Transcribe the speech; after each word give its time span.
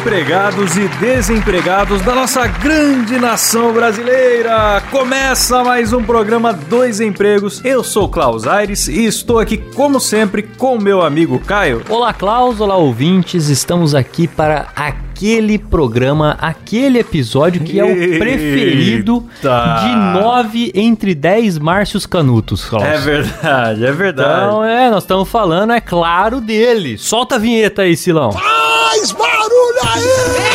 Empregados 0.00 0.78
e 0.78 0.88
desempregados 0.98 2.00
da 2.00 2.14
nossa 2.14 2.46
grande 2.46 3.18
nação 3.18 3.70
brasileira! 3.70 4.82
Começa 4.90 5.62
mais 5.62 5.92
um 5.92 6.02
programa 6.02 6.54
Dois 6.54 7.02
Empregos. 7.02 7.62
Eu 7.62 7.84
sou 7.84 8.08
Klaus 8.08 8.46
Aires 8.46 8.88
e 8.88 9.04
estou 9.04 9.38
aqui, 9.38 9.58
como 9.58 10.00
sempre, 10.00 10.42
com 10.42 10.78
meu 10.78 11.02
amigo 11.02 11.38
Caio. 11.38 11.82
Olá, 11.86 12.14
Klaus, 12.14 12.62
olá, 12.62 12.76
ouvintes. 12.76 13.48
Estamos 13.48 13.94
aqui 13.94 14.26
para 14.26 14.68
aquele 14.74 15.58
programa, 15.58 16.34
aquele 16.40 16.98
episódio 16.98 17.62
que 17.62 17.78
é 17.78 17.84
o 17.84 17.88
Eita. 17.88 18.18
preferido 18.18 19.26
de 19.42 20.18
nove 20.18 20.72
entre 20.74 21.14
dez 21.14 21.58
Márcios 21.58 22.06
Canutos, 22.06 22.64
Klaus. 22.64 22.84
É 22.84 22.96
verdade, 22.96 23.84
é 23.84 23.92
verdade. 23.92 24.46
Então, 24.46 24.64
é, 24.64 24.88
nós 24.88 25.02
estamos 25.02 25.28
falando, 25.28 25.74
é 25.74 25.80
claro, 25.80 26.40
dele. 26.40 26.96
Solta 26.96 27.34
a 27.34 27.38
vinheta 27.38 27.82
aí, 27.82 27.94
Silão. 27.94 28.30
Mais 28.32 29.12
barulho 29.12 29.39
aí! 29.82 30.49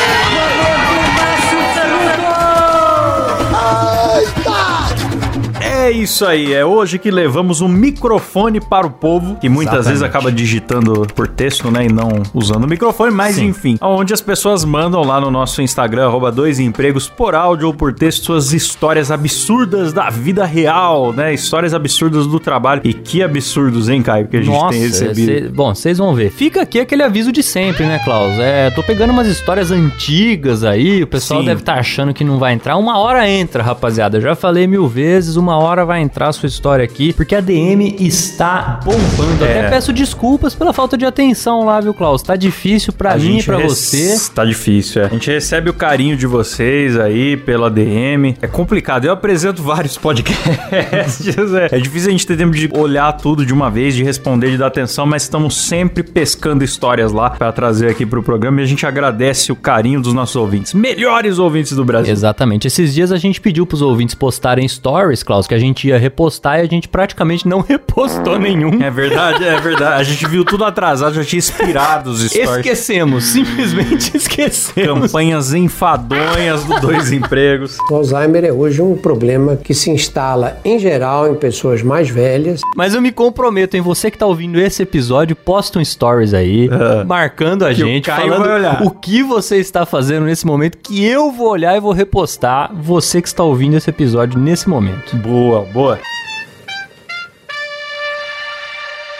É 5.86 5.92
isso 5.92 6.26
aí, 6.26 6.52
é 6.52 6.66
hoje 6.66 6.98
que 6.98 7.12
levamos 7.12 7.62
um 7.62 7.68
microfone 7.68 8.60
para 8.60 8.88
o 8.88 8.90
povo, 8.90 9.36
que 9.36 9.48
muitas 9.48 9.74
Exatamente. 9.82 9.90
vezes 10.00 10.02
acaba 10.04 10.32
digitando 10.32 11.06
por 11.14 11.28
texto, 11.28 11.70
né, 11.70 11.86
e 11.86 11.94
não 11.94 12.24
usando 12.34 12.64
o 12.64 12.68
microfone, 12.68 13.12
mas 13.14 13.36
Sim. 13.36 13.50
enfim, 13.50 13.78
onde 13.80 14.12
as 14.12 14.20
pessoas 14.20 14.66
mandam 14.66 15.04
lá 15.04 15.22
no 15.22 15.30
nosso 15.30 15.62
Instagram, 15.62 16.08
arroba 16.08 16.32
dois 16.32 16.60
empregos, 16.60 17.08
por 17.08 17.36
áudio 17.36 17.68
ou 17.68 17.74
por 17.74 17.94
texto, 17.94 18.24
suas 18.26 18.52
histórias 18.52 19.12
absurdas 19.12 19.94
da 19.94 20.10
vida 20.10 20.44
real, 20.44 21.14
né, 21.14 21.32
histórias 21.36 21.72
absurdas 21.72 22.26
do 22.26 22.40
trabalho. 22.40 22.82
E 22.84 22.92
que 22.92 23.22
absurdos, 23.22 23.88
hein, 23.88 24.02
Caio, 24.02 24.28
que 24.28 24.38
a 24.38 24.42
gente 24.42 24.52
Nossa, 24.56 24.70
tem 24.72 24.82
recebido. 24.82 25.26
cê- 25.44 25.50
bom, 25.50 25.76
vocês 25.76 26.00
vão 26.00 26.16
ver. 26.16 26.32
Fica 26.32 26.64
aqui 26.64 26.80
aquele 26.80 27.04
aviso 27.04 27.32
de 27.32 27.44
sempre, 27.44 27.86
né, 27.86 28.00
Klaus? 28.04 28.34
É, 28.40 28.72
tô 28.72 28.82
pegando 28.82 29.12
umas 29.12 29.28
histórias 29.28 29.70
antigas 29.70 30.64
aí, 30.64 31.04
o 31.04 31.08
pessoal 31.08 31.42
Sim. 31.42 31.46
deve 31.46 31.62
estar 31.62 31.76
achando 31.76 32.12
que 32.12 32.24
não 32.24 32.40
vai 32.40 32.54
entrar. 32.54 32.76
Uma 32.76 32.98
hora 32.98 33.30
entra, 33.30 33.62
rapaziada. 33.62 34.18
Eu 34.18 34.22
já 34.22 34.36
falei 34.36 34.66
mil 34.66 34.88
vezes, 34.88 35.36
uma 35.36 35.56
hora 35.58 35.75
vai 35.84 36.00
entrar 36.02 36.30
a 36.30 36.34
sua 36.34 36.48
história 36.48 36.86
aqui, 36.86 37.12
porque 37.12 37.36
a 37.36 37.42
DM 37.42 37.96
está 38.00 38.80
bombando. 38.86 39.44
É. 39.44 39.60
Até 39.60 39.70
peço 39.72 39.92
desculpas 39.92 40.54
pela 40.56 40.72
falta 40.72 40.98
de 40.98 41.06
atenção 41.06 41.66
lá, 41.66 41.82
viu, 41.82 41.94
Klaus? 41.94 42.22
Tá 42.22 42.36
difícil 42.36 42.94
pra 42.94 43.14
A 43.14 43.18
mim 43.18 43.40
e 43.40 43.44
pra 43.44 43.58
rec- 43.58 43.68
você. 43.68 44.16
Tá 44.34 44.46
difícil, 44.46 45.02
é. 45.02 45.06
A 45.06 45.10
gente 45.10 45.30
recebe 45.30 45.70
o 45.70 45.74
carinho 45.74 46.16
de 46.16 46.28
vocês 46.28 46.98
aí 46.98 47.36
pela 47.36 47.70
DM. 47.70 48.38
É 48.42 48.48
complicado. 48.48 49.06
Eu 49.06 49.12
apresento 49.14 49.62
vários 49.64 49.98
podcasts. 50.00 51.28
É, 51.56 51.76
é 51.76 51.80
difícil 51.80 52.10
a 52.10 52.12
gente 52.12 52.28
ter 52.28 52.38
tempo 52.38 52.54
de 52.54 52.70
olhar 52.78 53.12
tudo 53.14 53.46
de 53.46 53.54
uma 53.54 53.70
vez, 53.70 53.96
de 53.96 54.04
responder, 54.04 54.52
de 54.52 54.58
dar 54.58 54.68
atenção, 54.68 55.06
mas 55.06 55.24
estamos 55.24 55.56
sempre 55.58 56.04
pescando 56.04 56.64
histórias 56.64 57.12
lá 57.12 57.30
pra 57.32 57.52
trazer 57.52 57.90
aqui 57.90 58.06
pro 58.06 58.22
programa 58.22 58.62
e 58.62 58.64
a 58.64 58.68
gente 58.68 58.86
agradece 58.86 59.52
o 59.52 59.56
carinho 59.56 60.00
dos 60.02 60.14
nossos 60.14 60.36
ouvintes. 60.36 60.74
Melhores 60.74 61.40
ouvintes 61.40 61.74
do 61.74 61.84
Brasil. 61.84 62.12
Exatamente. 62.12 62.68
Esses 62.68 62.94
dias 62.94 63.12
a 63.12 63.18
gente 63.18 63.40
pediu 63.42 63.66
pros 63.66 63.82
ouvintes 63.82 64.14
postarem 64.16 64.68
stories, 64.68 65.24
Klaus, 65.24 65.48
que 65.48 65.54
a 65.54 65.60
gente 65.60 65.65
ia 65.88 65.98
repostar 65.98 66.60
e 66.60 66.62
a 66.62 66.66
gente 66.66 66.88
praticamente 66.88 67.48
não 67.48 67.62
repostou 67.68 68.38
nenhum. 68.38 68.82
É 68.82 68.90
verdade, 68.90 69.44
é 69.44 69.60
verdade. 69.60 70.02
A 70.02 70.04
gente 70.04 70.28
viu 70.28 70.44
tudo 70.46 70.64
atrasado, 70.64 71.16
já 71.16 71.24
tinha 71.24 71.40
expirado 71.40 72.10
os 72.12 72.22
stories. 72.22 72.58
Esquecemos, 72.58 73.24
simplesmente 73.26 74.16
esquecemos. 74.16 75.12
Campanhas 75.12 75.54
enfadonhas 75.54 76.64
do 76.64 76.80
Dois 76.80 77.12
Empregos. 77.12 77.78
O 77.90 77.96
Alzheimer 77.96 78.46
é 78.46 78.52
hoje 78.52 78.82
um 78.82 78.96
problema 78.96 79.56
que 79.56 79.74
se 79.74 79.90
instala 79.90 80.58
em 80.64 80.80
geral 80.80 81.32
em 81.32 81.36
pessoas 81.36 81.82
mais 81.82 82.10
velhas. 82.10 82.62
Mas 82.76 82.94
eu 82.94 83.02
me 83.02 83.12
comprometo, 83.12 83.78
em 83.78 83.82
você 83.82 84.12
que 84.12 84.18
tá 84.18 84.26
ouvindo 84.26 84.60
esse 84.60 84.84
episódio, 84.84 85.36
posta 85.36 85.80
um 85.80 85.86
stories 85.86 86.34
aí, 86.34 86.70
marcando 87.06 87.66
a 87.66 87.74
gente, 87.74 88.10
falando 88.10 88.86
o 88.86 88.92
que 88.92 89.24
você 89.24 89.58
está 89.58 89.86
fazendo 89.86 90.26
nesse 90.26 90.46
momento, 90.46 90.78
que 90.78 91.04
eu 91.06 91.32
vou 91.32 91.50
olhar 91.50 91.76
e 91.76 91.80
vou 91.80 91.92
repostar 91.92 92.72
você 92.74 93.22
que 93.22 93.28
está 93.28 93.44
ouvindo 93.44 93.76
esse 93.76 93.90
episódio 93.90 94.40
nesse 94.40 94.68
momento. 94.70 95.16
Boa, 95.18 95.55
boa. 95.64 96.15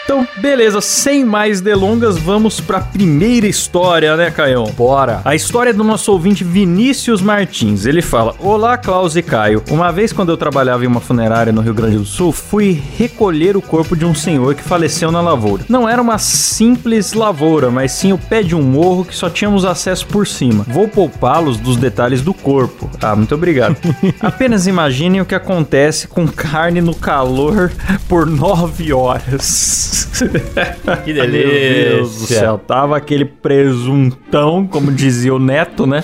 Então, 0.06 0.28
beleza, 0.38 0.82
sem 0.82 1.26
mais 1.26 1.62
delongas, 1.62 2.16
vamos 2.16 2.62
pra 2.62 2.80
primeira 2.80 3.48
história, 3.48 4.16
né, 4.16 4.30
Caião? 4.30 4.66
Bora! 4.78 5.20
A 5.26 5.34
história 5.34 5.72
é 5.72 5.74
do 5.74 5.84
nosso 5.84 6.12
ouvinte 6.12 6.44
Vinícius 6.44 7.24
Martins. 7.24 7.88
Ele 7.88 8.04
fala: 8.04 8.36
Olá, 8.38 8.78
Klaus 8.78 9.16
e 9.16 9.24
Caio. 9.24 9.64
Uma 9.68 9.92
vez, 9.92 10.14
quando 10.14 10.30
eu 10.30 10.38
trabalhava 10.38 10.84
em 10.84 10.88
uma 10.88 11.00
funerária 11.00 11.52
no 11.52 11.60
Rio 11.60 11.74
Grande 11.74 11.98
do 11.98 12.06
Sul, 12.06 12.32
fui 12.32 12.80
recolher 13.00 13.58
o 13.58 13.62
corpo 13.64 13.96
de 13.96 14.06
um 14.06 14.14
senhor 14.14 14.54
que 14.54 14.62
faleceu 14.62 15.12
na 15.12 15.22
lavoura. 15.22 15.66
Não 15.68 15.90
era 15.90 16.00
uma 16.00 16.20
simples 16.20 17.14
lavoura, 17.14 17.72
mas 17.72 17.92
sim 17.92 18.14
o 18.14 18.18
pé 18.20 18.44
de 18.44 18.56
um 18.56 18.62
morro 18.62 19.06
que 19.06 19.16
só 19.16 19.28
tínhamos 19.28 19.66
acesso 19.66 20.06
por 20.06 20.28
cima. 20.28 20.64
Vou 20.68 20.88
poupá-los 20.88 21.58
dos 21.58 21.78
detalhes 21.78 22.22
do 22.22 22.32
corpo. 22.34 22.92
Ah, 23.02 23.16
muito 23.16 23.34
obrigado. 23.34 23.76
Apenas 24.22 24.68
imaginem 24.68 25.22
o 25.22 25.26
que 25.26 25.34
acontece 25.34 26.08
com 26.08 26.28
carne 26.28 26.80
no 26.80 26.94
calor 26.94 27.72
por 28.08 28.28
nove 28.28 28.94
horas. 28.94 29.95
Que 31.04 31.14
Meu 31.14 31.30
Deus 31.30 32.20
do 32.20 32.28
céu, 32.28 32.58
tava 32.58 32.98
aquele 32.98 33.26
presuntão, 33.26 34.68
como 34.68 34.92
dizia 34.92 35.34
o 35.34 35.40
neto, 35.40 35.86
né? 35.86 36.04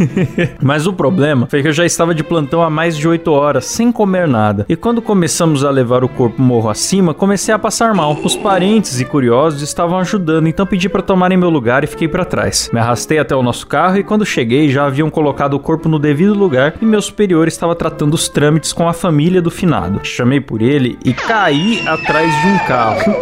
Mas 0.60 0.86
o 0.86 0.92
problema 0.92 1.46
foi 1.46 1.62
que 1.62 1.68
eu 1.68 1.72
já 1.72 1.84
estava 1.84 2.14
de 2.14 2.24
plantão 2.24 2.62
há 2.62 2.70
mais 2.70 2.96
de 2.96 3.06
8 3.06 3.30
horas, 3.30 3.64
sem 3.64 3.92
comer 3.92 4.26
nada. 4.26 4.66
E 4.68 4.76
quando 4.76 5.00
começamos 5.00 5.64
a 5.64 5.70
levar 5.70 6.04
o 6.04 6.08
corpo 6.08 6.40
morro 6.42 6.68
acima, 6.68 7.14
comecei 7.14 7.54
a 7.54 7.58
passar 7.58 7.94
mal. 7.94 8.18
Os 8.22 8.36
parentes 8.36 9.00
e 9.00 9.04
curiosos 9.04 9.62
estavam 9.62 9.98
ajudando, 9.98 10.48
então 10.48 10.66
pedi 10.66 10.88
para 10.88 11.02
tomarem 11.02 11.38
meu 11.38 11.50
lugar 11.50 11.84
e 11.84 11.86
fiquei 11.86 12.08
para 12.08 12.24
trás. 12.24 12.70
Me 12.72 12.80
arrastei 12.80 13.18
até 13.18 13.34
o 13.34 13.42
nosso 13.42 13.66
carro 13.66 13.98
e 13.98 14.04
quando 14.04 14.26
cheguei 14.26 14.68
já 14.68 14.86
haviam 14.86 15.10
colocado 15.10 15.54
o 15.54 15.60
corpo 15.60 15.88
no 15.88 15.98
devido 15.98 16.34
lugar 16.34 16.74
e 16.80 16.84
meu 16.84 17.00
superior 17.00 17.48
estava 17.48 17.74
tratando 17.74 18.14
os 18.14 18.28
trâmites 18.28 18.72
com 18.72 18.88
a 18.88 18.92
família 18.92 19.42
do 19.42 19.50
finado. 19.50 20.00
Chamei 20.02 20.40
por 20.40 20.62
ele 20.62 20.98
e 21.04 21.12
caí 21.12 21.86
atrás 21.86 22.30
de 22.40 22.48
um 22.48 22.58
carro. 22.66 23.21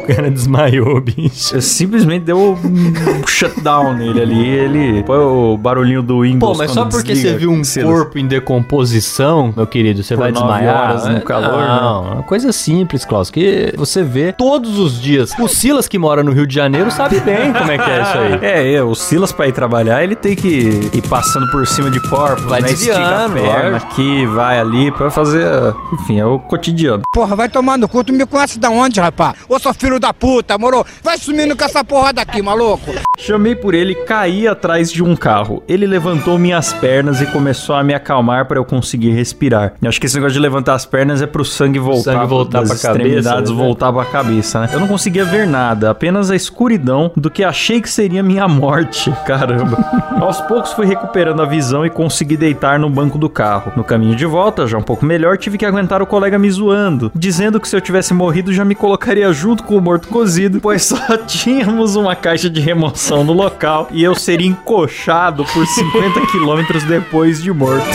Cara 0.15 0.29
desmaiou, 0.31 0.99
bicho. 1.01 1.55
Eu 1.55 1.61
simplesmente 1.61 2.25
deu 2.25 2.57
um 2.63 3.27
shutdown 3.27 3.93
nele 3.93 4.21
ali. 4.21 4.49
Ele 4.49 5.03
põe 5.03 5.17
o 5.17 5.57
barulhinho 5.57 6.01
do 6.01 6.21
Windows. 6.21 6.51
Pô, 6.53 6.57
mas 6.57 6.71
só 6.71 6.85
porque 6.85 7.13
desliga 7.13 7.31
você 7.33 7.37
viu 7.37 7.51
um 7.51 7.63
cedo. 7.63 7.87
corpo 7.87 8.17
em 8.17 8.27
decomposição, 8.27 9.53
meu 9.55 9.67
querido, 9.67 10.03
você 10.03 10.15
Por 10.15 10.21
vai 10.21 10.31
desmaiar. 10.31 10.81
horas 10.91 11.07
no 11.07 11.21
calor, 11.21 11.59
né? 11.61 11.67
Não, 11.67 12.07
é 12.07 12.13
uma 12.15 12.23
coisa 12.23 12.51
simples, 12.51 13.05
Klaus, 13.05 13.29
que 13.29 13.73
você 13.77 14.03
vê 14.03 14.31
todos 14.33 14.79
os 14.79 15.01
dias. 15.01 15.31
O 15.39 15.47
Silas 15.47 15.87
que 15.87 15.97
mora 15.97 16.23
no 16.23 16.31
Rio 16.31 16.47
de 16.47 16.55
Janeiro 16.55 16.89
sabe 16.91 17.19
bem 17.19 17.53
como 17.53 17.71
é 17.71 17.77
que 17.77 17.89
é 17.89 18.01
isso 18.01 18.17
aí. 18.17 18.31
É, 18.51 18.73
é, 18.75 18.83
o 18.83 18.95
Silas 18.95 19.31
pra 19.31 19.47
ir 19.47 19.51
trabalhar, 19.51 20.03
ele 20.03 20.15
tem 20.15 20.35
que 20.35 20.89
ir 20.93 21.01
passando 21.07 21.49
por 21.51 21.65
cima 21.67 21.91
de 21.91 21.99
corpos, 22.09 22.45
Vai 22.45 22.61
né? 22.61 22.71
Estica 22.71 23.25
a 23.25 23.29
perna 23.29 23.77
aqui, 23.77 24.25
vai 24.25 24.59
ali 24.59 24.91
pra 24.91 25.11
fazer, 25.11 25.45
enfim, 25.93 26.19
é 26.19 26.25
o 26.25 26.39
cotidiano. 26.39 27.03
Porra, 27.13 27.35
vai 27.35 27.47
tomar 27.49 27.77
no 27.77 27.87
cu, 27.87 28.03
tu 28.03 28.13
me 28.13 28.25
conhece 28.25 28.57
da 28.57 28.69
onde, 28.69 28.99
rapaz? 28.99 29.35
Ô, 29.47 29.59
seu 29.59 29.73
filho 29.73 29.99
da 30.01 30.13
puta, 30.13 30.57
moro? 30.57 30.85
Vai 31.03 31.17
sumindo 31.17 31.55
com 31.55 31.63
essa 31.63 31.83
porra 31.83 32.11
daqui, 32.11 32.41
maluco? 32.41 32.91
Chamei 33.17 33.55
por 33.55 33.75
ele 33.75 33.93
e 33.93 33.95
caí 33.95 34.47
atrás 34.47 34.91
de 34.91 35.03
um 35.03 35.15
carro. 35.15 35.61
Ele 35.67 35.85
levantou 35.85 36.39
minhas 36.39 36.73
pernas 36.73 37.21
e 37.21 37.25
começou 37.27 37.75
a 37.75 37.83
me 37.83 37.93
acalmar 37.93 38.47
para 38.47 38.57
eu 38.57 38.65
conseguir 38.65 39.11
respirar. 39.11 39.73
Eu 39.81 39.87
acho 39.87 39.99
que 40.01 40.07
esse 40.07 40.15
negócio 40.15 40.33
de 40.33 40.39
levantar 40.39 40.73
as 40.73 40.85
pernas 40.85 41.21
é 41.21 41.27
pro 41.27 41.45
sangue 41.45 41.77
voltar, 41.77 42.13
sangue 42.13 42.25
voltar 42.25 42.61
das 42.61 42.69
pra 42.69 42.79
cabeça, 42.79 43.07
extremidades, 43.07 43.51
né? 43.51 43.57
voltar 43.57 43.93
pra 43.93 44.05
cabeça, 44.05 44.59
né? 44.61 44.69
Eu 44.73 44.79
não 44.79 44.87
conseguia 44.87 45.23
ver 45.23 45.45
nada, 45.45 45.91
apenas 45.91 46.31
a 46.31 46.35
escuridão 46.35 47.11
do 47.15 47.29
que 47.29 47.43
achei 47.43 47.79
que 47.79 47.89
seria 47.89 48.23
minha 48.23 48.47
morte. 48.47 49.11
Caramba. 49.25 49.77
Aos 50.19 50.41
poucos 50.41 50.73
fui 50.73 50.87
recuperando 50.87 51.41
a 51.41 51.45
visão 51.45 51.85
e 51.85 51.89
consegui 51.89 52.35
deitar 52.35 52.79
no 52.79 52.89
banco 52.89 53.17
do 53.17 53.29
carro. 53.29 53.71
No 53.75 53.83
caminho 53.83 54.15
de 54.15 54.25
volta, 54.25 54.65
já 54.65 54.77
um 54.77 54.83
pouco 54.83 55.05
melhor, 55.05 55.37
tive 55.37 55.57
que 55.57 55.65
aguentar 55.65 56.01
o 56.01 56.07
colega 56.07 56.39
me 56.39 56.49
zoando, 56.49 57.11
dizendo 57.13 57.59
que 57.59 57.67
se 57.67 57.75
eu 57.75 57.81
tivesse 57.81 58.13
morrido 58.13 58.51
já 58.51 58.65
me 58.65 58.73
colocaria 58.73 59.31
junto 59.31 59.63
com 59.63 59.80
morto 59.81 60.07
cozido, 60.07 60.61
pois 60.61 60.83
só 60.83 61.17
tínhamos 61.27 61.95
uma 61.95 62.15
caixa 62.15 62.49
de 62.49 62.61
remoção 62.61 63.23
no 63.23 63.33
local 63.33 63.87
e 63.91 64.03
eu 64.03 64.15
seria 64.15 64.47
encoxado 64.47 65.43
por 65.45 65.65
50 65.65 66.21
quilômetros 66.31 66.83
depois 66.83 67.41
de 67.41 67.51
morto. 67.51 67.85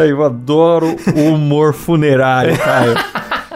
Ai, 0.00 0.10
eu 0.10 0.24
adoro 0.24 0.96
o 1.14 1.34
humor 1.34 1.72
funerário, 1.74 2.58
Caio. 2.58 2.96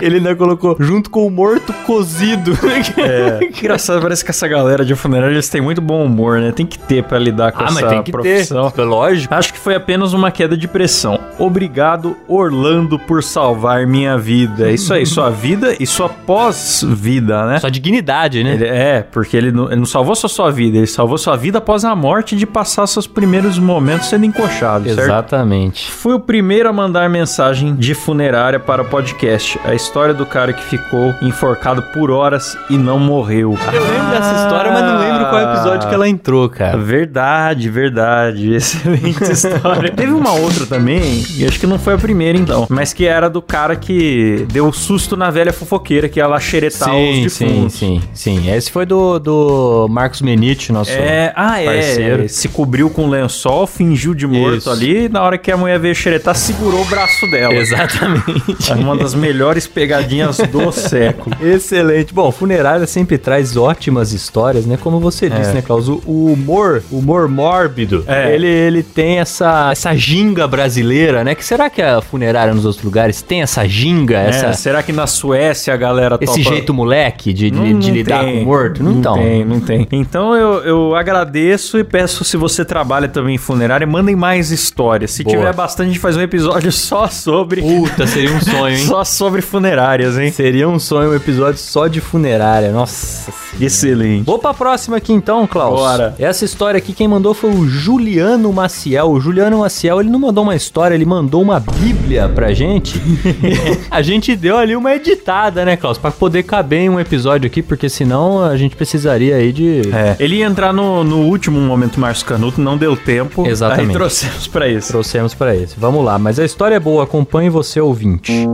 Ele 0.00 0.16
ainda 0.16 0.34
colocou 0.34 0.76
junto 0.78 1.10
com 1.10 1.26
o 1.26 1.30
morto 1.30 1.72
cozido. 1.86 2.52
É. 2.98 3.44
Engraçado, 3.58 4.00
parece 4.00 4.24
que 4.24 4.30
essa 4.30 4.46
galera 4.48 4.84
de 4.84 4.94
funerária 4.94 5.34
eles 5.34 5.48
têm 5.48 5.60
muito 5.60 5.80
bom 5.80 6.04
humor, 6.04 6.40
né? 6.40 6.52
Tem 6.52 6.66
que 6.66 6.78
ter 6.78 7.02
pra 7.04 7.18
lidar 7.18 7.52
com 7.52 7.62
ah, 7.62 7.66
essa 7.66 7.74
mas 7.80 7.90
tem 7.90 8.02
que 8.02 8.10
profissão. 8.12 8.70
ter. 8.70 8.82
Lógico. 8.82 9.32
Acho 9.34 9.52
que 9.52 9.58
foi 9.58 9.74
apenas 9.74 10.12
uma 10.12 10.30
queda 10.30 10.56
de 10.56 10.66
pressão. 10.68 11.18
Obrigado, 11.38 12.16
Orlando, 12.28 12.98
por 12.98 13.22
salvar 13.22 13.86
minha 13.86 14.18
vida. 14.18 14.70
Isso 14.70 14.92
aí, 14.92 15.06
sua 15.06 15.30
vida 15.34 15.74
e 15.78 15.86
sua 15.86 16.08
pós-vida, 16.08 17.46
né? 17.46 17.58
Sua 17.60 17.70
dignidade, 17.70 18.42
né? 18.42 18.54
Ele- 18.54 18.64
é, 18.66 19.02
porque 19.02 19.36
ele 19.36 19.52
não, 19.52 19.66
ele 19.66 19.76
não 19.76 19.86
salvou 19.86 20.14
só 20.14 20.28
sua 20.28 20.50
vida, 20.50 20.78
ele 20.78 20.86
salvou 20.86 21.18
sua 21.18 21.36
vida 21.36 21.58
após 21.58 21.84
a 21.84 21.94
morte 21.94 22.36
de 22.36 22.46
passar 22.46 22.86
seus 22.86 23.06
primeiros 23.06 23.58
momentos 23.58 24.08
sendo 24.08 24.24
encoxado, 24.24 24.84
certo? 24.86 25.00
Exatamente. 25.00 25.90
Fui 25.90 26.14
o 26.14 26.20
primeiro 26.20 26.68
a 26.68 26.72
mandar 26.72 27.08
mensagem 27.08 27.74
de 27.74 27.94
funerária 27.94 28.58
para 28.58 28.82
o 28.82 28.84
podcast. 28.84 29.58
A 29.64 29.74
história 29.84 30.14
do 30.14 30.24
cara 30.24 30.52
que 30.52 30.64
ficou 30.64 31.14
enforcado 31.20 31.82
por 31.82 32.10
horas 32.10 32.56
e 32.70 32.76
não 32.78 32.98
morreu. 32.98 33.56
Eu 33.72 33.82
lembro 33.82 34.10
dessa 34.10 34.42
história, 34.42 34.72
mas 34.72 34.82
não 34.82 34.98
lembro 34.98 35.28
qual 35.28 35.42
episódio 35.52 35.88
que 35.88 35.94
ela 35.94 36.08
entrou, 36.08 36.48
cara. 36.48 36.78
Verdade, 36.78 37.68
verdade. 37.68 38.54
Excelente 38.54 39.22
história. 39.30 39.92
Teve 39.94 40.12
uma 40.12 40.32
outra 40.32 40.64
também, 40.66 41.22
e 41.36 41.44
acho 41.46 41.60
que 41.60 41.66
não 41.66 41.78
foi 41.78 41.94
a 41.94 41.98
primeira 41.98 42.38
então, 42.38 42.66
mas 42.70 42.92
que 42.92 43.04
era 43.04 43.28
do 43.28 43.42
cara 43.42 43.76
que 43.76 44.46
deu 44.50 44.72
susto 44.72 45.16
na 45.16 45.30
velha 45.30 45.52
fofoqueira 45.52 46.08
que 46.08 46.18
ia 46.18 46.26
lá 46.26 46.40
xeretar 46.40 46.88
os 46.88 46.94
Sim, 46.94 47.28
sim, 47.28 47.46
defuntos. 47.46 47.74
sim, 47.74 48.02
sim. 48.14 48.50
Esse 48.50 48.70
foi 48.70 48.86
do, 48.86 49.18
do 49.18 49.86
Marcos 49.90 50.22
Menite, 50.22 50.72
nosso 50.72 50.90
É, 50.92 51.32
ah, 51.36 51.60
é. 51.60 51.64
parceiro. 51.66 52.28
Se 52.28 52.48
cobriu 52.48 52.88
com 52.88 53.06
lençol, 53.08 53.66
fingiu 53.66 54.14
de 54.14 54.26
morto 54.26 54.58
Isso. 54.58 54.70
ali, 54.70 55.04
e 55.04 55.08
na 55.08 55.22
hora 55.22 55.36
que 55.36 55.52
a 55.52 55.56
mulher 55.56 55.78
veio 55.78 55.94
xeretar, 55.94 56.34
segurou 56.34 56.80
o 56.80 56.84
braço 56.86 57.30
dela. 57.30 57.52
Exatamente. 57.74 58.70
É 58.70 58.74
uma 58.74 58.96
das 58.96 59.14
melhores 59.14 59.66
pegadinhas 59.74 60.38
do 60.38 60.70
século. 60.72 61.36
Excelente. 61.42 62.14
Bom, 62.14 62.30
funerária 62.30 62.86
sempre 62.86 63.18
traz 63.18 63.56
ótimas 63.56 64.12
histórias, 64.12 64.64
né? 64.66 64.78
Como 64.80 65.00
você 65.00 65.28
disse, 65.28 65.52
né, 65.52 65.60
Klaus? 65.62 65.88
O, 65.88 66.00
o 66.06 66.32
humor, 66.32 66.82
o 66.90 66.98
humor 66.98 67.28
mórbido, 67.28 68.04
É. 68.06 68.34
ele, 68.34 68.46
ele 68.46 68.82
tem 68.82 69.18
essa, 69.18 69.70
essa 69.72 69.94
ginga 69.94 70.46
brasileira, 70.46 71.24
né? 71.24 71.34
Que 71.34 71.44
será 71.44 71.68
que 71.68 71.82
a 71.82 72.00
funerária 72.00 72.54
nos 72.54 72.64
outros 72.64 72.84
lugares 72.84 73.20
tem 73.20 73.42
essa 73.42 73.66
ginga, 73.66 74.18
essa, 74.18 74.46
É, 74.46 74.52
será 74.52 74.82
que 74.82 74.92
na 74.92 75.06
Suécia 75.06 75.74
a 75.74 75.76
galera 75.76 76.16
esse 76.20 76.42
topa- 76.42 76.54
jeito 76.54 76.72
moleque 76.72 77.32
de, 77.32 77.50
de- 77.50 77.56
Não- 77.58 77.78
de 77.78 77.88
não 77.88 77.96
lidar 77.96 78.24
tem. 78.24 78.36
com 78.36 78.42
o 78.42 78.44
morto? 78.44 78.82
Não, 78.82 78.92
Não 78.94 79.14
tem, 79.14 79.44
não 79.44 79.60
tem. 79.60 79.88
Então 79.92 80.34
eu, 80.34 80.62
eu 80.64 80.94
agradeço 80.94 81.78
e 81.78 81.84
peço 81.84 82.24
se 82.24 82.36
você 82.36 82.64
trabalha 82.64 83.08
também 83.08 83.34
em 83.34 83.38
funerária, 83.38 83.86
mandem 83.86 84.14
mais 84.14 84.50
histórias. 84.50 85.10
Se 85.10 85.24
Boa. 85.24 85.36
tiver 85.36 85.52
bastante, 85.54 85.86
a 85.86 85.90
gente 85.92 86.00
faz 86.00 86.16
um 86.16 86.20
episódio 86.20 86.70
só 86.72 87.08
sobre. 87.08 87.60
Puta, 87.62 88.06
seria 88.06 88.30
um 88.32 88.40
sonho, 88.40 88.76
hein? 88.76 88.84
Só 88.84 89.02
sobre 89.04 89.40
funerárias, 89.64 90.18
hein? 90.18 90.30
Seria 90.30 90.68
um 90.68 90.78
sonho 90.78 91.10
um 91.10 91.14
episódio 91.14 91.58
só 91.58 91.86
de 91.86 91.98
funerária. 92.00 92.70
Nossa 92.70 93.32
Excelente. 93.60 94.26
Vou 94.26 94.38
pra 94.38 94.52
próxima 94.52 94.96
aqui 94.96 95.12
então, 95.12 95.46
Klaus. 95.46 95.80
Bora. 95.80 96.14
Essa 96.18 96.44
história 96.44 96.78
aqui, 96.78 96.92
quem 96.92 97.08
mandou 97.08 97.32
foi 97.32 97.50
o 97.50 97.66
Juliano 97.66 98.52
Maciel. 98.52 99.10
O 99.10 99.20
Juliano 99.20 99.58
Maciel, 99.58 100.00
ele 100.00 100.10
não 100.10 100.18
mandou 100.18 100.44
uma 100.44 100.56
história, 100.56 100.94
ele 100.94 101.04
mandou 101.04 101.40
uma 101.40 101.60
bíblia 101.60 102.28
pra 102.28 102.52
gente. 102.52 103.00
a 103.90 104.02
gente 104.02 104.34
deu 104.36 104.58
ali 104.58 104.74
uma 104.74 104.94
editada, 104.94 105.64
né, 105.64 105.76
Klaus? 105.76 105.98
Pra 105.98 106.10
poder 106.10 106.42
caber 106.42 106.80
em 106.80 106.88
um 106.88 107.00
episódio 107.00 107.46
aqui, 107.46 107.62
porque 107.62 107.88
senão 107.88 108.44
a 108.44 108.56
gente 108.56 108.76
precisaria 108.76 109.36
aí 109.36 109.52
de... 109.52 109.82
É, 109.92 110.16
ele 110.18 110.36
ia 110.36 110.46
entrar 110.46 110.72
no, 110.72 111.04
no 111.04 111.20
último 111.20 111.60
momento 111.60 112.00
Márcio 112.00 112.26
Canuto, 112.26 112.60
não 112.60 112.76
deu 112.76 112.96
tempo. 112.96 113.46
Exatamente. 113.46 113.88
Aí 113.88 113.94
trouxemos 113.94 114.46
pra 114.46 114.68
isso. 114.68 114.88
Trouxemos 114.88 115.34
pra 115.34 115.54
esse. 115.54 115.78
Vamos 115.78 116.04
lá, 116.04 116.18
mas 116.18 116.38
a 116.38 116.44
história 116.44 116.74
é 116.74 116.80
boa, 116.80 117.04
acompanhe 117.04 117.48
você, 117.48 117.80
ouvinte. 117.80 118.46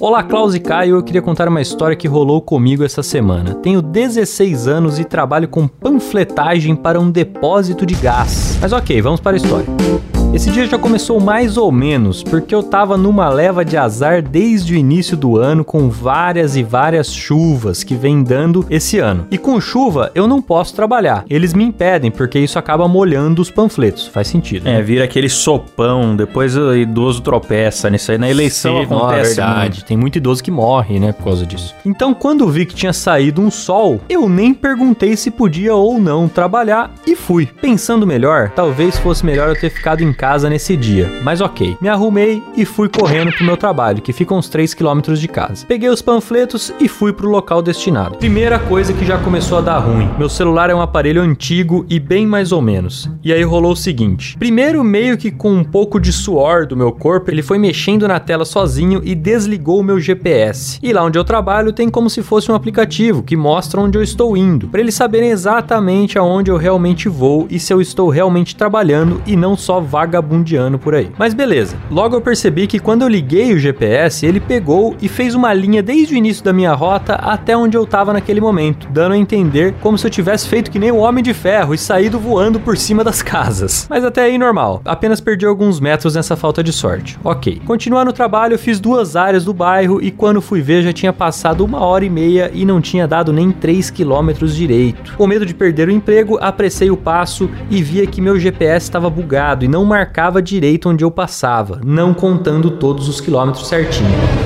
Olá, 0.00 0.22
Klaus 0.22 0.54
e 0.54 0.60
Caio. 0.60 0.96
Eu 0.96 1.02
queria 1.02 1.22
contar 1.22 1.48
uma 1.48 1.60
história 1.60 1.96
que 1.96 2.08
rolou 2.08 2.40
comigo 2.40 2.84
essa 2.84 3.02
semana. 3.02 3.54
Tenho 3.54 3.80
16 3.80 4.66
anos 4.66 4.98
e 4.98 5.04
trabalho 5.04 5.48
com 5.48 5.68
panfletagem 5.68 6.74
para 6.74 7.00
um 7.00 7.10
depósito 7.10 7.86
de 7.86 7.94
gás. 7.94 8.58
Mas 8.60 8.72
ok, 8.72 9.00
vamos 9.00 9.20
para 9.20 9.36
a 9.36 9.36
história. 9.36 10.13
Esse 10.34 10.50
dia 10.50 10.66
já 10.66 10.76
começou 10.76 11.20
mais 11.20 11.56
ou 11.56 11.70
menos, 11.70 12.24
porque 12.24 12.52
eu 12.52 12.60
tava 12.60 12.96
numa 12.96 13.28
leva 13.28 13.64
de 13.64 13.76
azar 13.76 14.20
desde 14.20 14.74
o 14.74 14.76
início 14.76 15.16
do 15.16 15.36
ano 15.36 15.64
com 15.64 15.88
várias 15.88 16.56
e 16.56 16.62
várias 16.64 17.14
chuvas 17.14 17.84
que 17.84 17.94
vem 17.94 18.20
dando 18.20 18.66
esse 18.68 18.98
ano. 18.98 19.28
E 19.30 19.38
com 19.38 19.60
chuva 19.60 20.10
eu 20.12 20.26
não 20.26 20.42
posso 20.42 20.74
trabalhar. 20.74 21.24
Eles 21.30 21.54
me 21.54 21.62
impedem 21.62 22.10
porque 22.10 22.36
isso 22.40 22.58
acaba 22.58 22.88
molhando 22.88 23.40
os 23.40 23.48
panfletos. 23.48 24.08
Faz 24.08 24.26
sentido. 24.26 24.64
né? 24.64 24.80
É, 24.80 24.82
vira 24.82 25.04
aquele 25.04 25.28
sopão, 25.28 26.16
depois 26.16 26.56
o 26.56 26.74
idoso 26.74 27.22
tropeça 27.22 27.88
nisso 27.88 28.10
aí. 28.10 28.18
Na 28.18 28.28
eleição 28.28 28.74
Sim, 28.74 28.80
é 28.80 28.84
acontece 28.84 29.36
verdade. 29.36 29.60
muito. 29.60 29.84
Tem 29.84 29.96
muito 29.96 30.18
idoso 30.18 30.42
que 30.42 30.50
morre, 30.50 30.98
né, 30.98 31.12
por 31.12 31.26
causa 31.26 31.46
disso. 31.46 31.72
Então, 31.86 32.12
quando 32.12 32.48
vi 32.50 32.66
que 32.66 32.74
tinha 32.74 32.92
saído 32.92 33.40
um 33.40 33.52
sol, 33.52 34.00
eu 34.08 34.28
nem 34.28 34.52
perguntei 34.52 35.16
se 35.16 35.30
podia 35.30 35.76
ou 35.76 36.00
não 36.00 36.26
trabalhar 36.26 36.92
e 37.06 37.14
fui. 37.14 37.46
Pensando 37.46 38.04
melhor, 38.04 38.50
talvez 38.50 38.98
fosse 38.98 39.24
melhor 39.24 39.50
eu 39.50 39.60
ter 39.60 39.70
ficado 39.70 40.02
em 40.02 40.12
casa 40.12 40.23
nesse 40.48 40.74
dia. 40.74 41.20
Mas 41.22 41.42
ok, 41.42 41.76
me 41.80 41.88
arrumei 41.88 42.42
e 42.56 42.64
fui 42.64 42.88
correndo 42.88 43.30
pro 43.32 43.44
meu 43.44 43.58
trabalho, 43.58 44.00
que 44.00 44.12
fica 44.12 44.34
uns 44.34 44.48
3 44.48 44.72
km 44.72 45.12
de 45.14 45.28
casa. 45.28 45.66
Peguei 45.66 45.90
os 45.90 46.00
panfletos 46.00 46.72
e 46.80 46.88
fui 46.88 47.12
pro 47.12 47.28
local 47.28 47.60
destinado. 47.60 48.16
Primeira 48.16 48.58
coisa 48.58 48.94
que 48.94 49.04
já 49.04 49.18
começou 49.18 49.58
a 49.58 49.60
dar 49.60 49.78
ruim. 49.78 50.08
Meu 50.18 50.30
celular 50.30 50.70
é 50.70 50.74
um 50.74 50.80
aparelho 50.80 51.20
antigo 51.20 51.84
e 51.90 52.00
bem 52.00 52.26
mais 52.26 52.52
ou 52.52 52.62
menos. 52.62 53.10
E 53.22 53.32
aí 53.32 53.42
rolou 53.42 53.72
o 53.72 53.76
seguinte: 53.76 54.36
primeiro, 54.38 54.82
meio 54.82 55.18
que 55.18 55.30
com 55.30 55.52
um 55.52 55.62
pouco 55.62 56.00
de 56.00 56.10
suor 56.10 56.66
do 56.66 56.76
meu 56.76 56.90
corpo, 56.90 57.30
ele 57.30 57.42
foi 57.42 57.58
mexendo 57.58 58.08
na 58.08 58.18
tela 58.18 58.46
sozinho 58.46 59.02
e 59.04 59.14
desligou 59.14 59.80
o 59.80 59.84
meu 59.84 60.00
GPS. 60.00 60.78
E 60.82 60.90
lá 60.90 61.04
onde 61.04 61.18
eu 61.18 61.24
trabalho 61.24 61.72
tem 61.72 61.90
como 61.90 62.08
se 62.08 62.22
fosse 62.22 62.50
um 62.50 62.54
aplicativo 62.54 63.22
que 63.22 63.36
mostra 63.36 63.78
onde 63.78 63.98
eu 63.98 64.02
estou 64.02 64.36
indo, 64.36 64.68
para 64.68 64.80
eles 64.80 64.94
saberem 64.94 65.30
exatamente 65.30 66.18
aonde 66.18 66.50
eu 66.50 66.56
realmente 66.56 67.08
vou 67.08 67.46
e 67.50 67.58
se 67.58 67.72
eu 67.72 67.80
estou 67.80 68.08
realmente 68.08 68.56
trabalhando 68.56 69.20
e 69.26 69.36
não 69.36 69.56
só 69.56 69.80
vagabundeando 70.14 70.78
por 70.78 70.94
aí. 70.94 71.10
Mas 71.18 71.34
beleza. 71.34 71.76
Logo 71.90 72.14
eu 72.14 72.20
percebi 72.20 72.66
que 72.66 72.78
quando 72.78 73.02
eu 73.02 73.08
liguei 73.08 73.52
o 73.52 73.58
GPS, 73.58 74.24
ele 74.24 74.38
pegou 74.38 74.96
e 75.00 75.08
fez 75.08 75.34
uma 75.34 75.52
linha 75.52 75.82
desde 75.82 76.14
o 76.14 76.16
início 76.16 76.44
da 76.44 76.52
minha 76.52 76.72
rota 76.72 77.14
até 77.14 77.56
onde 77.56 77.76
eu 77.76 77.86
tava 77.86 78.12
naquele 78.12 78.40
momento, 78.40 78.88
dando 78.90 79.12
a 79.12 79.18
entender 79.18 79.74
como 79.80 79.98
se 79.98 80.06
eu 80.06 80.10
tivesse 80.10 80.46
feito 80.48 80.70
que 80.70 80.78
nem 80.78 80.92
o 80.92 80.98
Homem 80.98 81.22
de 81.22 81.34
Ferro 81.34 81.74
e 81.74 81.78
saído 81.78 82.18
voando 82.18 82.60
por 82.60 82.76
cima 82.76 83.02
das 83.02 83.22
casas. 83.22 83.86
Mas 83.90 84.04
até 84.04 84.22
aí 84.22 84.38
normal. 84.38 84.80
Apenas 84.84 85.20
perdi 85.20 85.46
alguns 85.46 85.80
metros 85.80 86.14
nessa 86.14 86.36
falta 86.36 86.62
de 86.62 86.72
sorte. 86.72 87.18
Ok. 87.24 87.60
Continuando 87.64 88.10
o 88.10 88.14
trabalho, 88.14 88.54
eu 88.54 88.58
fiz 88.58 88.78
duas 88.78 89.16
áreas 89.16 89.44
do 89.44 89.52
bairro 89.52 90.00
e 90.00 90.10
quando 90.10 90.40
fui 90.40 90.60
ver 90.60 90.82
já 90.82 90.92
tinha 90.92 91.12
passado 91.12 91.64
uma 91.64 91.80
hora 91.80 92.04
e 92.04 92.10
meia 92.10 92.50
e 92.54 92.64
não 92.64 92.80
tinha 92.80 93.08
dado 93.08 93.32
nem 93.32 93.50
3 93.50 93.90
quilômetros 93.90 94.54
direito. 94.54 95.14
Com 95.16 95.26
medo 95.26 95.46
de 95.46 95.54
perder 95.54 95.88
o 95.88 95.92
emprego, 95.92 96.38
apressei 96.40 96.90
o 96.90 96.96
passo 96.96 97.50
e 97.70 97.82
via 97.82 98.06
que 98.06 98.20
meu 98.20 98.38
GPS 98.38 98.86
estava 98.86 99.10
bugado 99.10 99.64
e 99.64 99.68
não 99.68 99.84
marcava 99.94 100.42
direito 100.42 100.88
onde 100.88 101.04
eu 101.04 101.10
passava, 101.10 101.80
não 101.84 102.12
contando 102.12 102.72
todos 102.72 103.08
os 103.08 103.20
quilômetros 103.20 103.68
certinho. 103.68 104.43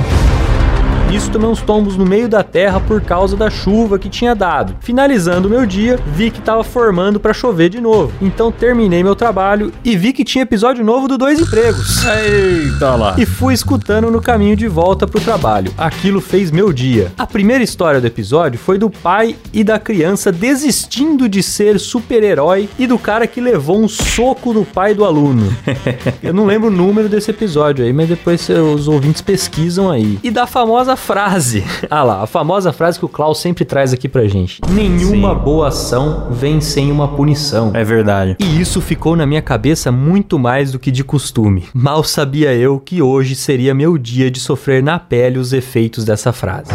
Nisso 1.09 1.31
tomei 1.31 1.49
uns 1.49 1.59
tombos 1.59 1.97
no 1.97 2.05
meio 2.05 2.29
da 2.29 2.43
terra 2.43 2.79
por 2.79 3.01
causa 3.01 3.35
da 3.35 3.49
chuva 3.49 3.97
que 3.97 4.07
tinha 4.07 4.35
dado. 4.35 4.75
Finalizando 4.79 5.47
o 5.47 5.51
meu 5.51 5.65
dia, 5.65 5.99
vi 6.05 6.29
que 6.29 6.37
estava 6.37 6.63
formando 6.63 7.19
para 7.19 7.33
chover 7.33 7.67
de 7.67 7.81
novo. 7.81 8.13
Então 8.21 8.51
terminei 8.51 9.01
meu 9.03 9.15
trabalho 9.15 9.73
e 9.83 9.97
vi 9.97 10.13
que 10.13 10.23
tinha 10.23 10.43
episódio 10.43 10.85
novo 10.85 11.07
do 11.07 11.17
Dois 11.17 11.39
Empregos. 11.39 12.05
Eita 12.05 12.95
lá. 12.95 13.15
E 13.17 13.25
fui 13.25 13.55
escutando 13.55 14.11
no 14.11 14.21
caminho 14.21 14.55
de 14.55 14.67
volta 14.67 15.07
pro 15.07 15.19
trabalho. 15.19 15.73
Aquilo 15.79 16.21
fez 16.21 16.51
meu 16.51 16.71
dia. 16.71 17.11
A 17.17 17.25
primeira 17.25 17.63
história 17.63 17.99
do 17.99 18.05
episódio 18.05 18.59
foi 18.59 18.77
do 18.77 18.91
pai 18.91 19.35
e 19.51 19.63
da 19.63 19.79
criança 19.79 20.31
desistindo 20.31 21.27
de 21.27 21.41
ser 21.41 21.79
super-herói 21.79 22.69
e 22.77 22.85
do 22.85 22.99
cara 22.99 23.25
que 23.25 23.41
levou 23.41 23.79
um 23.79 23.87
soco 23.87 24.53
do 24.53 24.63
pai 24.63 24.93
do 24.93 25.03
aluno. 25.03 25.51
Eu 26.21 26.35
não 26.35 26.45
lembro 26.45 26.67
o 26.67 26.71
número 26.71 27.09
desse 27.09 27.31
episódio 27.31 27.83
aí, 27.83 27.91
mas 27.91 28.07
depois 28.07 28.47
os 28.47 28.87
ouvintes 28.87 29.23
pesquisam 29.23 29.89
aí. 29.89 30.19
E 30.21 30.29
da 30.29 30.45
famosa 30.45 30.98
frase. 30.99 31.63
Ah 31.89 32.03
lá, 32.03 32.21
a 32.21 32.27
famosa 32.27 32.71
frase 32.71 32.99
que 32.99 33.05
o 33.05 33.09
Klaus 33.09 33.39
sempre 33.39 33.65
traz 33.65 33.93
aqui 33.93 34.07
pra 34.07 34.27
gente. 34.27 34.61
Nenhuma 34.69 35.33
Sim. 35.33 35.41
boa 35.43 35.69
ação 35.69 36.27
vem 36.29 36.61
sem 36.61 36.91
uma 36.91 37.07
punição. 37.07 37.71
É 37.73 37.83
verdade. 37.83 38.35
E 38.39 38.61
isso 38.61 38.79
ficou 38.79 39.15
na 39.15 39.25
minha 39.25 39.41
cabeça 39.41 39.91
muito 39.91 40.37
mais 40.37 40.71
do 40.71 40.77
que 40.77 40.91
de 40.91 41.03
costume. 41.03 41.65
Mal 41.73 42.03
sabia 42.03 42.53
eu 42.53 42.79
que 42.79 43.01
hoje 43.01 43.33
seria 43.35 43.73
meu 43.73 43.97
dia 43.97 44.29
de 44.29 44.39
sofrer 44.39 44.83
na 44.83 44.99
pele 44.99 45.39
os 45.39 45.51
efeitos 45.51 46.05
dessa 46.05 46.31
frase. 46.31 46.69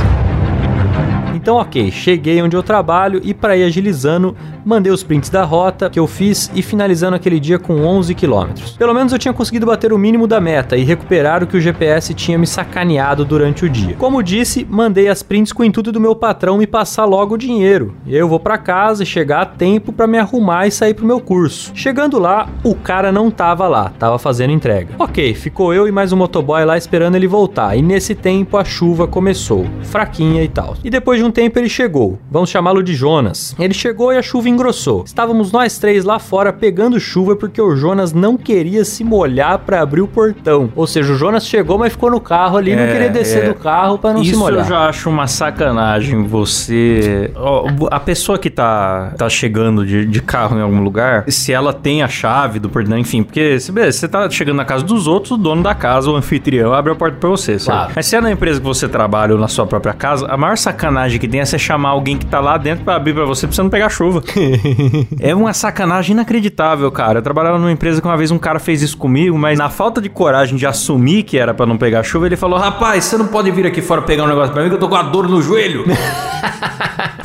Então, 1.44 1.56
ok, 1.56 1.90
cheguei 1.90 2.40
onde 2.40 2.56
eu 2.56 2.62
trabalho 2.62 3.20
e 3.22 3.34
para 3.34 3.54
ir 3.54 3.64
agilizando, 3.64 4.34
mandei 4.64 4.90
os 4.90 5.02
prints 5.02 5.28
da 5.28 5.44
rota 5.44 5.90
que 5.90 5.98
eu 5.98 6.06
fiz 6.06 6.50
e 6.54 6.62
finalizando 6.62 7.16
aquele 7.16 7.38
dia 7.38 7.58
com 7.58 7.84
11 7.84 8.14
quilômetros. 8.14 8.70
Pelo 8.78 8.94
menos 8.94 9.12
eu 9.12 9.18
tinha 9.18 9.34
conseguido 9.34 9.66
bater 9.66 9.92
o 9.92 9.98
mínimo 9.98 10.26
da 10.26 10.40
meta 10.40 10.74
e 10.74 10.84
recuperar 10.84 11.42
o 11.42 11.46
que 11.46 11.58
o 11.58 11.60
GPS 11.60 12.14
tinha 12.14 12.38
me 12.38 12.46
sacaneado 12.46 13.26
durante 13.26 13.66
o 13.66 13.68
dia. 13.68 13.94
Como 13.98 14.22
disse, 14.22 14.66
mandei 14.70 15.06
as 15.06 15.22
prints 15.22 15.52
com 15.52 15.62
o 15.62 15.66
intuito 15.66 15.92
do 15.92 16.00
meu 16.00 16.16
patrão 16.16 16.56
me 16.56 16.66
passar 16.66 17.04
logo 17.04 17.34
o 17.34 17.38
dinheiro. 17.38 17.94
Eu 18.06 18.26
vou 18.26 18.40
para 18.40 18.56
casa 18.56 19.02
e 19.02 19.06
chegar 19.06 19.42
a 19.42 19.44
tempo 19.44 19.92
para 19.92 20.06
me 20.06 20.16
arrumar 20.16 20.66
e 20.66 20.70
sair 20.70 20.94
pro 20.94 21.04
meu 21.04 21.20
curso. 21.20 21.72
Chegando 21.74 22.18
lá, 22.18 22.48
o 22.62 22.74
cara 22.74 23.12
não 23.12 23.30
tava 23.30 23.68
lá, 23.68 23.92
tava 23.98 24.18
fazendo 24.18 24.50
entrega. 24.50 24.94
Ok, 24.98 25.34
ficou 25.34 25.74
eu 25.74 25.86
e 25.86 25.92
mais 25.92 26.10
um 26.10 26.16
motoboy 26.16 26.64
lá 26.64 26.78
esperando 26.78 27.16
ele 27.16 27.28
voltar. 27.28 27.76
E 27.76 27.82
nesse 27.82 28.14
tempo 28.14 28.56
a 28.56 28.64
chuva 28.64 29.06
começou, 29.06 29.66
fraquinha 29.82 30.42
e 30.42 30.48
tal. 30.48 30.74
E 30.82 30.88
depois 30.88 31.18
de 31.18 31.24
um 31.26 31.33
tempo 31.34 31.58
ele 31.58 31.68
chegou. 31.68 32.18
Vamos 32.30 32.48
chamá-lo 32.48 32.82
de 32.82 32.94
Jonas. 32.94 33.54
Ele 33.58 33.74
chegou 33.74 34.12
e 34.12 34.16
a 34.16 34.22
chuva 34.22 34.48
engrossou. 34.48 35.02
Estávamos 35.04 35.52
nós 35.52 35.78
três 35.78 36.04
lá 36.04 36.18
fora 36.18 36.52
pegando 36.52 36.98
chuva 37.00 37.34
porque 37.34 37.60
o 37.60 37.74
Jonas 37.76 38.12
não 38.12 38.36
queria 38.36 38.84
se 38.84 39.02
molhar 39.02 39.58
para 39.58 39.82
abrir 39.82 40.00
o 40.00 40.06
portão. 40.06 40.70
Ou 40.76 40.86
seja, 40.86 41.12
o 41.12 41.16
Jonas 41.16 41.46
chegou, 41.46 41.76
mas 41.76 41.92
ficou 41.92 42.10
no 42.10 42.20
carro 42.20 42.56
ali, 42.56 42.72
é, 42.72 42.76
não 42.76 42.92
queria 42.92 43.10
descer 43.10 43.44
é. 43.44 43.48
do 43.48 43.54
carro 43.54 43.98
para 43.98 44.14
não 44.14 44.22
Isso 44.22 44.32
se 44.32 44.36
molhar. 44.36 44.62
Isso 44.62 44.72
eu 44.72 44.76
já 44.76 44.88
acho 44.88 45.10
uma 45.10 45.26
sacanagem 45.26 46.24
você. 46.24 47.32
A 47.90 48.00
pessoa 48.00 48.38
que 48.38 48.48
tá, 48.48 49.12
tá 49.18 49.28
chegando 49.28 49.84
de, 49.84 50.06
de 50.06 50.22
carro 50.22 50.56
em 50.56 50.62
algum 50.62 50.82
lugar, 50.82 51.24
se 51.28 51.52
ela 51.52 51.72
tem 51.72 52.02
a 52.02 52.08
chave 52.08 52.58
do 52.58 52.68
portão, 52.68 52.96
enfim, 52.96 53.22
porque 53.22 53.58
se 53.58 53.72
você 53.72 54.06
tá 54.06 54.28
chegando 54.30 54.56
na 54.56 54.64
casa 54.64 54.84
dos 54.84 55.06
outros, 55.06 55.32
o 55.32 55.36
dono 55.36 55.62
da 55.62 55.74
casa, 55.74 56.10
o 56.10 56.16
anfitrião, 56.16 56.72
abre 56.72 56.92
a 56.92 56.94
porta 56.94 57.16
pra 57.18 57.28
você, 57.28 57.58
certo? 57.58 57.76
Claro. 57.76 57.92
Mas 57.96 58.06
se 58.06 58.16
é 58.16 58.20
na 58.20 58.30
empresa 58.30 58.60
que 58.60 58.66
você 58.66 58.88
trabalha 58.88 59.34
ou 59.34 59.40
na 59.40 59.48
sua 59.48 59.66
própria 59.66 59.92
casa, 59.92 60.26
a 60.26 60.36
maior 60.36 60.56
sacanagem 60.56 61.18
que 61.24 61.28
tem 61.28 61.40
é 61.40 61.44
você 61.44 61.58
chamar 61.58 61.90
alguém 61.90 62.16
que 62.16 62.26
tá 62.26 62.40
lá 62.40 62.56
dentro 62.56 62.84
para 62.84 62.96
abrir 62.96 63.14
para 63.14 63.24
você 63.24 63.46
pra 63.46 63.54
você 63.54 63.62
não 63.62 63.70
pegar 63.70 63.88
chuva. 63.88 64.22
é 65.18 65.34
uma 65.34 65.52
sacanagem 65.52 66.12
inacreditável, 66.12 66.90
cara. 66.90 67.18
Eu 67.18 67.22
trabalhava 67.22 67.58
numa 67.58 67.72
empresa 67.72 68.00
que 68.00 68.06
uma 68.06 68.16
vez 68.16 68.30
um 68.30 68.38
cara 68.38 68.58
fez 68.58 68.82
isso 68.82 68.96
comigo, 68.96 69.36
mas 69.38 69.58
na 69.58 69.70
falta 69.70 70.00
de 70.00 70.08
coragem 70.08 70.56
de 70.56 70.66
assumir 70.66 71.22
que 71.22 71.38
era 71.38 71.54
para 71.54 71.66
não 71.66 71.76
pegar 71.76 72.02
chuva, 72.02 72.26
ele 72.26 72.36
falou: 72.36 72.58
Rapaz, 72.58 73.04
você 73.04 73.16
não 73.16 73.26
pode 73.26 73.50
vir 73.50 73.66
aqui 73.66 73.80
fora 73.80 74.02
pegar 74.02 74.24
um 74.24 74.28
negócio 74.28 74.52
pra 74.52 74.62
mim 74.62 74.68
que 74.68 74.74
eu 74.74 74.80
tô 74.80 74.88
com 74.88 74.96
a 74.96 75.02
dor 75.02 75.28
no 75.28 75.40
joelho. 75.40 75.84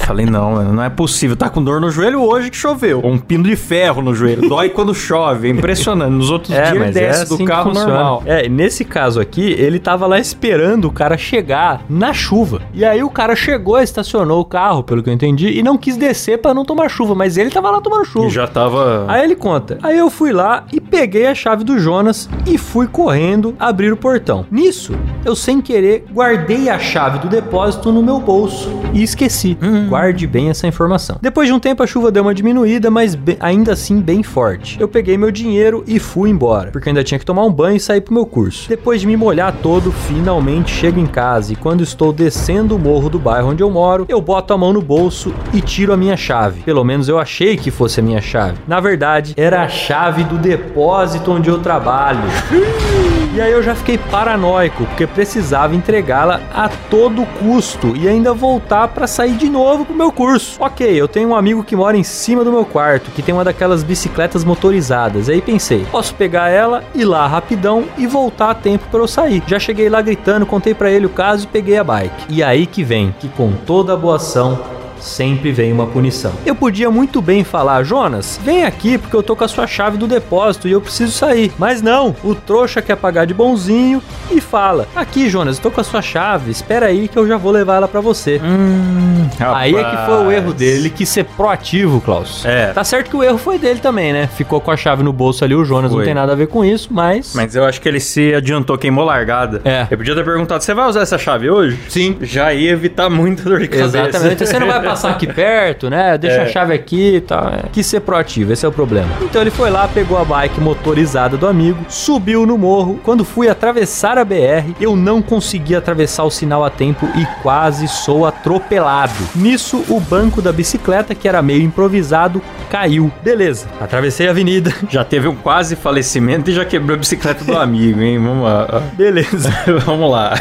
Falei, 0.10 0.26
não, 0.26 0.64
não 0.74 0.84
é 0.84 0.90
possível. 0.90 1.38
Tá 1.38 1.52
com 1.52 1.64
dor 1.64 1.80
no 1.80 1.92
joelho 1.92 2.24
hoje 2.24 2.50
que 2.50 2.58
choveu. 2.58 3.00
Um 3.06 3.20
pino 3.20 3.44
de 3.44 3.56
ferro 3.56 4.02
no 4.02 4.16
joelho. 4.16 4.50
Dói 4.50 4.70
quando 4.74 4.92
chove. 4.92 5.48
É 5.48 5.52
impressionante. 5.52 6.12
Nos 6.12 6.32
outros 6.32 6.52
é, 6.52 6.72
dias 6.72 6.84
ele 6.84 6.92
desce 6.92 7.20
é 7.20 7.24
assim 7.26 7.38
do 7.38 7.46
carro 7.46 7.72
normal. 7.72 8.24
É, 8.26 8.50
nesse 8.50 8.84
caso 8.84 9.22
aqui, 9.22 9.52
ele 9.52 9.78
tava 9.78 10.08
lá 10.08 10.20
esperando 10.20 10.86
o 10.86 10.92
cara 10.92 11.16
chegar 11.16 11.84
na 11.88 12.12
chuva. 12.12 12.64
E 12.74 12.84
aí 12.84 13.04
o 13.04 13.10
cara 13.12 13.36
chegou, 13.36 13.78
estacionou 13.90 14.40
o 14.40 14.46
carro, 14.46 14.84
pelo 14.84 15.04
que 15.04 15.10
eu 15.10 15.14
entendi, 15.14 15.50
e 15.50 15.64
não 15.64 15.78
quis 15.78 15.98
descer 15.98 16.40
para 16.40 16.54
não 16.54 16.66
tomar 16.66 16.90
chuva. 16.90 17.16
Mas 17.16 17.38
ele 17.38 17.50
tava 17.50 17.70
lá 17.72 17.82
tomando 17.82 18.06
chuva. 18.06 18.28
E 18.28 18.30
já 18.30 18.48
tava. 18.48 19.06
Aí 19.08 19.24
ele 19.24 19.36
conta. 19.36 19.78
Aí 19.84 19.98
eu 19.98 20.10
fui 20.10 20.32
lá 20.32 20.66
e 20.72 20.80
peguei 20.80 21.28
a 21.28 21.36
chave 21.36 21.64
do 21.64 21.80
Jonas 21.80 22.30
e 22.46 22.58
fui 22.58 22.88
correndo 22.88 23.56
abrir 23.60 23.92
o 23.92 23.98
portão. 23.98 24.46
Nisso, 24.52 24.94
eu 25.26 25.36
sem 25.36 25.62
querer 25.62 26.06
guardei 26.14 26.70
a 26.70 26.80
chave 26.80 27.20
do 27.20 27.28
depósito 27.28 27.92
no 27.92 28.02
meu 28.02 28.20
bolso 28.20 28.70
e 28.94 29.04
esqueci. 29.04 29.58
Hum. 29.62 29.88
Guarde 29.88 30.26
bem 30.28 30.50
essa 30.50 30.68
informação. 30.68 31.18
Depois 31.22 31.48
de 31.48 31.54
um 31.54 31.60
tempo 31.60 31.84
a 31.84 31.88
chuva 31.88 32.12
deu 32.12 32.24
uma 32.24 32.34
diminuída, 32.34 32.90
mas 32.90 33.18
ainda 33.40 33.74
assim 33.74 34.00
bem 34.02 34.24
forte. 34.24 34.80
Eu 34.80 34.88
peguei 34.88 35.18
meu 35.18 35.32
dinheiro 35.32 35.84
e 35.88 36.00
fui 36.00 36.30
embora, 36.30 36.72
porque 36.72 36.90
ainda 36.90 37.04
tinha 37.04 37.20
que 37.20 37.26
tomar 37.26 37.46
um 37.46 37.52
banho 37.52 37.78
e 37.78 37.80
sair 37.80 38.02
pro 38.02 38.14
meu 38.14 38.26
curso. 38.26 38.70
Depois 38.70 39.02
de 39.02 39.08
me 39.08 39.18
molhar 39.18 39.56
todo, 39.62 39.92
finalmente 39.92 40.72
chego 40.72 41.00
em 41.00 41.06
casa 41.06 41.54
e 41.54 41.56
quando 41.56 41.84
estou 41.84 42.14
descendo 42.14 42.76
o 42.76 42.80
morro 42.80 43.10
do 43.10 43.20
bairro 43.20 43.50
onde 43.50 43.64
eu 43.64 43.69
moro, 43.70 44.06
eu 44.08 44.22
boto 44.22 44.54
a 44.54 44.58
mão 44.58 44.74
no 44.74 44.82
bolso 44.82 45.34
e 45.54 45.62
tiro 45.62 45.94
a 45.94 45.98
minha 45.98 46.18
chave. 46.18 46.62
Pelo 46.62 46.84
menos 46.84 47.08
eu 47.08 47.20
achei 47.20 47.58
que 47.58 47.72
fosse 47.72 48.00
a 48.00 48.04
minha 48.04 48.22
chave. 48.22 48.58
Na 48.68 48.80
verdade, 48.80 49.34
era 49.38 49.64
a 49.64 49.70
chave 49.70 50.24
do 50.24 50.38
depósito 50.38 51.32
onde 51.32 51.50
eu 51.50 51.60
trabalho. 51.60 52.20
E 53.32 53.40
aí 53.40 53.52
eu 53.52 53.62
já 53.62 53.76
fiquei 53.76 53.96
paranoico, 53.96 54.86
porque 54.86 55.06
precisava 55.06 55.76
entregá-la 55.76 56.42
a 56.52 56.68
todo 56.68 57.28
custo 57.40 57.96
e 57.96 58.08
ainda 58.08 58.34
voltar 58.34 58.88
para 58.88 59.06
sair 59.06 59.34
de 59.34 59.48
novo 59.48 59.86
pro 59.86 59.96
meu 59.96 60.12
curso. 60.12 60.58
Ok, 60.60 60.90
eu 61.00 61.08
tenho 61.08 61.30
um 61.30 61.36
amigo 61.36 61.64
que 61.64 61.76
mora 61.76 61.96
em 61.96 62.04
cima 62.04 62.44
do 62.44 62.52
meu 62.52 62.66
quarto, 62.66 63.12
que 63.12 63.22
tem 63.22 63.34
uma 63.34 63.44
daquelas 63.44 63.84
bicicletas 63.84 64.44
motorizadas. 64.44 65.30
Aí 65.30 65.42
pensei, 65.42 65.86
posso 65.92 66.16
pegar 66.16 66.50
ela, 66.50 66.84
ir 66.96 67.06
lá 67.06 67.28
rapidão 67.28 67.86
e 68.00 68.08
voltar 68.08 68.50
a 68.50 68.56
tempo 68.56 68.88
para 68.90 69.00
eu 69.00 69.08
sair. 69.08 69.44
Já 69.46 69.60
cheguei 69.60 69.90
lá 69.90 70.02
gritando, 70.02 70.46
contei 70.46 70.74
para 70.74 70.90
ele 70.90 71.06
o 71.06 71.10
caso 71.10 71.44
e 71.44 71.48
peguei 71.48 71.78
a 71.78 71.84
bike. 71.84 72.26
E 72.30 72.42
aí 72.42 72.66
que 72.66 72.84
vem, 72.84 73.14
que 73.20 73.30
com 73.30 73.52
toda 73.52 73.94
a 73.94 73.98
boa 73.98 74.16
ação 74.16 74.79
sempre 75.00 75.52
vem 75.52 75.72
uma 75.72 75.88
punição. 75.88 76.32
Eu 76.46 76.56
podia 76.56 76.90
muito 76.92 77.22
bem 77.22 77.44
falar, 77.44 77.84
Jonas, 77.84 78.40
vem 78.44 78.66
aqui 78.66 78.98
porque 78.98 79.16
eu 79.16 79.24
tô 79.24 79.36
com 79.36 79.44
a 79.44 79.48
sua 79.48 79.68
chave 79.68 79.98
do 79.98 80.08
depósito 80.08 80.68
e 80.68 80.72
eu 80.72 80.82
preciso 80.82 81.12
sair. 81.12 81.52
Mas 81.58 81.82
não, 81.82 82.16
o 82.24 82.36
trouxa 82.36 82.82
quer 82.82 82.96
pagar 82.96 83.26
de 83.26 83.34
bonzinho 83.34 84.02
e 84.32 84.40
fala: 84.42 84.88
Aqui, 84.96 85.30
Jonas, 85.30 85.58
eu 85.58 85.64
tô 85.64 85.72
com 85.72 85.82
a 85.82 85.84
sua 85.84 86.02
chave, 86.02 86.52
espera 86.52 86.88
aí 86.88 87.08
que 87.08 87.18
eu 87.18 87.28
já 87.28 87.38
vou 87.38 87.52
levar 87.52 87.76
ela 87.76 87.88
para 87.88 88.02
você. 88.02 88.40
Hum, 88.44 89.28
aí 89.40 89.76
é 89.76 89.84
que 89.84 90.06
foi 90.06 90.26
o 90.26 90.32
erro 90.32 90.54
dele, 90.54 90.80
ele 90.80 90.90
quis 90.90 91.10
ser 91.10 91.26
proativo, 91.26 92.02
Klaus. 92.02 92.46
É. 92.46 92.68
Tá 92.74 92.84
certo 92.84 93.10
que 93.10 93.16
o 93.16 93.24
erro 93.24 93.38
foi 93.38 93.58
dele 93.58 93.80
também, 93.80 94.14
né? 94.14 94.28
Ficou 94.36 94.60
com 94.62 94.72
a 94.72 94.78
chave 94.78 95.04
no 95.04 95.14
bolso 95.14 95.44
ali, 95.44 95.56
o 95.56 95.64
Jonas 95.64 95.92
foi. 95.92 96.00
não 96.00 96.06
tem 96.06 96.14
nada 96.14 96.34
a 96.34 96.36
ver 96.36 96.48
com 96.48 96.64
isso, 96.64 96.90
mas. 96.92 97.34
Mas 97.36 97.56
eu 97.56 97.64
acho 97.66 97.80
que 97.82 97.88
ele 97.88 98.00
se 98.00 98.34
adiantou, 98.34 98.78
queimou 98.78 99.06
largada. 99.06 99.62
É. 99.64 99.88
Eu 99.90 99.98
podia 99.98 100.16
ter 100.16 100.24
perguntado: 100.24 100.64
você 100.64 100.74
vai 100.74 100.88
usar 100.88 101.02
essa 101.02 101.18
chave 101.18 101.50
hoje? 101.50 101.80
Sim. 101.90 102.18
Já 102.22 102.54
ia 102.54 102.72
evitar 102.72 103.10
muita 103.10 103.44
dor 103.44 103.60
de 103.60 103.68
cabeça. 103.68 104.00
Exatamente. 104.00 104.46
Você 104.46 104.60
não 104.60 104.68
vai 104.68 104.82
passar 104.90 105.12
aqui 105.12 105.28
perto, 105.28 105.90
né? 105.90 106.18
Deixa 106.18 106.38
é. 106.38 106.44
a 106.44 106.48
chave 106.48 106.74
aqui 106.74 107.16
e 107.16 107.22
tal. 107.22 107.48
É. 107.48 107.64
Quis 107.72 107.86
ser 107.86 108.02
proativo, 108.02 108.54
esse 108.54 108.66
é 108.66 108.70
o 108.70 108.72
problema. 108.72 109.10
Então 109.22 109.42
ele 109.42 109.52
foi 109.52 109.70
lá, 109.70 109.88
pegou 109.88 110.18
a 110.18 110.26
bike 110.26 110.60
motorizada 110.60 111.38
do 111.38 111.48
amigo, 111.48 111.86
subiu 111.90 112.46
no 112.46 112.58
morro. 112.58 113.00
Quando 113.04 113.24
fui 113.24 113.50
atravessar 113.50 114.18
a 114.18 114.26
BR, 114.26 114.74
eu 114.80 114.96
não 114.96 115.22
consegui 115.22 115.76
atravessar 115.76 116.24
o 116.24 116.32
sinal 116.32 116.64
a 116.64 116.70
tempo 116.70 117.08
e 117.16 117.26
quase 117.42 117.88
sou 117.88 118.26
atropelado. 118.26 119.14
Nisso, 119.36 119.84
o 119.90 120.00
banco 120.00 120.42
da 120.42 120.52
bicicleta, 120.52 121.16
que 121.16 121.28
era 121.28 121.42
meio 121.42 121.62
improvisado, 121.62 122.42
caiu. 122.70 123.12
Beleza, 123.24 123.68
atravessei 123.80 124.28
a 124.28 124.32
avenida. 124.32 124.74
Já 124.90 125.04
teve 125.04 125.28
um 125.28 125.36
quase 125.36 125.76
falecimento 125.76 126.50
e 126.50 126.54
já 126.54 126.66
quebrou 126.66 126.96
a 126.96 127.00
bicicleta 127.00 127.44
do 127.44 127.58
amigo, 127.58 128.02
hein? 128.02 128.20
Vamos 128.20 128.44
lá. 128.44 128.82
Beleza. 128.94 129.50
Vamos 129.86 130.12
lá. 130.12 130.34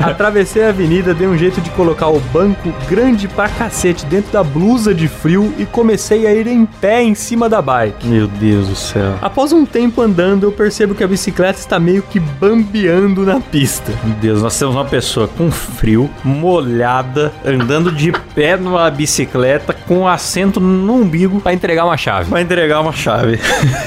Atravessei 0.00 0.64
a 0.64 0.68
avenida, 0.68 1.14
dei 1.14 1.26
um 1.26 1.36
jeito 1.36 1.60
de 1.60 1.70
colocar 1.70 2.08
o 2.08 2.20
banco 2.20 2.72
grande 2.88 3.28
pra 3.28 3.48
cacete 3.48 3.91
dentro 4.06 4.32
da 4.32 4.42
blusa 4.42 4.94
de 4.94 5.06
frio 5.06 5.52
e 5.58 5.66
comecei 5.66 6.26
a 6.26 6.32
ir 6.32 6.46
em 6.46 6.64
pé 6.64 7.02
em 7.02 7.14
cima 7.14 7.48
da 7.48 7.60
bike. 7.60 8.06
Meu 8.06 8.26
Deus 8.26 8.68
do 8.68 8.74
céu. 8.74 9.14
Após 9.20 9.52
um 9.52 9.66
tempo 9.66 10.00
andando, 10.00 10.44
eu 10.44 10.52
percebo 10.52 10.94
que 10.94 11.04
a 11.04 11.08
bicicleta 11.08 11.58
está 11.58 11.78
meio 11.78 12.02
que 12.02 12.18
bambeando 12.18 13.24
na 13.24 13.40
pista. 13.40 13.92
Meu 14.04 14.14
Deus, 14.16 14.42
nós 14.42 14.58
temos 14.58 14.74
uma 14.74 14.84
pessoa 14.84 15.28
com 15.28 15.50
frio, 15.50 16.10
molhada, 16.24 17.32
andando 17.44 17.92
de 17.92 18.12
pé 18.34 18.56
numa 18.56 18.90
bicicleta 18.90 19.74
com 19.74 20.08
assento 20.08 20.58
no 20.60 20.94
umbigo 20.94 21.40
para 21.40 21.52
entregar 21.52 21.84
uma 21.84 21.96
chave. 21.96 22.30
Para 22.30 22.40
entregar 22.40 22.80
uma 22.80 22.92
chave. 22.92 23.38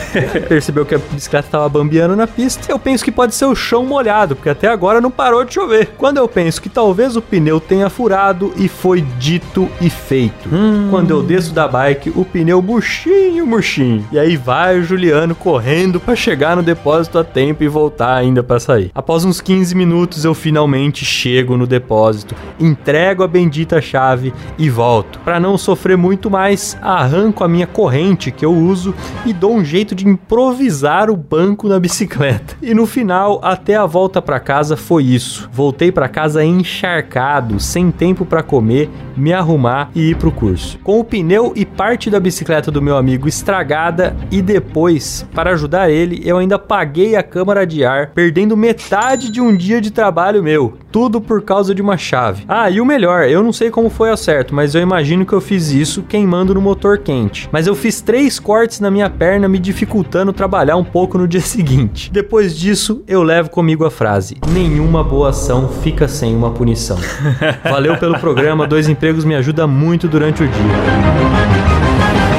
Percebeu 0.48 0.86
que 0.86 0.96
a 0.96 1.00
bicicleta 1.00 1.48
estava 1.48 1.68
bambeando 1.68 2.16
na 2.16 2.28
pista. 2.28 2.72
Eu 2.72 2.78
penso 2.78 3.04
que 3.04 3.12
pode 3.12 3.34
ser 3.34 3.46
o 3.46 3.56
chão 3.56 3.86
molhado, 3.86 4.36
porque 4.36 4.50
até 4.50 4.68
agora 4.68 5.02
não 5.02 5.10
parou 5.10 5.44
de 5.44 5.54
chover. 5.54 5.94
Quando 5.98 6.18
eu 6.18 6.28
penso 6.28 6.62
que 6.62 6.70
talvez 6.70 7.16
o 7.16 7.22
pneu 7.22 7.60
tenha 7.60 7.90
furado 7.90 8.54
e 8.58 8.68
foi 8.68 9.02
dito 9.18 9.70
e 9.82 9.90
feito. 9.96 10.50
Hum. 10.54 10.88
Quando 10.90 11.10
eu 11.12 11.24
desço 11.24 11.54
da 11.54 11.68
bike, 11.68 12.12
o 12.16 12.24
pneu 12.24 12.62
murchinho, 12.62 13.46
murchinho. 13.46 14.06
E 14.12 14.20
aí 14.20 14.38
vai 14.38 14.80
o 14.80 14.84
Juliano 14.84 15.34
correndo 15.34 16.00
para 16.00 16.16
chegar 16.16 16.56
no 16.56 16.64
depósito 16.64 17.18
a 17.18 17.24
tempo 17.24 17.64
e 17.64 17.68
voltar 17.68 18.16
ainda 18.16 18.44
para 18.44 18.60
sair. 18.60 18.92
Após 18.94 19.26
uns 19.26 19.42
15 19.42 19.76
minutos, 19.76 20.26
eu 20.26 20.34
finalmente 20.34 21.04
chego 21.04 21.58
no 21.58 21.66
depósito, 21.66 22.36
entrego 22.60 23.24
a 23.24 23.28
bendita 23.28 23.82
chave 23.82 24.34
e 24.58 24.70
volto. 24.70 25.20
Para 25.20 25.40
não 25.40 25.58
sofrer 25.58 25.98
muito 25.98 26.30
mais, 26.30 26.78
arranco 26.82 27.44
a 27.44 27.48
minha 27.48 27.68
corrente 27.68 28.32
que 28.32 28.46
eu 28.46 28.54
uso 28.54 28.94
e 29.26 29.34
dou 29.34 29.54
um 29.56 29.64
jeito 29.64 29.96
de 29.96 30.08
improvisar 30.08 31.10
o 31.10 31.16
banco 31.16 31.68
na 31.68 31.80
bicicleta. 31.80 32.56
E 32.62 32.74
no 32.74 32.86
final, 32.86 33.40
até 33.44 33.76
a 33.76 33.86
volta 33.86 34.22
para 34.22 34.40
casa 34.40 34.78
foi 34.78 35.04
isso. 35.04 35.50
Voltei 35.52 35.92
para 35.92 36.08
casa 36.08 36.44
encharcado, 36.44 37.60
sem 37.60 37.92
tempo 37.92 38.26
para 38.26 38.44
comer, 38.44 38.90
me 39.16 39.34
arrumar 39.34 39.85
e 39.94 40.12
ir 40.12 40.16
pro 40.16 40.32
curso. 40.32 40.80
Com 40.84 41.00
o 41.00 41.04
pneu 41.04 41.54
e 41.56 41.66
parte 41.66 42.10
da 42.10 42.20
bicicleta 42.20 42.72
do 42.72 42.82
meu 42.82 42.98
amigo 42.98 43.28
estragada 43.28 44.16
e 44.32 44.42
depois, 44.42 45.28
para 45.34 45.52
ajudar 45.52 45.90
ele, 45.90 46.22
eu 46.24 46.38
ainda 46.38 46.58
paguei 46.58 47.16
a 47.16 47.24
câmara 47.24 47.66
de 47.66 47.84
ar, 47.84 48.12
perdendo 48.12 48.58
metade 48.58 49.30
de 49.30 49.42
um 49.42 49.56
dia 49.56 49.82
de 49.82 49.92
trabalho 49.92 50.44
meu. 50.44 50.78
Tudo 50.92 51.20
por 51.20 51.42
causa 51.42 51.76
de 51.76 51.82
uma 51.82 51.98
chave. 51.98 52.46
Ah, 52.48 52.70
e 52.70 52.80
o 52.80 52.86
melhor, 52.86 53.28
eu 53.28 53.44
não 53.44 53.52
sei 53.52 53.70
como 53.70 53.90
foi 53.90 54.10
ao 54.10 54.18
certo, 54.18 54.56
mas 54.56 54.74
eu 54.74 54.82
imagino 54.82 55.26
que 55.26 55.34
eu 55.34 55.42
fiz 55.42 55.72
isso 55.72 56.04
queimando 56.04 56.54
no 56.54 56.62
motor 56.62 57.00
quente. 57.00 57.50
Mas 57.52 57.68
eu 57.68 57.76
fiz 57.76 58.00
três 58.00 58.40
cortes 58.40 58.80
na 58.80 58.90
minha 58.90 59.10
perna, 59.10 59.48
me 59.48 59.60
dificultando 59.60 60.32
trabalhar 60.32 60.78
um 60.78 60.84
pouco 60.84 61.18
no 61.18 61.28
dia 61.28 61.42
seguinte. 61.42 62.12
Depois 62.12 62.58
disso, 62.58 63.04
eu 63.08 63.24
levo 63.24 63.50
comigo 63.50 63.86
a 63.86 63.92
frase: 63.92 64.38
nenhuma 64.48 65.04
boa 65.04 65.30
ação 65.30 65.68
fica 65.68 66.08
sem 66.08 66.36
uma 66.36 66.52
punição. 66.52 66.98
Valeu 67.70 67.98
pelo 67.98 68.18
programa, 68.20 68.68
dois 68.68 68.88
empregos 68.88 69.26
me 69.26 69.36
ajuda 69.36 69.68
muito 69.76 70.08
durante 70.08 70.42
o 70.44 70.48
dia. 70.48 72.35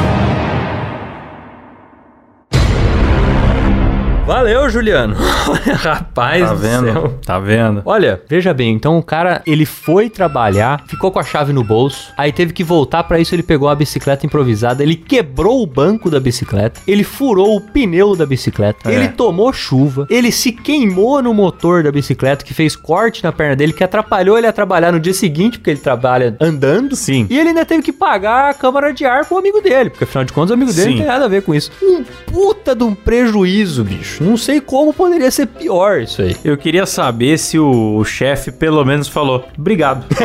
Valeu, 4.26 4.68
Juliano. 4.68 5.14
Rapaz 5.78 6.42
Tá 6.48 6.52
do 6.52 6.58
vendo? 6.58 6.84
céu. 6.92 7.14
Tá 7.24 7.38
vendo? 7.38 7.82
Olha, 7.84 8.20
veja 8.28 8.52
bem, 8.52 8.72
então 8.74 8.98
o 8.98 9.02
cara, 9.02 9.40
ele 9.46 9.64
foi 9.64 10.10
trabalhar, 10.10 10.82
ficou 10.88 11.12
com 11.12 11.20
a 11.20 11.22
chave 11.22 11.52
no 11.52 11.62
bolso, 11.62 12.12
aí 12.16 12.32
teve 12.32 12.52
que 12.52 12.64
voltar 12.64 13.04
pra 13.04 13.20
isso, 13.20 13.34
ele 13.36 13.44
pegou 13.44 13.68
a 13.68 13.74
bicicleta 13.74 14.26
improvisada, 14.26 14.82
ele 14.82 14.96
quebrou 14.96 15.62
o 15.62 15.66
banco 15.66 16.10
da 16.10 16.18
bicicleta, 16.18 16.80
ele 16.88 17.04
furou 17.04 17.56
o 17.56 17.60
pneu 17.60 18.16
da 18.16 18.26
bicicleta, 18.26 18.90
É. 18.90 18.94
ele 18.96 19.08
tomou 19.10 19.52
chuva, 19.52 20.08
ele 20.10 20.32
se 20.32 20.50
queimou 20.50 21.22
no 21.22 21.32
motor 21.32 21.84
da 21.84 21.92
bicicleta, 21.92 22.44
que 22.44 22.52
fez 22.52 22.74
corte 22.74 23.22
na 23.22 23.30
perna 23.30 23.54
dele, 23.54 23.72
que 23.72 23.84
atrapalhou 23.84 24.36
ele 24.36 24.48
a 24.48 24.52
trabalhar 24.52 24.90
no 24.90 24.98
dia 24.98 25.14
seguinte, 25.14 25.58
porque 25.58 25.70
ele 25.70 25.80
trabalha 25.80 26.36
andando. 26.40 26.96
Sim. 26.96 27.28
E 27.30 27.38
ele 27.38 27.50
ainda 27.50 27.64
teve 27.64 27.82
que 27.82 27.92
pagar 27.92 28.50
a 28.50 28.54
câmara 28.54 28.92
de 28.92 29.04
ar 29.04 29.24
pro 29.24 29.38
amigo 29.38 29.60
dele, 29.60 29.88
porque 29.90 30.02
afinal 30.02 30.24
de 30.24 30.32
contas 30.32 30.50
o 30.50 30.54
amigo 30.54 30.72
dele 30.72 30.82
Sim. 30.82 30.90
não 30.90 30.98
tem 30.98 31.06
nada 31.06 31.24
a 31.26 31.28
ver 31.28 31.42
com 31.42 31.54
isso. 31.54 31.70
Um 31.80 32.02
puta 32.26 32.74
de 32.74 32.82
um 32.82 32.92
prejuízo, 32.94 33.84
bicho. 33.84 34.15
Não 34.20 34.36
sei 34.36 34.60
como 34.60 34.92
poderia 34.92 35.30
ser 35.30 35.46
pior 35.46 36.00
isso 36.00 36.22
aí. 36.22 36.36
Eu 36.44 36.56
queria 36.56 36.86
saber 36.86 37.38
se 37.38 37.58
o, 37.58 37.96
o 37.96 38.04
chefe 38.04 38.50
pelo 38.50 38.84
menos 38.84 39.08
falou 39.08 39.46
obrigado. 39.56 40.04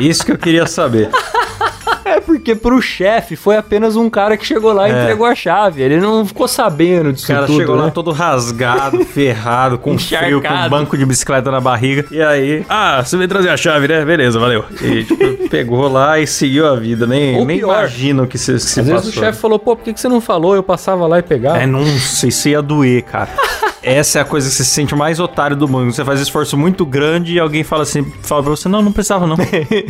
Isso 0.00 0.24
que 0.24 0.32
eu 0.32 0.38
queria 0.38 0.66
saber. 0.66 1.10
É 2.16 2.20
porque 2.20 2.54
pro 2.54 2.80
chefe 2.82 3.36
foi 3.36 3.56
apenas 3.56 3.96
um 3.96 4.10
cara 4.10 4.36
que 4.36 4.44
chegou 4.44 4.72
lá 4.72 4.88
e 4.88 4.92
É. 4.92 5.02
entregou 5.02 5.26
a 5.26 5.34
chave. 5.34 5.82
Ele 5.82 5.98
não 5.98 6.24
ficou 6.26 6.46
sabendo 6.46 7.12
disso 7.12 7.24
O 7.24 7.34
cara 7.34 7.46
tudo, 7.46 7.58
chegou 7.58 7.76
né? 7.76 7.82
lá 7.84 7.90
todo 7.90 8.10
rasgado, 8.10 9.02
ferrado, 9.06 9.78
com 9.78 9.98
frio, 9.98 10.42
com 10.42 10.48
um 10.52 10.68
banco 10.68 10.96
de 10.98 11.06
bicicleta 11.06 11.50
na 11.50 11.60
barriga. 11.60 12.04
E 12.10 12.20
aí, 12.22 12.64
ah, 12.68 13.02
você 13.04 13.16
veio 13.16 13.28
trazer 13.28 13.48
a 13.48 13.56
chave, 13.56 13.88
né? 13.88 14.04
Beleza, 14.04 14.38
valeu. 14.38 14.64
E 14.82 15.04
tipo, 15.04 15.48
pegou 15.48 15.88
lá 15.88 16.18
e 16.20 16.26
seguiu 16.26 16.66
a 16.66 16.76
vida. 16.76 17.06
Nem, 17.06 17.36
Ou 17.38 17.44
nem 17.44 17.58
pior, 17.58 17.78
imagino 17.78 18.24
o 18.24 18.26
que 18.26 18.36
se, 18.38 18.58
se 18.60 18.80
Às 18.80 18.86
passou. 18.86 19.00
vezes 19.02 19.16
o 19.16 19.20
chefe 19.20 19.38
falou, 19.40 19.58
pô, 19.58 19.74
por 19.76 19.82
que 19.84 19.92
que 19.92 20.00
você 20.00 20.08
não 20.08 20.20
falou? 20.20 20.54
Eu 20.54 20.62
passava 20.62 21.06
lá 21.06 21.18
e 21.18 21.22
pegava. 21.22 21.58
É, 21.62 21.66
não 21.66 21.84
sei 21.86 22.30
se 22.30 22.50
ia 22.50 22.60
doer, 22.62 23.02
cara. 23.04 23.30
Essa 23.82 24.20
é 24.20 24.22
a 24.22 24.24
coisa 24.24 24.48
que 24.48 24.54
você 24.54 24.64
se 24.64 24.70
sente 24.70 24.94
mais 24.94 25.18
otário 25.18 25.56
do 25.56 25.68
mundo. 25.68 25.92
Você 25.92 26.04
faz 26.04 26.20
um 26.20 26.22
esforço 26.22 26.56
muito 26.56 26.86
grande 26.86 27.34
e 27.34 27.40
alguém 27.40 27.64
fala 27.64 27.82
assim, 27.82 28.04
fala 28.22 28.42
pra 28.42 28.50
você, 28.50 28.68
não, 28.68 28.80
não 28.80 28.92
precisava 28.92 29.26
não. 29.26 29.36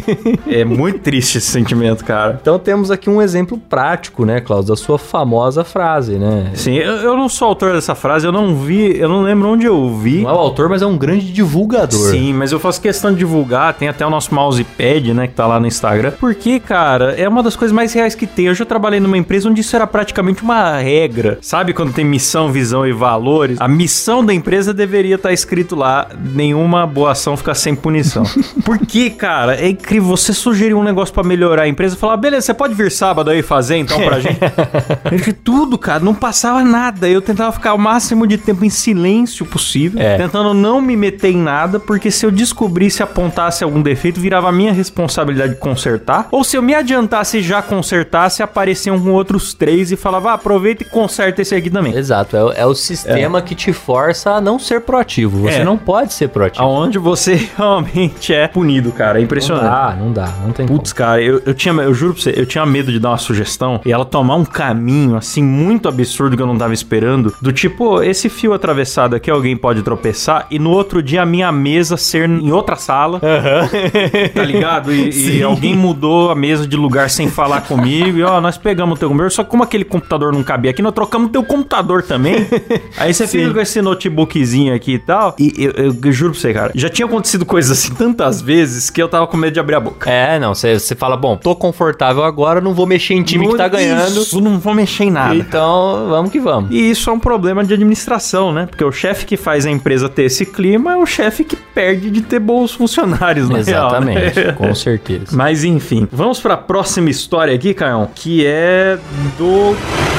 é 0.48 0.64
muito 0.64 1.00
triste 1.00 1.38
esse 1.38 1.48
sentimento, 1.48 2.04
cara. 2.04 2.38
Então 2.40 2.58
temos 2.58 2.90
aqui 2.90 3.10
um 3.10 3.20
exemplo 3.20 3.58
prático, 3.58 4.24
né, 4.24 4.40
Klaus, 4.40 4.66
da 4.66 4.76
sua 4.76 4.98
famosa 4.98 5.64
frase, 5.64 6.14
né? 6.14 6.50
Sim, 6.54 6.74
eu, 6.74 6.94
eu 6.96 7.16
não 7.16 7.28
sou 7.28 7.48
autor 7.48 7.72
dessa 7.74 7.94
frase, 7.94 8.26
eu 8.26 8.32
não 8.32 8.56
vi, 8.56 8.98
eu 8.98 9.08
não 9.08 9.22
lembro 9.22 9.48
onde 9.48 9.66
eu 9.66 9.94
vi. 9.96 10.22
Não 10.22 10.30
é 10.30 10.32
o 10.32 10.38
autor, 10.38 10.68
mas 10.68 10.82
é 10.82 10.86
um 10.86 10.96
grande 10.96 11.32
divulgador. 11.32 12.10
Sim, 12.10 12.32
mas 12.32 12.52
eu 12.52 12.58
faço 12.58 12.80
questão 12.80 13.12
de 13.12 13.18
divulgar, 13.18 13.74
tem 13.74 13.88
até 13.88 14.06
o 14.06 14.10
nosso 14.10 14.34
mousepad, 14.34 15.12
né, 15.12 15.26
que 15.26 15.34
tá 15.34 15.46
lá 15.46 15.60
no 15.60 15.66
Instagram. 15.66 16.12
Porque, 16.18 16.58
cara, 16.58 17.12
é 17.12 17.28
uma 17.28 17.42
das 17.42 17.56
coisas 17.56 17.74
mais 17.74 17.92
reais 17.92 18.14
que 18.14 18.26
tem. 18.26 18.46
Eu 18.46 18.54
já 18.54 18.64
trabalhei 18.64 19.00
numa 19.00 19.18
empresa 19.18 19.48
onde 19.48 19.60
isso 19.60 19.76
era 19.76 19.86
praticamente 19.86 20.42
uma 20.42 20.78
regra. 20.78 21.38
Sabe 21.40 21.72
quando 21.72 21.92
tem 21.92 22.04
missão, 22.04 22.50
visão 22.50 22.86
e 22.86 22.92
valores? 22.92 23.60
A 23.60 23.68
missão 23.82 24.24
da 24.24 24.32
empresa 24.32 24.72
deveria 24.72 25.16
estar 25.16 25.32
escrito 25.32 25.74
lá: 25.74 26.06
nenhuma 26.34 26.86
boa 26.86 27.12
ação 27.12 27.36
fica 27.36 27.54
sem 27.54 27.74
punição. 27.74 28.22
Porque, 28.64 29.10
cara, 29.10 29.56
é 29.56 29.68
incrível 29.68 30.08
você 30.08 30.32
sugerir 30.32 30.74
um 30.74 30.82
negócio 30.84 31.12
pra 31.12 31.22
melhorar 31.24 31.62
a 31.62 31.68
empresa 31.68 31.96
e 31.96 31.98
falar: 31.98 32.16
beleza, 32.16 32.46
você 32.46 32.54
pode 32.54 32.74
vir 32.74 32.90
sábado 32.90 33.30
aí 33.30 33.42
fazer 33.42 33.76
então 33.76 34.00
pra 34.00 34.20
gente? 34.20 34.38
Ele, 35.10 35.32
Tudo, 35.32 35.76
cara, 35.76 36.00
não 36.00 36.14
passava 36.14 36.62
nada. 36.62 37.08
Eu 37.08 37.20
tentava 37.20 37.50
ficar 37.52 37.74
o 37.74 37.78
máximo 37.78 38.26
de 38.26 38.38
tempo 38.38 38.64
em 38.64 38.70
silêncio 38.70 39.44
possível, 39.44 40.00
É. 40.00 40.16
tentando 40.16 40.54
não 40.54 40.80
me 40.80 40.96
meter 40.96 41.30
em 41.32 41.36
nada, 41.38 41.80
porque 41.80 42.10
se 42.10 42.24
eu 42.24 42.30
descobrisse, 42.30 43.02
apontasse 43.02 43.64
algum 43.64 43.82
defeito, 43.82 44.20
virava 44.20 44.52
minha 44.52 44.72
responsabilidade 44.72 45.54
de 45.54 45.58
consertar. 45.58 46.28
Ou 46.30 46.44
se 46.44 46.56
eu 46.56 46.62
me 46.62 46.74
adiantasse 46.74 47.38
e 47.38 47.42
já 47.42 47.60
consertasse, 47.60 48.42
apareciam 48.42 49.00
com 49.00 49.10
outros 49.10 49.54
três 49.54 49.90
e 49.90 49.96
falava, 49.96 50.30
ah, 50.30 50.34
aproveita 50.34 50.82
e 50.82 50.86
conserta 50.86 51.42
esse 51.42 51.54
aqui 51.54 51.70
também. 51.70 51.96
Exato, 51.96 52.36
é, 52.36 52.60
é 52.60 52.66
o 52.66 52.74
sistema 52.74 53.42
que 53.42 53.54
te 53.54 53.71
força 53.72 54.32
a 54.32 54.40
não 54.40 54.58
ser 54.58 54.80
proativo. 54.82 55.42
Você 55.42 55.56
É. 55.58 55.64
não 55.64 55.76
pode 55.76 56.12
ser 56.12 56.28
proativo. 56.28 56.64
Aonde 56.64 56.98
você 56.98 57.34
realmente 57.56 58.32
é 58.32 58.48
punido, 58.48 58.92
cara. 58.92 59.18
É 59.18 59.20
Não 59.20 59.24
impressionante. 59.24 59.64
dá, 59.64 59.96
não 59.98 60.12
dá, 60.12 60.28
não 60.44 60.52
tem 60.52 60.66
Putz, 60.66 60.92
cara, 60.92 61.20
eu, 61.22 61.42
eu 61.46 61.54
tinha, 61.54 61.72
eu 61.74 61.92
juro 61.94 62.14
pra 62.14 62.22
você, 62.22 62.34
eu 62.36 62.46
tinha 62.46 62.64
medo 62.66 62.90
de 62.92 62.98
dar 62.98 63.10
uma 63.10 63.18
sugestão 63.18 63.80
e 63.84 63.92
ela 63.92 64.04
tomar 64.04 64.36
um 64.36 64.44
caminho, 64.44 65.16
assim, 65.16 65.42
muito 65.42 65.88
absurdo 65.88 66.36
que 66.36 66.42
eu 66.42 66.46
não 66.46 66.56
tava 66.56 66.72
esperando. 66.74 67.34
Do 67.40 67.52
tipo, 67.52 68.02
esse 68.02 68.28
fio 68.28 68.52
atravessado 68.52 69.14
aqui 69.16 69.30
alguém 69.30 69.56
pode 69.56 69.82
tropeçar 69.82 70.46
e 70.50 70.58
no 70.58 70.70
outro 70.70 71.02
dia 71.02 71.22
a 71.22 71.26
minha 71.26 71.50
mesa 71.52 71.96
ser 71.96 72.28
em 72.28 72.50
outra 72.52 72.76
sala. 72.76 73.20
tá 74.34 74.42
ligado? 74.42 74.92
E, 74.92 75.38
e 75.38 75.42
alguém 75.42 75.74
mudou 75.76 76.30
a 76.30 76.34
mesa 76.34 76.66
de 76.66 76.76
lugar 76.76 77.10
sem 77.10 77.28
falar 77.28 77.62
comigo. 77.62 78.18
E 78.18 78.22
ó, 78.22 78.40
nós 78.40 78.56
pegamos 78.58 78.96
o 78.96 78.98
teu 78.98 79.08
computador, 79.08 79.32
só 79.32 79.44
que 79.44 79.50
como 79.50 79.62
aquele 79.62 79.84
computador 79.84 80.32
não 80.32 80.42
cabia 80.42 80.70
aqui, 80.70 80.82
nós 80.82 80.92
trocamos 80.92 81.28
o 81.28 81.30
teu 81.32 81.42
computador 81.42 82.02
também. 82.02 82.46
Aí 82.96 83.12
você 83.12 83.26
fica 83.26 83.52
com 83.52 83.60
esse 83.62 83.80
notebookzinho 83.82 84.74
aqui 84.74 84.94
e 84.94 84.98
tal. 84.98 85.34
E 85.38 85.52
eu, 85.56 85.70
eu- 85.72 85.96
eu 86.04 86.12
juro 86.12 86.32
pra 86.32 86.40
você, 86.40 86.52
cara, 86.52 86.72
já 86.74 86.88
tinha 86.88 87.06
acontecido 87.06 87.44
coisas 87.46 87.78
assim 87.78 87.94
tantas 87.94 88.40
vezes 88.40 88.90
que 88.90 89.02
eu 89.02 89.08
tava 89.08 89.26
com 89.26 89.36
medo 89.36 89.54
de 89.54 89.60
abrir 89.60 89.76
a 89.76 89.80
boca. 89.80 90.10
É, 90.10 90.38
não, 90.38 90.54
você 90.54 90.94
fala, 90.96 91.16
bom, 91.16 91.36
tô 91.36 91.54
confortável 91.56 92.22
agora, 92.24 92.60
não 92.60 92.74
vou 92.74 92.86
mexer 92.86 93.14
em 93.14 93.22
time 93.22 93.48
que 93.48 93.56
tá 93.56 93.68
ganhando. 93.68 94.20
Isso, 94.22 94.40
não 94.40 94.58
vou 94.58 94.74
mexer 94.74 95.04
em 95.04 95.10
nada. 95.10 95.34
Então, 95.34 96.06
vamos 96.08 96.30
que 96.30 96.40
vamos. 96.40 96.70
E 96.70 96.90
isso 96.90 97.08
é 97.10 97.12
um 97.12 97.18
problema 97.18 97.64
de 97.64 97.72
administração, 97.74 98.52
né? 98.52 98.66
Porque 98.66 98.84
o 98.84 98.92
chefe 98.92 99.24
que 99.26 99.36
faz 99.36 99.66
a 99.66 99.70
empresa 99.70 100.08
ter 100.08 100.24
esse 100.24 100.44
clima 100.46 100.92
é 100.92 100.96
o 100.96 101.06
chefe 101.06 101.44
que 101.44 101.56
perde 101.56 102.10
de 102.10 102.20
ter 102.22 102.38
bons 102.40 102.72
funcionários, 102.72 103.48
na 103.48 103.60
real, 103.60 104.00
né? 104.00 104.26
Exatamente, 104.26 104.52
com 104.58 104.74
certeza. 104.74 105.26
Mas 105.32 105.64
enfim, 105.64 106.06
vamos 106.10 106.40
pra 106.40 106.56
próxima 106.56 107.10
história 107.10 107.54
aqui, 107.54 107.72
Caião, 107.74 108.08
que 108.14 108.44
é 108.46 108.98
do. 109.38 110.11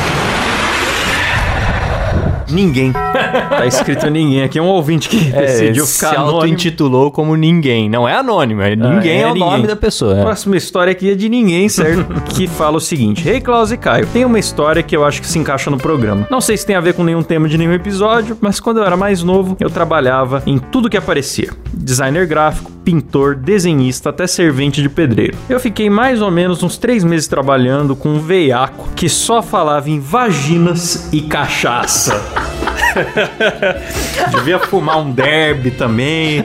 Ninguém. 2.54 2.92
tá 2.94 3.66
escrito 3.66 4.10
ninguém 4.10 4.44
aqui. 4.44 4.60
É 4.60 4.62
um 4.62 4.68
ouvinte 4.68 5.10
que 5.10 5.18
decidiu 5.18 5.84
É, 5.84 5.88
se 5.88 5.94
ficar 5.96 6.12
anônimo. 6.16 6.32
auto-intitulou 6.36 7.12
como 7.12 7.36
ninguém. 7.36 7.90
Não 7.90 8.08
é 8.08 8.16
anônimo, 8.16 8.62
é 8.62 8.76
ninguém 8.76 9.20
é, 9.20 9.22
é 9.22 9.28
o 9.28 9.34
ninguém. 9.34 9.50
nome 9.50 9.68
da 9.68 9.76
pessoa. 9.76 10.18
É. 10.20 10.22
próxima 10.22 10.56
história 10.58 10.92
aqui 10.92 11.12
é 11.12 11.16
de 11.16 11.28
ninguém, 11.30 11.68
certo? 11.68 12.06
que 12.34 12.48
fala 12.48 12.78
o 12.78 12.82
seguinte: 12.82 13.28
Hey 13.28 13.42
Klaus 13.42 13.72
e 13.72 13.78
Caio, 13.78 14.08
tem 14.14 14.24
uma 14.26 14.40
história 14.40 14.84
que 14.84 14.96
eu 14.96 15.04
acho 15.04 15.22
que 15.22 15.28
se 15.28 15.40
encaixa 15.40 15.70
no 15.70 15.78
programa. 15.78 16.28
Não 16.30 16.40
sei 16.42 16.56
se 16.58 16.66
tem 16.66 16.76
a 16.76 16.82
ver 16.82 16.94
com 16.94 17.04
nenhum 17.04 17.24
tema 17.24 17.48
de 17.50 17.58
nenhum 17.58 17.74
episódio, 17.74 18.38
mas 18.40 18.60
quando 18.60 18.78
eu 18.78 18.84
era 18.86 18.96
mais 18.96 19.24
novo, 19.24 19.58
eu 19.60 19.70
trabalhava 19.70 20.44
em 20.46 20.58
tudo 20.60 20.90
que 20.90 20.98
aparecia: 20.98 21.50
designer 21.74 22.28
gráfico, 22.28 22.72
pintor, 22.84 23.36
desenhista, 23.36 24.10
até 24.10 24.28
servente 24.28 24.82
de 24.82 24.90
pedreiro. 24.90 25.38
Eu 25.50 25.60
fiquei 25.60 25.90
mais 25.90 26.22
ou 26.22 26.30
menos 26.30 26.62
uns 26.64 26.78
três 26.78 27.04
meses 27.04 27.28
trabalhando 27.28 27.96
com 27.96 28.10
um 28.10 28.20
veiaco 28.20 28.90
que 28.96 29.08
só 29.10 29.42
falava 29.42 29.90
em 29.90 30.00
vaginas 30.00 31.10
e 31.14 31.22
cachaça. 31.22 32.22
Ah! 32.46 32.63
Devia 34.32 34.60
fumar 34.60 35.00
um 35.00 35.12
derby 35.12 35.72
também, 35.72 36.44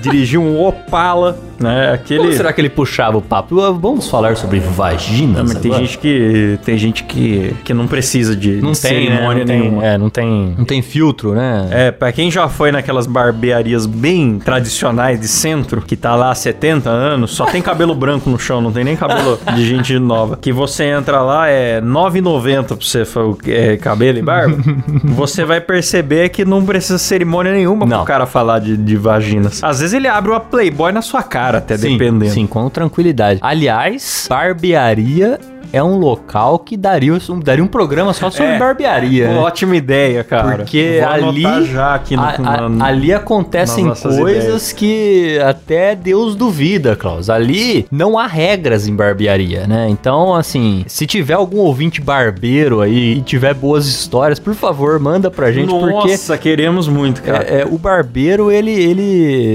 dirigir 0.00 0.38
um 0.38 0.60
Opala, 0.60 1.38
né? 1.58 1.92
Aquele. 1.92 2.20
Como 2.20 2.32
será 2.32 2.52
que 2.52 2.60
ele 2.60 2.70
puxava 2.70 3.18
o 3.18 3.22
papo? 3.22 3.60
Ah, 3.60 3.70
Vamos 3.70 4.08
falar 4.08 4.36
sobre 4.36 4.60
vaginas 4.60 5.36
Não, 5.36 5.44
mas 5.44 5.58
tem 5.58 5.72
gente 5.74 5.98
que 5.98 6.58
tem 6.64 6.78
gente 6.78 7.04
que, 7.04 7.54
que 7.64 7.74
não 7.74 7.86
precisa 7.86 8.34
de, 8.34 8.60
não 8.62 8.72
de 8.72 8.80
tem, 8.80 9.10
né? 9.10 9.16
cerimônia 9.16 9.40
Não 9.40 9.46
tem, 9.46 9.60
nenhuma. 9.60 9.84
é, 9.86 9.98
não 9.98 10.10
tem, 10.10 10.54
não 10.56 10.64
tem 10.64 10.80
filtro, 10.82 11.34
né? 11.34 11.68
É, 11.70 11.90
pra 11.90 12.12
quem 12.12 12.30
já 12.30 12.48
foi 12.48 12.72
naquelas 12.72 13.06
barbearias 13.06 13.84
bem 13.86 14.38
tradicionais 14.38 15.20
de 15.20 15.28
centro, 15.28 15.82
que 15.82 15.96
tá 15.96 16.14
lá 16.14 16.30
há 16.30 16.34
70 16.34 16.88
anos, 16.88 17.32
só 17.32 17.44
tem 17.44 17.60
cabelo 17.60 17.94
branco 17.94 18.30
no 18.30 18.38
chão, 18.38 18.60
não 18.60 18.72
tem 18.72 18.84
nem 18.84 18.96
cabelo 18.96 19.38
de 19.54 19.66
gente 19.66 19.98
nova. 19.98 20.38
Que 20.40 20.52
você 20.52 20.84
entra 20.84 21.20
lá, 21.20 21.48
é 21.48 21.78
R$ 21.80 21.86
9,90 21.86 22.64
pra 22.66 22.76
você 22.76 23.04
é, 23.50 23.76
cabelo 23.76 24.18
e 24.18 24.22
barba. 24.22 24.56
você 25.04 25.44
vai 25.44 25.59
perceber 25.60 26.30
que 26.30 26.44
não 26.44 26.64
precisa 26.64 26.98
cerimônia 26.98 27.52
nenhuma 27.52 27.86
Não. 27.86 27.98
pro 27.98 28.06
cara 28.06 28.26
falar 28.26 28.58
de, 28.58 28.76
de 28.76 28.96
vaginas. 28.96 29.62
Às 29.62 29.80
vezes 29.80 29.94
ele 29.94 30.08
abre 30.08 30.30
uma 30.30 30.40
Playboy 30.40 30.92
na 30.92 31.02
sua 31.02 31.22
cara, 31.22 31.58
até 31.58 31.76
Sim, 31.76 31.92
dependendo. 31.92 32.32
Sim, 32.32 32.46
com 32.46 32.68
tranquilidade. 32.68 33.40
Aliás, 33.42 34.26
barbearia 34.28 35.38
é 35.72 35.82
um 35.82 35.98
local 35.98 36.58
que 36.58 36.76
daria, 36.76 37.16
daria 37.42 37.62
um 37.62 37.68
programa 37.68 38.12
só 38.12 38.30
sobre 38.30 38.52
é, 38.52 38.58
barbearia. 38.58 39.28
Né? 39.28 39.38
Ótima 39.38 39.76
ideia, 39.76 40.24
cara. 40.24 40.58
Porque 40.58 41.00
ali, 41.06 41.64
já 41.66 41.94
aqui 41.94 42.16
no, 42.16 42.22
a, 42.22 42.28
a, 42.28 42.86
ali 42.86 43.12
acontecem 43.12 43.84
coisas 43.84 44.16
ideias. 44.18 44.72
que 44.72 45.38
até 45.38 45.94
Deus 45.94 46.34
duvida, 46.34 46.96
Klaus. 46.96 47.30
Ali 47.30 47.86
não 47.90 48.18
há 48.18 48.26
regras 48.26 48.86
em 48.86 48.94
barbearia, 48.94 49.66
né? 49.66 49.88
Então, 49.88 50.34
assim, 50.34 50.84
se 50.86 51.06
tiver 51.06 51.34
algum 51.34 51.58
ouvinte 51.58 52.00
barbeiro 52.00 52.80
aí 52.80 53.18
e 53.18 53.22
tiver 53.22 53.54
boas 53.54 53.86
histórias, 53.86 54.38
por 54.38 54.54
favor, 54.54 54.98
manda 54.98 55.30
pra 55.30 55.52
gente. 55.52 55.68
Nossa, 55.68 56.36
queremos 56.36 56.88
muito, 56.88 57.22
cara. 57.22 57.44
É, 57.44 57.60
é, 57.60 57.66
o 57.66 57.78
barbeiro, 57.78 58.50
ele, 58.50 58.70
ele. 58.70 59.00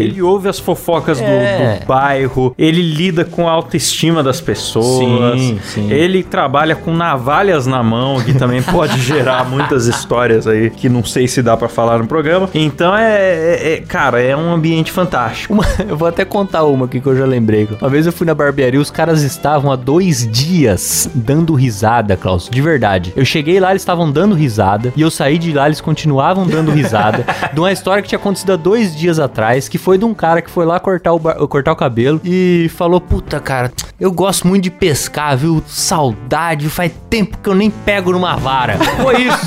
Ele 0.06 0.22
ouve 0.22 0.48
as 0.48 0.60
fofocas 0.60 1.22
é. 1.22 1.26
do, 1.26 1.80
do, 1.80 1.86
bairro, 1.86 2.56
ele 2.58 2.82
lida 2.82 3.26
com 3.26 3.48
a 3.48 3.52
autoestima 3.52 4.24
das 4.24 4.40
pessoas. 4.40 5.40
Sim, 5.40 5.60
sim. 5.64 5.92
Ele 5.92 6.05
trabalha 6.24 6.76
com 6.76 6.94
navalhas 6.94 7.66
na 7.66 7.82
mão, 7.82 8.22
que 8.22 8.34
também 8.34 8.62
pode 8.64 9.00
gerar 9.00 9.46
muitas 9.46 9.86
histórias 9.86 10.48
aí 10.48 10.70
que 10.70 10.90
não 10.90 11.04
sei 11.04 11.28
se 11.28 11.42
dá 11.42 11.56
para 11.56 11.68
falar 11.68 12.00
no 12.00 12.08
programa. 12.08 12.50
Então 12.54 12.96
é, 12.96 13.14
é, 13.14 13.74
é, 13.74 13.82
Cara, 13.82 14.22
é 14.22 14.36
um 14.36 14.54
ambiente 14.54 14.92
fantástico. 14.92 15.54
Uma, 15.54 15.64
eu 15.88 15.96
vou 15.96 16.08
até 16.08 16.26
contar 16.26 16.64
uma 16.64 16.86
aqui 16.86 17.00
que 17.00 17.08
eu 17.08 17.16
já 17.16 17.26
lembrei. 17.26 17.68
Uma 17.80 17.90
vez 17.90 18.06
eu 18.06 18.12
fui 18.12 18.26
na 18.26 18.34
barbearia, 18.34 18.80
os 18.80 18.92
caras 18.92 19.22
estavam 19.22 19.72
há 19.72 19.76
dois 19.76 20.28
dias 20.30 21.10
dando 21.14 21.54
risada, 21.54 22.18
Klaus. 22.18 22.50
De 22.50 22.62
verdade. 22.62 23.14
Eu 23.16 23.26
cheguei 23.26 23.60
lá, 23.60 23.72
eles 23.72 23.82
estavam 23.82 24.12
dando 24.12 24.36
risada. 24.36 24.94
E 24.96 25.02
eu 25.02 25.12
saí 25.12 25.38
de 25.38 25.54
lá, 25.54 25.66
eles 25.68 25.82
continuavam 25.82 26.46
dando 26.46 26.72
risada. 26.72 27.26
de 27.54 27.60
uma 27.60 27.72
história 27.72 28.02
que 28.02 28.10
tinha 28.10 28.20
acontecido 28.20 28.54
há 28.54 28.56
dois 28.56 28.96
dias 28.96 29.20
atrás, 29.20 29.68
que 29.68 29.78
foi 29.78 29.98
de 29.98 30.06
um 30.06 30.14
cara 30.14 30.42
que 30.42 30.50
foi 30.50 30.66
lá 30.66 30.80
cortar 30.80 31.14
o, 31.14 31.20
cortar 31.48 31.72
o 31.72 31.76
cabelo 31.76 32.20
e 32.24 32.70
falou: 32.76 33.00
Puta, 33.00 33.40
cara, 33.40 33.72
eu 34.00 34.12
gosto 34.12 34.48
muito 34.48 34.64
de 34.64 34.72
pescar, 34.72 35.38
viu? 35.38 35.64
Saudade, 35.96 36.68
faz 36.68 36.92
tempo 37.10 37.38
que 37.38 37.48
eu 37.48 37.56
nem 37.56 37.70
pego 37.70 38.12
numa 38.12 38.36
vara. 38.36 38.78
Foi 39.02 39.22
isso. 39.22 39.46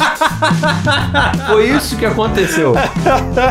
foi 1.47 1.69
isso 1.69 1.97
que 1.99 2.07
aconteceu. 2.07 2.73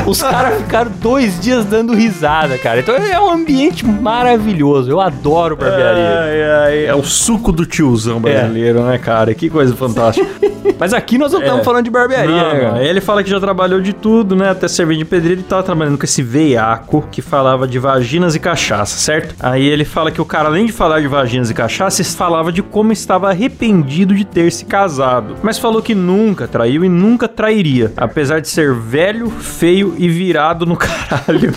Os 0.07 0.19
caras 0.19 0.59
ficaram 0.63 0.89
dois 0.99 1.39
dias 1.39 1.63
dando 1.63 1.93
risada, 1.93 2.57
cara. 2.57 2.79
Então 2.79 2.95
é 2.95 3.19
um 3.19 3.29
ambiente 3.29 3.85
maravilhoso. 3.85 4.89
Eu 4.89 4.99
adoro 4.99 5.55
barbearia. 5.55 6.21
Ai, 6.21 6.43
ai, 6.43 6.85
é 6.87 6.95
o 6.95 7.03
suco 7.03 7.51
do 7.51 7.67
tiozão 7.67 8.19
brasileiro, 8.19 8.79
é. 8.79 8.83
né, 8.83 8.97
cara? 8.97 9.31
Que 9.35 9.47
coisa 9.47 9.75
fantástica. 9.75 10.27
Mas 10.79 10.91
aqui 10.91 11.19
nós 11.19 11.31
não 11.31 11.39
estamos 11.39 11.61
é. 11.61 11.63
falando 11.63 11.85
de 11.85 11.91
barbearia, 11.91 12.43
não, 12.43 12.53
né, 12.53 12.59
cara? 12.59 12.83
Ele 12.83 12.99
fala 12.99 13.23
que 13.23 13.29
já 13.29 13.39
trabalhou 13.39 13.79
de 13.79 13.93
tudo, 13.93 14.35
né? 14.35 14.49
Até 14.49 14.67
servir 14.67 14.97
de 14.97 15.05
pedreiro. 15.05 15.41
Ele 15.41 15.47
tava 15.47 15.61
trabalhando 15.61 15.99
com 15.99 16.03
esse 16.03 16.23
veiaco 16.23 17.07
que 17.11 17.21
falava 17.21 17.67
de 17.67 17.77
vaginas 17.77 18.33
e 18.33 18.39
cachaça, 18.39 18.97
certo? 18.97 19.35
Aí 19.39 19.65
ele 19.65 19.85
fala 19.85 20.09
que 20.09 20.19
o 20.19 20.25
cara, 20.25 20.49
além 20.49 20.65
de 20.65 20.71
falar 20.71 20.99
de 20.99 21.07
vaginas 21.07 21.51
e 21.51 21.53
cachaça, 21.53 22.03
falava 22.15 22.51
de 22.51 22.63
como 22.63 22.86
estava 22.93 23.29
arrependido 23.29 24.15
de 24.15 24.25
ter 24.25 24.51
se 24.51 24.65
casado. 24.65 25.35
Mas 25.41 25.57
falou 25.57 25.81
que 25.81 25.95
nunca 25.95 26.47
traiu 26.47 26.83
e 26.83 26.89
nunca 26.89 27.27
trairia. 27.27 27.91
Apesar 27.95 28.39
de 28.39 28.49
ser 28.49 28.73
velho, 28.73 29.29
feio 29.29 29.95
e 29.97 30.07
virado 30.09 30.65
no 30.65 30.75
caralho. 30.77 31.53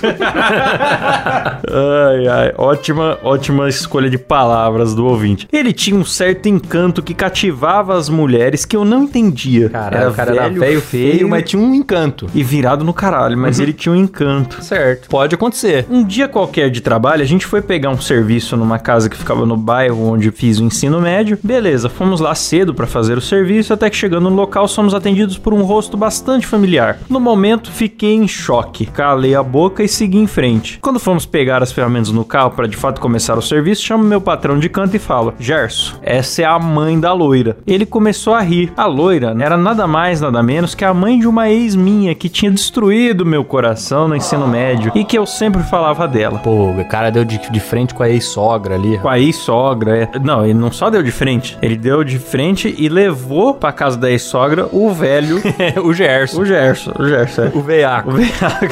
ai, 1.68 2.28
ai. 2.28 2.54
Ótima, 2.56 3.18
ótima 3.22 3.68
escolha 3.68 4.08
de 4.10 4.18
palavras 4.18 4.94
do 4.94 5.06
ouvinte. 5.06 5.48
Ele 5.52 5.72
tinha 5.72 5.96
um 5.96 6.04
certo 6.04 6.48
encanto 6.48 7.02
que 7.02 7.14
cativava 7.14 7.96
as 7.96 8.08
mulheres 8.08 8.64
que 8.64 8.76
eu 8.76 8.84
não 8.84 9.04
entendia. 9.04 9.68
Caralho, 9.70 9.96
era 9.96 10.10
o 10.10 10.14
cara 10.14 10.32
velho, 10.32 10.40
era 10.40 10.48
velho, 10.50 10.80
feio, 10.80 11.12
feio, 11.12 11.28
mas 11.28 11.48
tinha 11.48 11.62
um 11.62 11.74
encanto. 11.74 12.26
E 12.34 12.42
virado 12.42 12.84
no 12.84 12.92
caralho, 12.92 13.36
mas 13.36 13.58
uhum. 13.58 13.64
ele 13.64 13.72
tinha 13.72 13.92
um 13.92 13.96
encanto. 13.96 14.62
Certo. 14.62 15.08
Pode 15.08 15.34
acontecer. 15.34 15.86
Um 15.90 16.04
dia 16.04 16.28
qualquer 16.28 16.70
de 16.70 16.80
trabalho, 16.80 17.22
a 17.22 17.26
gente 17.26 17.46
foi 17.46 17.62
pegar 17.62 17.90
um 17.90 18.00
serviço 18.00 18.56
numa 18.56 18.78
casa 18.78 19.08
que 19.08 19.16
ficava 19.16 19.44
no 19.46 19.56
bairro 19.56 20.10
onde 20.10 20.30
fiz 20.30 20.58
o 20.58 20.64
ensino 20.64 21.00
médio. 21.20 21.38
Beleza, 21.42 21.88
fomos 21.88 22.20
lá 22.20 22.34
cedo 22.34 22.74
para 22.74 22.86
fazer 22.86 23.18
o 23.18 23.20
serviço, 23.20 23.72
até 23.72 23.90
que 23.90 23.96
chegando 23.96 24.30
no 24.30 24.36
local 24.36 24.66
somos 24.66 24.94
atendidos 24.94 25.36
por 25.36 25.52
um 25.52 25.62
rosto 25.62 25.96
bastante 25.96 26.46
familiar. 26.46 26.98
No 27.08 27.20
momento, 27.20 27.70
fiquei 27.70 28.14
em 28.14 28.26
choque. 28.26 28.86
Calei 28.86 29.34
a 29.34 29.42
boca 29.42 29.82
e 29.82 29.88
segui 29.88 30.18
em 30.18 30.26
frente. 30.26 30.78
Quando 30.80 30.98
fomos 30.98 31.26
pegar 31.26 31.62
as 31.62 31.72
ferramentas 31.72 32.10
no 32.10 32.24
carro 32.24 32.52
para 32.52 32.66
de 32.66 32.76
fato 32.76 33.00
começar 33.00 33.36
o 33.36 33.42
serviço, 33.42 33.82
chamo 33.82 34.04
meu 34.04 34.20
patrão 34.20 34.58
de 34.58 34.68
canto 34.68 34.96
e 34.96 34.98
falo: 34.98 35.34
Gerson, 35.38 35.96
essa 36.02 36.42
é 36.42 36.44
a 36.44 36.58
mãe 36.58 36.98
da 36.98 37.12
loira. 37.12 37.58
Ele 37.66 37.84
começou 37.84 38.34
a 38.34 38.40
rir. 38.40 38.72
A 38.76 38.86
loira 38.86 39.34
era 39.38 39.56
nada 39.56 39.86
mais, 39.86 40.20
nada 40.20 40.42
menos 40.42 40.74
que 40.74 40.84
a 40.84 40.94
mãe 40.94 41.18
de 41.18 41.26
uma 41.26 41.50
ex 41.50 41.74
minha 41.74 42.14
que 42.14 42.28
tinha 42.28 42.50
destruído 42.50 43.26
meu 43.26 43.44
coração 43.44 44.08
no 44.08 44.16
ensino 44.16 44.48
médio 44.48 44.92
e 44.94 45.04
que 45.04 45.18
eu 45.18 45.26
sempre 45.26 45.62
falava 45.64 46.08
dela. 46.08 46.38
Pô, 46.38 46.70
o 46.70 46.84
cara 46.88 47.10
deu 47.10 47.24
de, 47.24 47.38
de 47.50 47.60
frente 47.60 47.94
com 47.94 48.02
a 48.02 48.08
ex-sogra 48.08 48.74
ali. 48.74 48.98
Com 48.98 49.08
a 49.08 49.18
ex-sogra, 49.18 49.98
é. 49.98 50.18
Não, 50.18 50.44
ele 50.44 50.54
não 50.54 50.72
só 50.72 50.88
deu 50.88 50.99
de 51.02 51.10
frente, 51.10 51.58
ele 51.62 51.76
deu 51.76 52.04
de 52.04 52.18
frente 52.18 52.74
e 52.76 52.88
levou 52.88 53.54
pra 53.54 53.72
casa 53.72 53.96
da 53.96 54.10
ex-sogra 54.10 54.68
o 54.72 54.92
velho. 54.92 55.40
o 55.82 55.92
Gerson. 55.92 56.40
O 56.40 56.44
Gerson, 56.44 56.92
o 56.98 57.06
Gerson. 57.06 57.42
É. 57.42 57.50
O 57.54 57.60
veiaco. 57.60 58.10
O 58.10 58.12
veiaco. 58.12 58.66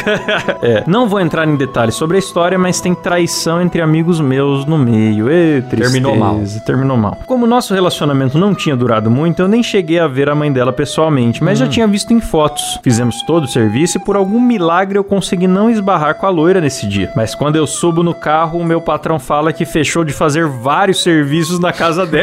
é. 0.63 0.85
Não 0.87 1.09
vou 1.09 1.21
entrar 1.21 1.47
em 1.47 1.57
detalhes 1.57 1.95
sobre 1.95 2.17
a 2.17 2.19
história, 2.19 2.59
mas 2.59 2.81
tem 2.81 2.95
traição 2.95 3.61
entre 3.61 3.81
amigos 3.81 4.21
meus 4.21 4.65
no 4.65 4.79
meio. 4.79 5.31
Ê, 5.31 5.63
tristeza. 5.63 5.93
Terminou 5.93 6.17
mal. 6.17 6.41
Terminou 6.65 6.97
mal. 6.97 7.19
Como 7.27 7.47
nosso 7.47 7.75
relacionamento 7.75 8.39
não 8.39 8.55
tinha 8.55 8.77
durado 8.77 9.11
muito, 9.11 9.41
eu 9.41 9.49
nem 9.49 9.63
cheguei 9.63 9.99
a 9.99 10.07
ver 10.07 10.29
a 10.29 10.35
mãe 10.35 10.53
dela 10.53 10.73
pessoalmente, 10.73 11.43
mas 11.43 11.61
hum. 11.61 11.65
já 11.65 11.71
tinha 11.71 11.87
visto 11.87 12.13
em 12.13 12.21
fotos. 12.21 12.79
Fizemos 12.83 13.23
todo 13.23 13.45
o 13.45 13.49
serviço 13.49 13.99
e 13.99 14.01
por 14.01 14.17
algum 14.17 14.41
milagre 14.41 14.99
eu 14.99 15.05
consegui 15.05 15.47
não 15.47 15.71
esbarrar 15.71 16.15
com 16.15 16.27
a 16.27 16.31
loira 16.31 16.61
nesse 16.61 16.87
dia. 16.87 17.11
Mas 17.15 17.35
quando 17.35 17.57
eu 17.57 17.67
subo 17.67 18.03
no 18.03 18.15
carro, 18.15 18.59
o 18.59 18.65
meu 18.65 18.81
patrão 18.81 19.19
fala 19.19 19.53
que 19.53 19.65
fechou 19.65 20.05
de 20.05 20.13
fazer 20.13 20.47
vários 20.47 21.03
serviços 21.03 21.59
na 21.59 21.73
casa 21.73 22.07
dela. 22.07 22.18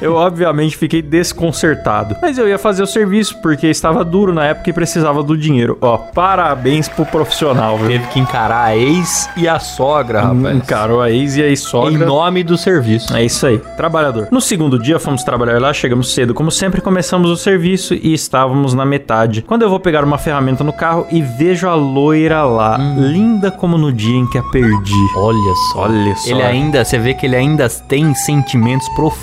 Eu 0.00 0.14
obviamente 0.14 0.76
fiquei 0.76 1.02
desconcertado. 1.02 2.16
Mas 2.20 2.38
eu 2.38 2.48
ia 2.48 2.58
fazer 2.58 2.82
o 2.82 2.86
serviço 2.86 3.40
porque 3.40 3.66
estava 3.66 4.04
duro 4.04 4.32
na 4.32 4.44
época 4.44 4.70
e 4.70 4.72
precisava 4.72 5.22
do 5.22 5.36
dinheiro. 5.36 5.78
Ó, 5.80 5.96
parabéns 5.96 6.88
pro 6.88 7.04
profissional, 7.04 7.76
viu? 7.78 7.88
Teve 7.88 8.06
que 8.08 8.20
encarar 8.20 8.64
a 8.64 8.76
ex 8.76 9.28
e 9.36 9.48
a 9.48 9.58
sogra, 9.58 10.22
rapaz. 10.22 10.56
Encarou 10.56 11.02
a 11.02 11.10
ex 11.10 11.36
e 11.36 11.42
a 11.42 11.46
ex-sogra. 11.46 11.92
Em 11.92 11.98
nome 11.98 12.42
do 12.42 12.56
serviço. 12.56 13.14
É 13.16 13.24
isso 13.24 13.46
aí. 13.46 13.58
Trabalhador. 13.76 14.28
No 14.30 14.40
segundo 14.40 14.78
dia 14.78 14.98
fomos 14.98 15.22
trabalhar 15.24 15.60
lá, 15.60 15.72
chegamos 15.72 16.12
cedo, 16.14 16.34
como 16.34 16.50
sempre, 16.50 16.80
começamos 16.80 17.30
o 17.30 17.36
serviço 17.36 17.94
e 17.94 18.12
estávamos 18.12 18.74
na 18.74 18.84
metade. 18.84 19.42
Quando 19.42 19.62
eu 19.62 19.70
vou 19.70 19.80
pegar 19.80 20.04
uma 20.04 20.18
ferramenta 20.18 20.62
no 20.62 20.72
carro 20.72 21.06
e 21.10 21.20
vejo 21.22 21.68
a 21.68 21.74
loira 21.74 22.44
lá, 22.44 22.78
hum. 22.78 22.96
linda 23.00 23.50
como 23.50 23.76
no 23.76 23.92
dia 23.92 24.16
em 24.16 24.26
que 24.28 24.38
a 24.38 24.42
perdi. 24.42 24.92
Olha 25.16 25.54
só. 25.72 25.80
Olha 25.80 26.14
só. 26.16 26.30
Ele 26.30 26.42
ainda, 26.42 26.84
você 26.84 26.98
vê 26.98 27.14
que 27.14 27.26
ele 27.26 27.36
ainda 27.36 27.68
tem 27.68 28.14
sentimentos 28.14 28.88
profundos 28.90 29.15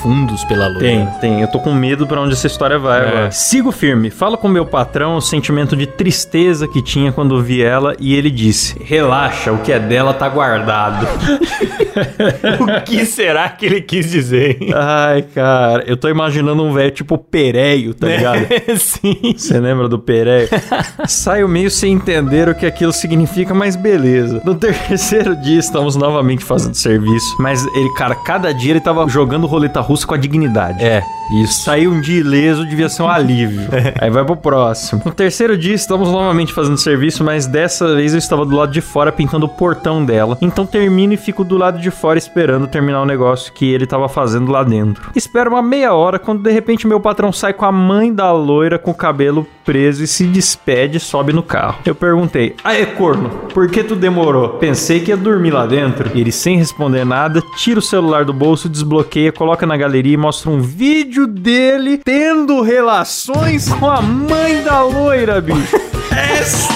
pela 0.47 0.67
loira. 0.67 0.79
Tem, 0.79 1.05
tem. 1.21 1.41
Eu 1.41 1.47
tô 1.47 1.59
com 1.59 1.73
medo 1.73 2.05
para 2.05 2.21
onde 2.21 2.33
essa 2.33 2.47
história 2.47 2.77
vai 2.77 2.99
é. 2.99 3.07
agora. 3.07 3.31
Sigo 3.31 3.71
firme. 3.71 4.09
Falo 4.09 4.37
com 4.37 4.47
meu 4.47 4.65
patrão 4.65 5.15
o 5.15 5.21
sentimento 5.21 5.75
de 5.75 5.85
tristeza 5.85 6.67
que 6.67 6.81
tinha 6.81 7.11
quando 7.11 7.41
vi 7.41 7.63
ela 7.63 7.95
e 7.99 8.13
ele 8.13 8.29
disse: 8.29 8.77
Relaxa, 8.83 9.51
o 9.51 9.59
que 9.59 9.71
é 9.71 9.79
dela 9.79 10.13
tá 10.13 10.27
guardado. 10.27 11.07
o 12.59 12.81
que 12.83 13.05
será 13.05 13.49
que 13.49 13.65
ele 13.65 13.81
quis 13.81 14.09
dizer? 14.09 14.61
Hein? 14.61 14.73
Ai, 14.73 15.21
cara, 15.21 15.83
eu 15.87 15.95
tô 15.95 16.09
imaginando 16.09 16.63
um 16.63 16.73
velho 16.73 16.91
tipo 16.91 17.17
Pereio, 17.17 17.93
tá 17.93 18.07
ligado? 18.09 18.47
Sim. 18.77 19.33
Você 19.35 19.59
lembra 19.59 19.87
do 19.87 19.99
Pereio? 19.99 20.49
Saio 21.07 21.47
meio 21.47 21.69
sem 21.69 21.93
entender 21.93 22.49
o 22.49 22.55
que 22.55 22.65
aquilo 22.65 22.91
significa, 22.91 23.53
mas 23.53 23.75
beleza. 23.75 24.41
No 24.43 24.55
terceiro 24.55 25.35
dia 25.35 25.59
estamos 25.59 25.95
novamente 25.95 26.43
fazendo 26.43 26.75
serviço, 26.75 27.35
mas 27.39 27.65
ele, 27.75 27.93
cara, 27.93 28.15
cada 28.15 28.53
dia 28.53 28.71
ele 28.71 28.79
tava 28.79 29.07
jogando 29.07 29.47
roleta 29.47 29.79
russa 29.83 30.07
com 30.07 30.13
a 30.15 30.17
dignidade. 30.17 30.83
É. 30.83 31.03
Isso. 31.31 31.63
Saiu 31.63 31.91
um 31.91 32.01
dia 32.01 32.19
ileso, 32.19 32.65
devia 32.65 32.89
ser 32.89 33.03
um 33.03 33.07
alívio. 33.07 33.61
É. 33.71 33.93
Aí 34.05 34.09
vai 34.09 34.23
pro 34.23 34.35
próximo. 34.35 35.01
No 35.05 35.11
terceiro 35.11 35.57
dia, 35.57 35.73
estamos 35.73 36.09
novamente 36.11 36.53
fazendo 36.53 36.77
serviço, 36.77 37.23
mas 37.23 37.45
dessa 37.45 37.95
vez 37.95 38.13
eu 38.13 38.19
estava 38.19 38.45
do 38.45 38.55
lado 38.55 38.71
de 38.71 38.81
fora 38.81 39.11
pintando 39.11 39.45
o 39.45 39.49
portão 39.49 40.03
dela. 40.03 40.37
Então 40.41 40.65
termino 40.65 41.13
e 41.13 41.17
fico 41.17 41.43
do 41.43 41.57
lado 41.57 41.79
de 41.79 41.91
fora 41.91 42.17
esperando 42.17 42.67
terminar 42.67 43.01
o 43.01 43.05
negócio 43.05 43.53
que 43.53 43.71
ele 43.71 43.83
estava 43.83 44.09
fazendo 44.09 44.51
lá 44.51 44.63
dentro. 44.63 45.11
Espero 45.15 45.51
uma 45.51 45.61
meia 45.61 45.93
hora 45.93 46.19
quando 46.19 46.43
de 46.43 46.51
repente 46.51 46.87
meu 46.87 46.99
patrão 46.99 47.31
sai 47.31 47.53
com 47.53 47.65
a 47.65 47.71
mãe 47.71 48.13
da 48.13 48.31
loira 48.31 48.77
com 48.77 48.91
o 48.91 48.95
cabelo 48.95 49.47
preso 49.63 50.03
e 50.03 50.07
se 50.07 50.25
despede 50.25 50.97
e 50.97 50.99
sobe 50.99 51.33
no 51.33 51.43
carro. 51.43 51.79
Eu 51.85 51.95
perguntei: 51.95 52.55
Aê, 52.63 52.85
corno, 52.85 53.29
por 53.53 53.69
que 53.69 53.83
tu 53.83 53.95
demorou? 53.95 54.49
Pensei 54.49 54.99
que 54.99 55.11
ia 55.11 55.17
dormir 55.17 55.51
lá 55.51 55.65
dentro. 55.65 56.11
E 56.13 56.21
ele, 56.21 56.31
sem 56.31 56.57
responder 56.57 57.05
nada, 57.05 57.41
tira 57.57 57.79
o 57.79 57.81
celular 57.81 58.25
do 58.25 58.33
bolso, 58.33 58.69
desbloqueia, 58.69 59.31
coloca 59.31 59.65
na 59.65 59.77
galeria 59.77 60.13
e 60.13 60.17
mostra 60.17 60.49
um 60.49 60.59
vídeo 60.59 61.12
dele 61.21 61.97
tendo 61.97 62.61
relações 62.61 63.69
com 63.69 63.89
a 63.89 64.01
mãe 64.01 64.63
da 64.63 64.81
loira, 64.81 65.39
bicho. 65.39 65.75
é 66.11 66.43
sexo, 66.43 66.73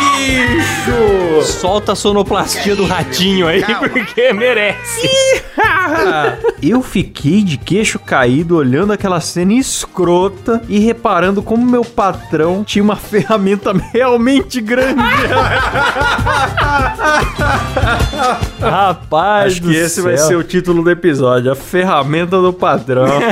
bicho! 0.00 0.18
bicho! 0.28 1.42
Solta 1.42 1.92
a 1.92 1.96
sonoplastia 1.96 2.76
do 2.76 2.84
ratinho 2.84 3.46
aí, 3.46 3.62
porque 3.64 4.32
merece. 4.32 5.08
Eu 6.62 6.82
fiquei 6.82 7.42
de 7.42 7.56
queixo 7.56 7.98
caído 7.98 8.56
olhando 8.56 8.92
aquela 8.92 9.20
cena 9.20 9.52
escrota 9.54 10.60
e 10.68 10.78
reparando 10.78 11.42
como 11.42 11.64
meu 11.64 11.84
patrão 11.84 12.62
tinha 12.64 12.82
uma 12.82 12.96
ferramenta 12.96 13.72
realmente 13.92 14.60
grande. 14.60 15.02
Rapaz 18.60 19.52
Acho 19.52 19.62
que 19.62 19.74
esse 19.74 20.00
vai 20.00 20.16
ser 20.16 20.36
o 20.36 20.42
título 20.44 20.82
do 20.82 20.90
episódio, 20.90 21.50
a 21.52 21.54
ferramenta 21.54 22.40
do 22.40 22.52
patrão. 22.52 23.06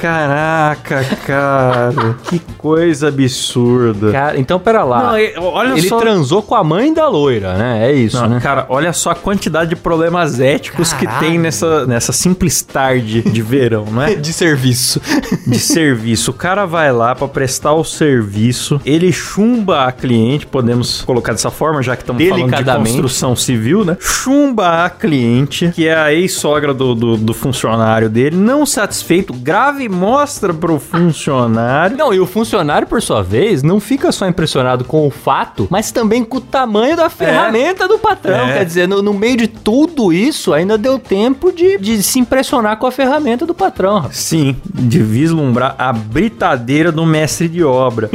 Caraca, 0.00 1.04
cara, 1.26 2.14
que 2.28 2.38
coisa 2.58 3.08
absurda. 3.08 4.12
Cara, 4.12 4.38
então 4.38 4.58
pera 4.58 4.84
lá. 4.84 5.02
Não, 5.12 5.18
e- 5.18 5.34
olha 5.38 5.72
Ele 5.72 5.88
só. 5.88 5.98
transou 5.98 6.42
com 6.42 6.54
a 6.54 6.62
mãe 6.62 6.92
da 6.92 7.08
loira, 7.08 7.54
né? 7.54 7.88
É 7.88 7.92
isso, 7.92 8.20
Não, 8.20 8.28
né? 8.28 8.40
Cara, 8.40 8.66
olha 8.68 8.92
só 8.92 9.10
a 9.10 9.14
quantidade 9.14 9.70
de 9.70 9.76
problemas 9.76 10.38
éticos 10.38 10.92
que 10.92 11.06
tem 11.18 11.38
nessa, 11.38 11.86
nessa 11.86 12.12
simples 12.12 12.62
tarde 12.62 13.22
de 13.22 13.42
verão, 13.42 13.86
não 13.90 14.02
é? 14.02 14.14
De 14.26 14.32
serviço. 14.32 15.00
de 15.46 15.58
serviço. 15.58 16.30
O 16.30 16.34
cara 16.34 16.64
vai 16.64 16.92
lá 16.92 17.14
pra 17.14 17.28
prestar 17.28 17.72
o 17.74 17.84
serviço, 17.84 18.80
ele 18.84 19.12
chumba 19.12 19.84
a 19.84 19.92
cliente, 19.92 20.46
podemos 20.46 21.02
colocar 21.02 21.32
dessa 21.32 21.50
forma, 21.50 21.82
já 21.82 21.94
que 21.94 22.02
estamos 22.02 22.26
falando 22.28 22.54
de 22.54 22.64
construção 22.64 23.36
civil, 23.36 23.84
né? 23.84 23.96
Chumba 24.00 24.84
a 24.84 24.90
cliente, 24.90 25.70
que 25.74 25.86
é 25.86 25.94
a 25.94 26.12
ex-sogra 26.12 26.74
do, 26.74 26.94
do, 26.94 27.16
do 27.16 27.34
funcionário 27.34 28.08
dele, 28.08 28.36
não 28.36 28.66
satisfeito, 28.66 29.32
grave 29.32 29.84
e 29.84 29.88
mostra 29.88 30.52
pro 30.52 30.78
funcionário. 30.78 31.96
Não, 31.96 32.12
e 32.12 32.20
o 32.20 32.26
funcionário, 32.26 32.86
por 32.86 33.00
sua 33.00 33.22
vez, 33.22 33.62
não 33.62 33.78
fica 33.80 34.10
só 34.12 34.26
impressionado 34.26 34.84
com 34.84 35.06
o 35.06 35.10
fato, 35.10 35.66
mas 35.70 35.90
também 35.90 36.24
com 36.24 36.38
o 36.38 36.40
tamanho 36.40 36.96
da 36.96 37.08
ferramenta 37.08 37.86
do 37.88 37.98
patrão. 37.98 38.48
É. 38.48 38.58
Quer 38.58 38.64
dizer, 38.64 38.88
no, 38.88 39.02
no 39.02 39.14
meio 39.14 39.36
de 39.36 39.48
tudo 39.48 40.12
isso, 40.12 40.52
ainda 40.52 40.76
deu 40.76 40.98
tempo 41.08 41.52
de, 41.52 41.78
de 41.78 42.02
se 42.02 42.18
impressionar 42.18 42.78
com 42.78 42.86
a 42.86 42.92
ferramenta 42.92 43.46
do 43.46 43.54
patrão. 43.54 43.96
rapaz. 43.96 44.16
Sim, 44.16 44.56
de 44.72 45.02
vislumbrar 45.02 45.74
a 45.78 45.92
britadeira 45.92 46.92
do 46.92 47.04
mestre 47.06 47.48
de 47.48 47.64
obra. 47.64 48.10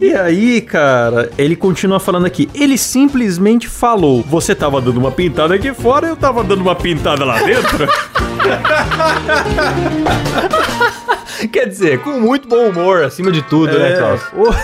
e 0.00 0.12
aí, 0.14 0.60
cara, 0.60 1.30
ele 1.36 1.56
continua 1.56 2.00
falando 2.00 2.26
aqui. 2.26 2.48
Ele 2.54 2.78
simplesmente 2.78 3.68
falou: 3.68 4.22
Você 4.22 4.54
tava 4.54 4.80
dando 4.80 4.98
uma 4.98 5.10
pintada 5.10 5.54
aqui 5.54 5.72
fora, 5.72 6.06
eu 6.06 6.16
tava 6.16 6.44
dando 6.44 6.62
uma 6.62 6.74
pintada 6.74 7.24
lá 7.24 7.42
dentro. 7.42 7.88
Quer 11.52 11.66
dizer, 11.68 12.00
com 12.00 12.20
muito 12.20 12.48
bom 12.48 12.68
humor, 12.68 13.02
acima 13.04 13.30
de 13.32 13.42
tudo, 13.42 13.78
né, 13.78 13.92
Klaus? 13.96 14.22
O- 14.32 14.54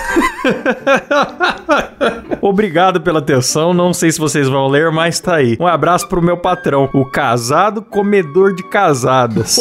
Obrigado 2.41 3.01
pela 3.01 3.19
atenção. 3.19 3.75
Não 3.75 3.93
sei 3.93 4.11
se 4.11 4.19
vocês 4.19 4.49
vão 4.49 4.67
ler, 4.69 4.91
mas 4.91 5.21
tá 5.21 5.37
aí. 5.37 5.57
Um 5.61 5.67
abraço 5.67 6.09
pro 6.09 6.23
meu 6.23 6.37
patrão, 6.37 6.89
o 6.93 7.05
casado 7.05 7.83
comedor 7.83 8.55
de 8.55 8.63
casadas. 8.63 9.57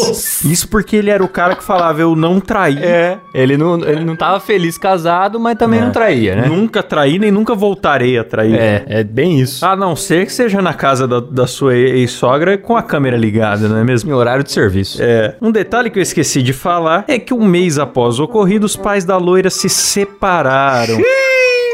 Isso 0.45 0.67
porque 0.69 0.95
ele 0.95 1.09
era 1.09 1.23
o 1.23 1.27
cara 1.27 1.55
que 1.55 1.63
falava: 1.63 2.01
Eu 2.01 2.15
não 2.15 2.39
traí. 2.39 2.77
É, 2.81 3.17
ele 3.33 3.57
não, 3.57 3.79
ele 3.83 4.03
não 4.05 4.15
tava 4.15 4.39
feliz 4.39 4.77
casado, 4.77 5.39
mas 5.39 5.57
também 5.57 5.79
É. 5.79 5.83
não 5.83 5.91
traía, 5.91 6.35
né? 6.35 6.47
Nunca 6.47 6.81
traí, 6.81 7.19
nem 7.19 7.31
nunca 7.31 7.53
voltarei 7.53 8.17
a 8.17 8.23
trair. 8.23 8.55
É, 8.55 8.83
é 8.87 9.03
bem 9.03 9.39
isso. 9.39 9.65
A 9.65 9.75
não 9.75 9.95
ser 9.95 10.25
que 10.25 10.31
seja 10.33 10.61
na 10.61 10.73
casa 10.73 11.07
da, 11.07 11.19
da 11.19 11.45
sua 11.47 11.75
ex-sogra 11.75 12.57
com 12.57 12.77
a 12.77 12.81
câmera 12.83 13.17
ligada, 13.17 13.67
não 13.67 13.77
é 13.77 13.83
mesmo? 13.83 14.09
Em 14.09 14.13
horário 14.13 14.43
de 14.43 14.51
serviço. 14.51 14.99
É. 15.01 15.35
Um 15.41 15.51
detalhe 15.51 15.89
que 15.89 15.99
eu 15.99 16.03
esqueci 16.03 16.41
de 16.41 16.53
falar 16.53 17.03
é 17.09 17.19
que 17.19 17.33
um 17.33 17.43
mês 17.43 17.77
após 17.79 18.19
o 18.19 18.23
ocorrido, 18.23 18.65
os 18.65 18.75
pais 18.75 19.03
da 19.03 19.17
loira 19.17 19.49
se 19.49 19.67
separaram. 19.67 20.97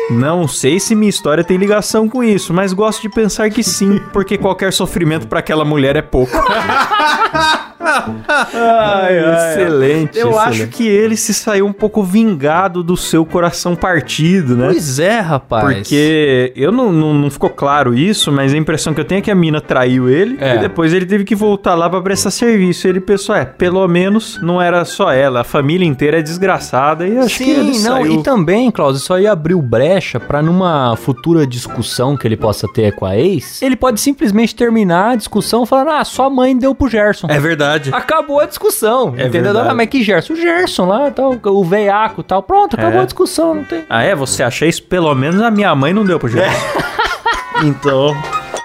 Não 0.09 0.47
sei 0.47 0.79
se 0.79 0.95
minha 0.95 1.09
história 1.09 1.43
tem 1.43 1.57
ligação 1.57 2.07
com 2.07 2.23
isso, 2.23 2.53
mas 2.53 2.73
gosto 2.73 3.01
de 3.01 3.09
pensar 3.09 3.49
que 3.49 3.63
sim, 3.63 3.99
porque 4.13 4.37
qualquer 4.37 4.71
sofrimento 4.71 5.27
pra 5.27 5.39
aquela 5.39 5.65
mulher 5.65 5.95
é 5.95 6.01
pouco. 6.01 6.31
Ai, 8.27 9.19
ai, 9.19 9.51
Excelente, 9.51 10.17
Eu 10.17 10.29
excelente. 10.31 10.47
acho 10.49 10.67
que 10.67 10.87
ele 10.87 11.15
se 11.15 11.33
saiu 11.33 11.65
um 11.65 11.73
pouco 11.73 12.03
vingado 12.03 12.83
do 12.83 12.97
seu 12.97 13.25
coração 13.25 13.75
partido, 13.75 14.55
né? 14.55 14.67
Pois 14.67 14.99
é, 14.99 15.19
rapaz. 15.19 15.65
Porque 15.65 16.51
eu 16.55 16.71
não, 16.71 16.91
não, 16.91 17.13
não 17.13 17.29
ficou 17.29 17.49
claro 17.49 17.93
isso, 17.93 18.31
mas 18.31 18.53
a 18.53 18.57
impressão 18.57 18.93
que 18.93 18.99
eu 19.01 19.05
tenho 19.05 19.19
é 19.19 19.21
que 19.21 19.31
a 19.31 19.35
mina 19.35 19.61
traiu 19.61 20.09
ele 20.09 20.37
É. 20.39 20.55
e 20.55 20.59
depois 20.59 20.93
ele 20.93 21.05
teve 21.05 21.23
que 21.23 21.35
voltar 21.35 21.75
lá 21.75 21.89
pra 21.89 22.01
prestar 22.01 22.31
serviço. 22.31 22.87
E 22.87 22.89
ele 22.89 22.99
pensou, 22.99 23.35
é, 23.35 23.45
pelo 23.45 23.85
menos 23.87 24.39
não 24.41 24.61
era 24.61 24.83
só 24.85 25.11
ela, 25.11 25.41
a 25.41 25.43
família 25.43 25.85
inteira 25.87 26.19
é 26.19 26.21
desgraçada 26.21 27.07
e 27.07 27.17
acho 27.17 27.37
que 27.37 27.49
ele 27.49 27.73
Sim, 27.73 27.83
não, 27.87 27.97
saiu... 27.97 28.19
e 28.19 28.23
também, 28.23 28.71
Klaus, 28.71 28.97
isso 28.97 29.13
aí 29.13 29.27
abriu 29.27 29.61
brecha 29.61 30.19
pra 30.19 30.41
numa 30.41 30.95
futura 30.95 31.45
discussão 31.45 32.17
que 32.17 32.27
ele 32.27 32.37
possa 32.37 32.67
ter 32.67 32.93
com 32.93 33.05
a 33.05 33.17
ex, 33.17 33.61
ele 33.61 33.75
pode 33.75 33.99
simplesmente 33.99 34.55
terminar 34.55 35.11
a 35.11 35.15
discussão 35.15 35.65
falando, 35.65 35.89
ah, 35.91 36.03
sua 36.03 36.29
mãe 36.29 36.57
deu 36.57 36.73
pro 36.73 36.87
Gerson. 36.87 37.27
É 37.29 37.39
verdade. 37.39 37.74
Acabou 37.93 38.39
a 38.39 38.45
discussão, 38.45 39.09
É 39.17 39.23
entendeu? 39.27 39.53
verdade. 39.53 39.69
Ah, 39.69 39.73
mas 39.73 39.87
que 39.87 40.03
Gerson? 40.03 40.33
O 40.33 40.35
Gerson 40.35 40.85
lá, 40.87 41.11
tal, 41.11 41.37
o 41.43 41.63
veiaco 41.63 42.21
e 42.21 42.23
tal. 42.23 42.41
Pronto, 42.43 42.75
acabou 42.75 42.99
É. 42.99 43.03
a 43.03 43.05
discussão, 43.05 43.55
não 43.55 43.63
tem... 43.63 43.83
Ah, 43.89 44.03
é? 44.03 44.15
Você 44.15 44.43
acha 44.43 44.65
isso? 44.65 44.83
Pelo 44.83 45.13
menos 45.15 45.41
a 45.41 45.49
minha 45.51 45.73
mãe 45.75 45.93
não 45.93 46.03
deu 46.05 46.19
pro 46.19 46.27
jeito. 46.29 46.47
então... 47.63 48.15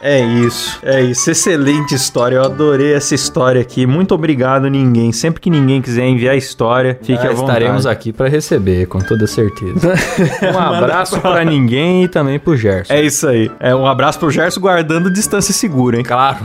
É 0.02 0.20
isso, 0.20 0.78
é 0.82 1.00
isso. 1.02 1.30
Excelente 1.30 1.94
história. 1.94 2.36
Eu 2.36 2.44
adorei 2.44 2.94
essa 2.94 3.14
história 3.14 3.60
aqui. 3.60 3.86
Muito 3.86 4.14
obrigado, 4.14 4.68
ninguém. 4.68 5.12
Sempre 5.12 5.40
que 5.40 5.50
ninguém 5.50 5.82
quiser 5.82 6.06
enviar 6.06 6.36
história, 6.36 6.98
fique 7.02 7.18
Ah, 7.18 7.30
à 7.30 7.32
vontade. 7.34 7.58
estaremos 7.58 7.86
aqui 7.86 8.12
pra 8.12 8.28
receber, 8.28 8.86
com 8.86 8.98
toda 8.98 9.26
certeza. 9.26 9.94
um 10.54 10.58
abraço 10.58 11.20
pra 11.20 11.44
ninguém 11.44 12.04
e 12.04 12.08
também 12.08 12.38
pro 12.38 12.56
Gerson. 12.56 12.92
É 12.92 13.02
isso 13.02 13.28
aí. 13.28 13.50
É 13.60 13.74
um 13.74 13.86
abraço 13.86 14.18
pro 14.18 14.30
Gerson 14.30 14.60
guardando 14.60 15.10
distância 15.10 15.52
segura, 15.52 15.98
hein? 15.98 16.02
Claro. 16.04 16.38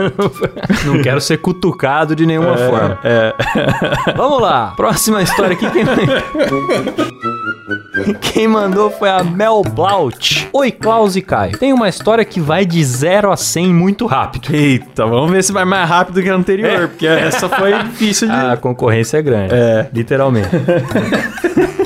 Não 0.84 1.00
quero 1.02 1.20
ser 1.20 1.38
cutucado 1.38 2.14
de 2.14 2.26
nenhuma 2.26 2.56
forma. 2.56 2.98
É. 3.02 3.34
Vamos 4.16 4.40
lá. 4.42 4.72
Próxima 4.76 5.22
história 5.22 5.52
aqui. 5.54 5.66
Quem... 5.70 5.84
Quem 8.20 8.46
mandou 8.46 8.90
foi 8.90 9.08
a 9.08 9.22
Mel 9.24 9.62
Blaut. 9.62 10.48
Oi, 10.52 10.70
Klaus 10.70 11.16
e 11.16 11.22
Caio. 11.22 11.56
Tem 11.56 11.72
uma 11.72 11.88
história 11.88 12.24
que 12.24 12.40
vai 12.40 12.66
de 12.66 12.82
0 12.84 13.30
a 13.30 13.36
100 13.36 13.72
muito 13.72 14.06
rápido. 14.06 14.54
Eita, 14.54 15.06
vamos 15.06 15.30
ver 15.30 15.42
se 15.42 15.52
vai 15.52 15.64
mais 15.64 15.88
rápido 15.88 16.22
que 16.22 16.28
a 16.28 16.34
anterior, 16.34 16.88
porque 16.88 17.06
essa 17.06 17.48
foi 17.48 17.72
difícil 17.84 18.28
de. 18.28 18.34
A 18.34 18.56
concorrência 18.56 19.18
é 19.18 19.22
grande. 19.22 19.54
É. 19.54 19.88
Literalmente. 19.92 20.48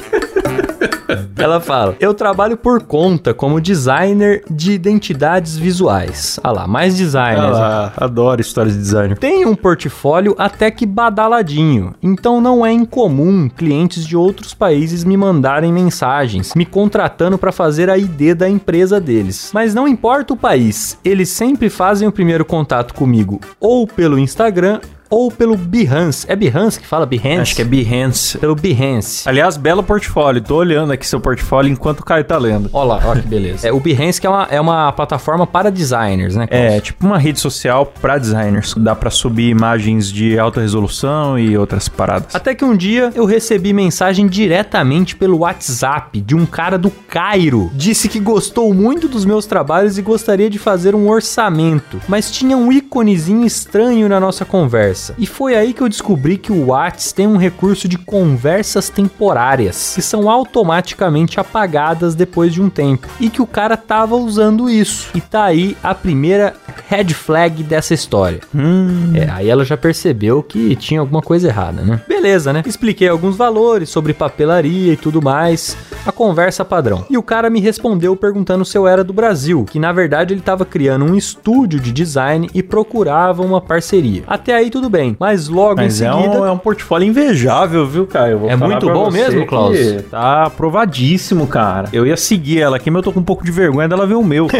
Ela 1.36 1.60
fala: 1.60 1.96
Eu 2.00 2.14
trabalho 2.14 2.56
por 2.56 2.82
conta 2.82 3.32
como 3.32 3.60
designer 3.60 4.42
de 4.50 4.72
identidades 4.72 5.56
visuais. 5.56 6.38
Ah 6.42 6.52
lá, 6.52 6.66
mais 6.66 6.94
Ah 6.94 6.98
designers. 6.98 7.58
lá, 7.58 7.92
adoro 7.96 8.40
histórias 8.40 8.74
de 8.74 8.80
design. 8.80 9.14
Tenho 9.14 9.48
um 9.48 9.54
portfólio 9.54 10.34
até 10.38 10.70
que 10.70 10.86
badaladinho, 10.86 11.94
então 12.02 12.40
não 12.40 12.64
é 12.64 12.72
incomum 12.72 13.48
clientes 13.48 14.06
de 14.06 14.16
outros 14.16 14.54
países 14.54 15.04
me 15.04 15.16
mandarem 15.16 15.72
mensagens, 15.72 16.54
me 16.54 16.66
contratando 16.66 17.38
para 17.38 17.52
fazer 17.52 17.90
a 17.90 17.96
ID 17.96 18.34
da 18.34 18.48
empresa 18.48 19.00
deles. 19.00 19.50
Mas 19.52 19.74
não 19.74 19.88
importa 19.88 20.34
o 20.34 20.36
país, 20.36 20.98
eles 21.04 21.28
sempre 21.28 21.70
fazem 21.70 22.06
o 22.06 22.12
primeiro 22.12 22.44
contato 22.44 22.94
comigo 22.94 23.40
ou 23.60 23.86
pelo 23.86 24.18
Instagram 24.18 24.80
ou 25.10 25.30
pelo 25.30 25.56
Behance. 25.56 26.26
É 26.28 26.36
Behance 26.36 26.78
que 26.80 26.86
fala 26.86 27.06
Behance? 27.06 27.40
Acho 27.40 27.56
que 27.56 27.62
é 27.62 27.64
Behance. 27.64 28.38
pelo 28.38 28.54
Behance. 28.54 29.28
Aliás, 29.28 29.56
belo 29.56 29.82
portfólio. 29.82 30.42
Tô 30.42 30.56
olhando 30.56 30.92
aqui 30.92 31.06
seu 31.06 31.20
portfólio 31.20 31.70
enquanto 31.72 32.00
o 32.00 32.04
Caio 32.04 32.24
tá 32.24 32.36
lendo. 32.38 32.68
Olha 32.72 32.88
lá, 32.88 33.00
olha 33.06 33.22
que 33.22 33.28
beleza. 33.28 33.58
É, 33.68 33.72
o 33.72 33.80
Behance 33.80 34.20
que 34.20 34.26
é 34.26 34.30
uma, 34.30 34.46
é 34.50 34.60
uma 34.60 34.92
plataforma 34.92 35.46
para 35.46 35.70
designers, 35.70 36.36
né? 36.36 36.46
Klaus? 36.46 36.62
É, 36.62 36.80
tipo 36.80 37.04
uma 37.06 37.18
rede 37.18 37.40
social 37.40 37.86
pra 38.00 38.16
designers. 38.18 38.74
Dá 38.76 38.94
pra 38.94 39.10
subir 39.10 39.48
imagens 39.48 40.10
de 40.10 40.38
alta 40.38 40.60
resolução 40.60 41.38
e 41.38 41.56
outras 41.58 41.88
paradas. 41.88 42.34
Até 42.34 42.54
que 42.54 42.64
um 42.64 42.76
dia 42.76 43.10
eu 43.14 43.24
recebi 43.24 43.72
mensagem 43.72 44.26
diretamente 44.26 45.16
pelo 45.16 45.38
WhatsApp 45.38 46.20
de 46.20 46.34
um 46.34 46.46
cara 46.46 46.78
do 46.78 46.90
Cairo. 46.90 47.70
Disse 47.74 48.08
que 48.08 48.20
gostou 48.20 48.72
muito 48.72 49.08
dos 49.08 49.24
meus 49.24 49.44
trabalhos 49.46 49.98
e 49.98 50.02
gostaria 50.02 50.48
de 50.48 50.58
fazer 50.58 50.94
um 50.94 51.08
orçamento, 51.08 52.00
mas 52.08 52.30
tinha 52.30 52.56
um 52.56 52.70
íconezinho 52.72 53.44
estranho 53.46 54.08
na 54.08 54.20
nossa 54.20 54.44
conversa. 54.44 54.97
E 55.18 55.26
foi 55.26 55.56
aí 55.56 55.72
que 55.72 55.82
eu 55.82 55.88
descobri 55.88 56.36
que 56.36 56.52
o 56.52 56.68
Whats 56.68 57.12
tem 57.12 57.26
um 57.26 57.36
recurso 57.36 57.88
de 57.88 57.98
conversas 57.98 58.88
temporárias, 58.88 59.92
que 59.94 60.02
são 60.02 60.28
automaticamente 60.28 61.38
apagadas 61.38 62.14
depois 62.14 62.52
de 62.52 62.60
um 62.60 62.68
tempo. 62.68 63.08
E 63.20 63.30
que 63.30 63.42
o 63.42 63.46
cara 63.46 63.76
tava 63.76 64.16
usando 64.16 64.68
isso. 64.68 65.10
E 65.14 65.20
tá 65.20 65.44
aí 65.44 65.76
a 65.82 65.94
primeira 65.94 66.54
red 66.88 67.08
flag 67.14 67.62
dessa 67.62 67.94
história. 67.94 68.40
Hum. 68.54 69.12
É, 69.14 69.28
aí 69.30 69.48
ela 69.48 69.64
já 69.64 69.76
percebeu 69.76 70.42
que 70.42 70.74
tinha 70.76 71.00
alguma 71.00 71.22
coisa 71.22 71.48
errada, 71.48 71.82
né? 71.82 72.00
Beleza, 72.08 72.52
né? 72.52 72.62
Expliquei 72.66 73.08
alguns 73.08 73.36
valores 73.36 73.88
sobre 73.90 74.12
papelaria 74.12 74.92
e 74.92 74.96
tudo 74.96 75.22
mais. 75.22 75.76
A 76.08 76.12
conversa 76.12 76.64
padrão. 76.64 77.04
E 77.10 77.18
o 77.18 77.22
cara 77.22 77.50
me 77.50 77.60
respondeu 77.60 78.16
perguntando 78.16 78.64
se 78.64 78.78
eu 78.78 78.88
era 78.88 79.04
do 79.04 79.12
Brasil, 79.12 79.66
que 79.70 79.78
na 79.78 79.92
verdade 79.92 80.32
ele 80.32 80.40
estava 80.40 80.64
criando 80.64 81.04
um 81.04 81.14
estúdio 81.14 81.78
de 81.78 81.92
design 81.92 82.48
e 82.54 82.62
procurava 82.62 83.42
uma 83.42 83.60
parceria. 83.60 84.22
Até 84.26 84.54
aí 84.54 84.70
tudo 84.70 84.88
bem, 84.88 85.14
mas 85.20 85.48
logo 85.48 85.76
Mas 85.76 86.00
em 86.00 86.06
é 86.06 86.10
seguida 86.12 86.40
um, 86.40 86.46
é 86.46 86.50
um 86.50 86.56
portfólio 86.56 87.06
invejável, 87.06 87.86
viu, 87.86 88.06
Caio? 88.06 88.48
É 88.48 88.56
muito 88.56 88.86
bom 88.90 89.10
mesmo, 89.10 89.44
Klaus? 89.44 89.76
Tá 90.10 90.44
aprovadíssimo, 90.44 91.46
cara. 91.46 91.90
Eu 91.92 92.06
ia 92.06 92.16
seguir 92.16 92.60
ela 92.62 92.76
aqui, 92.78 92.90
mas 92.90 93.00
eu 93.00 93.02
tô 93.04 93.12
com 93.12 93.20
um 93.20 93.24
pouco 93.24 93.44
de 93.44 93.52
vergonha 93.52 93.86
dela 93.86 94.06
ver 94.06 94.14
o 94.14 94.24
meu. 94.24 94.48